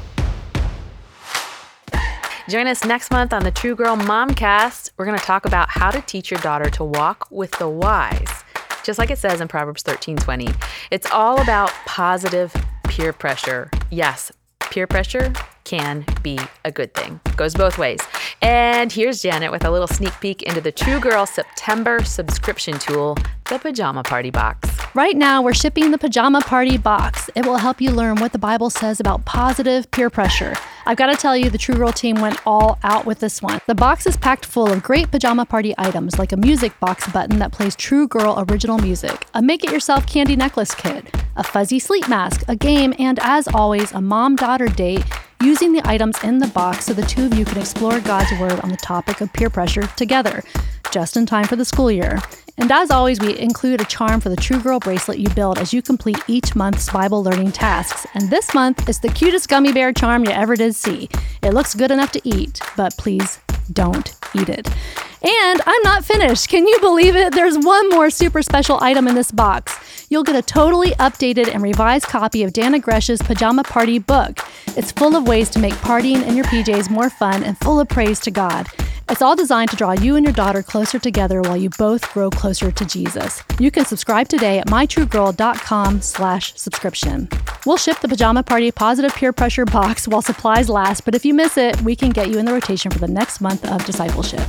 Join 2.51 2.67
us 2.67 2.83
next 2.83 3.11
month 3.11 3.31
on 3.31 3.43
the 3.43 3.51
True 3.51 3.75
Girl 3.75 3.95
Momcast. 3.95 4.91
We're 4.97 5.05
going 5.05 5.17
to 5.17 5.23
talk 5.23 5.45
about 5.45 5.69
how 5.69 5.89
to 5.89 6.01
teach 6.01 6.29
your 6.29 6.39
daughter 6.41 6.69
to 6.71 6.83
walk 6.83 7.31
with 7.31 7.51
the 7.51 7.69
wise, 7.69 8.43
just 8.83 8.99
like 8.99 9.09
it 9.09 9.17
says 9.19 9.39
in 9.39 9.47
Proverbs 9.47 9.83
13:20. 9.83 10.53
It's 10.91 11.09
all 11.11 11.39
about 11.39 11.69
positive 11.85 12.53
peer 12.83 13.13
pressure. 13.13 13.71
Yes, 13.89 14.33
peer 14.59 14.85
pressure 14.85 15.31
can 15.63 16.05
be 16.21 16.39
a 16.65 16.71
good 16.71 16.93
thing. 16.93 17.19
Goes 17.37 17.55
both 17.55 17.77
ways. 17.77 17.99
And 18.41 18.91
here's 18.91 19.21
Janet 19.21 19.51
with 19.51 19.65
a 19.65 19.71
little 19.71 19.87
sneak 19.87 20.13
peek 20.19 20.41
into 20.43 20.61
the 20.61 20.71
True 20.71 20.99
Girl 20.99 21.25
September 21.25 22.03
subscription 22.03 22.79
tool, 22.79 23.17
the 23.49 23.59
Pajama 23.59 24.03
Party 24.03 24.31
Box. 24.31 24.69
Right 24.93 25.15
now, 25.15 25.41
we're 25.41 25.53
shipping 25.53 25.91
the 25.91 25.97
Pajama 25.97 26.41
Party 26.41 26.77
Box. 26.77 27.29
It 27.35 27.45
will 27.45 27.57
help 27.57 27.79
you 27.79 27.91
learn 27.91 28.17
what 28.17 28.31
the 28.31 28.39
Bible 28.39 28.69
says 28.69 28.99
about 28.99 29.23
positive 29.25 29.89
peer 29.91 30.09
pressure. 30.09 30.55
I've 30.85 30.97
got 30.97 31.07
to 31.07 31.15
tell 31.15 31.37
you, 31.37 31.49
the 31.49 31.57
True 31.57 31.75
Girl 31.75 31.91
team 31.91 32.19
went 32.19 32.39
all 32.45 32.79
out 32.83 33.05
with 33.05 33.19
this 33.19 33.41
one. 33.41 33.59
The 33.67 33.75
box 33.75 34.07
is 34.07 34.17
packed 34.17 34.45
full 34.45 34.71
of 34.71 34.81
great 34.81 35.11
pajama 35.11 35.45
party 35.45 35.73
items 35.77 36.17
like 36.17 36.31
a 36.31 36.37
music 36.37 36.77
box 36.79 37.09
button 37.11 37.39
that 37.39 37.51
plays 37.51 37.75
True 37.75 38.07
Girl 38.07 38.43
original 38.49 38.79
music, 38.79 39.25
a 39.33 39.41
make 39.41 39.63
it 39.63 39.71
yourself 39.71 40.07
candy 40.07 40.35
necklace 40.35 40.73
kit, 40.73 41.05
a 41.35 41.43
fuzzy 41.43 41.79
sleep 41.79 42.09
mask, 42.09 42.43
a 42.47 42.55
game, 42.55 42.93
and 42.97 43.19
as 43.21 43.47
always, 43.47 43.91
a 43.91 44.01
mom 44.01 44.35
daughter 44.35 44.67
date 44.67 45.05
using 45.41 45.73
the 45.73 45.81
items 45.87 46.23
in 46.23 46.39
the 46.39 46.47
box 46.47 46.85
so 46.85 46.93
the 46.93 47.01
two 47.01 47.25
of 47.25 47.33
you 47.33 47.45
can 47.45 47.57
explore 47.57 47.99
God's 47.99 48.31
Word 48.39 48.59
on 48.61 48.69
the 48.69 48.77
topic 48.77 49.21
of 49.21 49.31
peer 49.33 49.49
pressure 49.49 49.87
together. 49.97 50.43
just 50.91 51.15
in 51.15 51.25
time 51.25 51.45
for 51.45 51.55
the 51.55 51.65
school 51.65 51.89
year. 51.89 52.19
And 52.57 52.71
as 52.71 52.91
always, 52.91 53.19
we 53.19 53.37
include 53.39 53.81
a 53.81 53.85
charm 53.85 54.19
for 54.19 54.29
the 54.29 54.35
True 54.35 54.59
Girl 54.59 54.79
bracelet 54.79 55.19
you 55.19 55.29
build 55.29 55.57
as 55.57 55.73
you 55.73 55.81
complete 55.81 56.19
each 56.27 56.55
month's 56.55 56.89
Bible 56.89 57.23
learning 57.23 57.53
tasks. 57.53 58.05
And 58.13 58.29
this 58.29 58.53
month 58.53 58.87
is 58.89 58.99
the 58.99 59.09
cutest 59.09 59.47
gummy 59.47 59.71
bear 59.71 59.93
charm 59.93 60.25
you 60.25 60.31
ever 60.31 60.55
did 60.55 60.75
see. 60.75 61.09
It 61.41 61.53
looks 61.53 61.73
good 61.73 61.91
enough 61.91 62.11
to 62.11 62.21
eat, 62.23 62.59
but 62.75 62.95
please 62.97 63.39
don't 63.71 64.20
eat 64.35 64.49
it. 64.49 64.67
And 65.23 65.61
I'm 65.65 65.83
not 65.83 66.03
finished. 66.03 66.49
Can 66.49 66.67
you 66.67 66.79
believe 66.79 67.15
it? 67.15 67.33
There's 67.33 67.57
one 67.57 67.89
more 67.89 68.09
super 68.09 68.41
special 68.41 68.79
item 68.81 69.07
in 69.07 69.15
this 69.15 69.31
box. 69.31 69.77
You'll 70.09 70.23
get 70.23 70.35
a 70.35 70.41
totally 70.41 70.91
updated 70.91 71.53
and 71.53 71.61
revised 71.61 72.05
copy 72.05 72.43
of 72.43 72.53
Dannah 72.53 72.81
Gresh's 72.81 73.21
Pajama 73.21 73.63
Party 73.63 73.99
book. 73.99 74.39
It's 74.75 74.91
full 74.91 75.15
of 75.15 75.27
ways 75.27 75.49
to 75.51 75.59
make 75.59 75.73
partying 75.75 76.27
in 76.27 76.35
your 76.35 76.45
PJs 76.45 76.89
more 76.89 77.09
fun 77.09 77.43
and 77.43 77.57
full 77.59 77.79
of 77.79 77.87
praise 77.87 78.19
to 78.21 78.31
God. 78.31 78.67
It's 79.11 79.21
all 79.21 79.35
designed 79.35 79.69
to 79.71 79.75
draw 79.75 79.91
you 79.91 80.15
and 80.15 80.25
your 80.25 80.31
daughter 80.31 80.63
closer 80.63 80.97
together 80.97 81.41
while 81.41 81.57
you 81.57 81.69
both 81.77 82.13
grow 82.13 82.29
closer 82.29 82.71
to 82.71 82.85
Jesus. 82.85 83.43
You 83.59 83.69
can 83.69 83.83
subscribe 83.83 84.29
today 84.29 84.59
at 84.59 84.67
mytruegirl.com 84.67 85.99
slash 85.99 86.55
subscription. 86.55 87.27
We'll 87.65 87.75
ship 87.75 87.99
the 87.99 88.07
Pajama 88.07 88.43
Party 88.43 88.71
Positive 88.71 89.13
Peer 89.13 89.33
Pressure 89.33 89.65
box 89.65 90.07
while 90.07 90.21
supplies 90.21 90.69
last, 90.69 91.03
but 91.03 91.13
if 91.13 91.25
you 91.25 91.33
miss 91.33 91.57
it, 91.57 91.81
we 91.81 91.93
can 91.93 92.11
get 92.11 92.29
you 92.29 92.39
in 92.39 92.45
the 92.45 92.53
rotation 92.53 92.89
for 92.89 92.99
the 92.99 93.07
next 93.09 93.41
month 93.41 93.69
of 93.69 93.83
discipleship. 93.85 94.47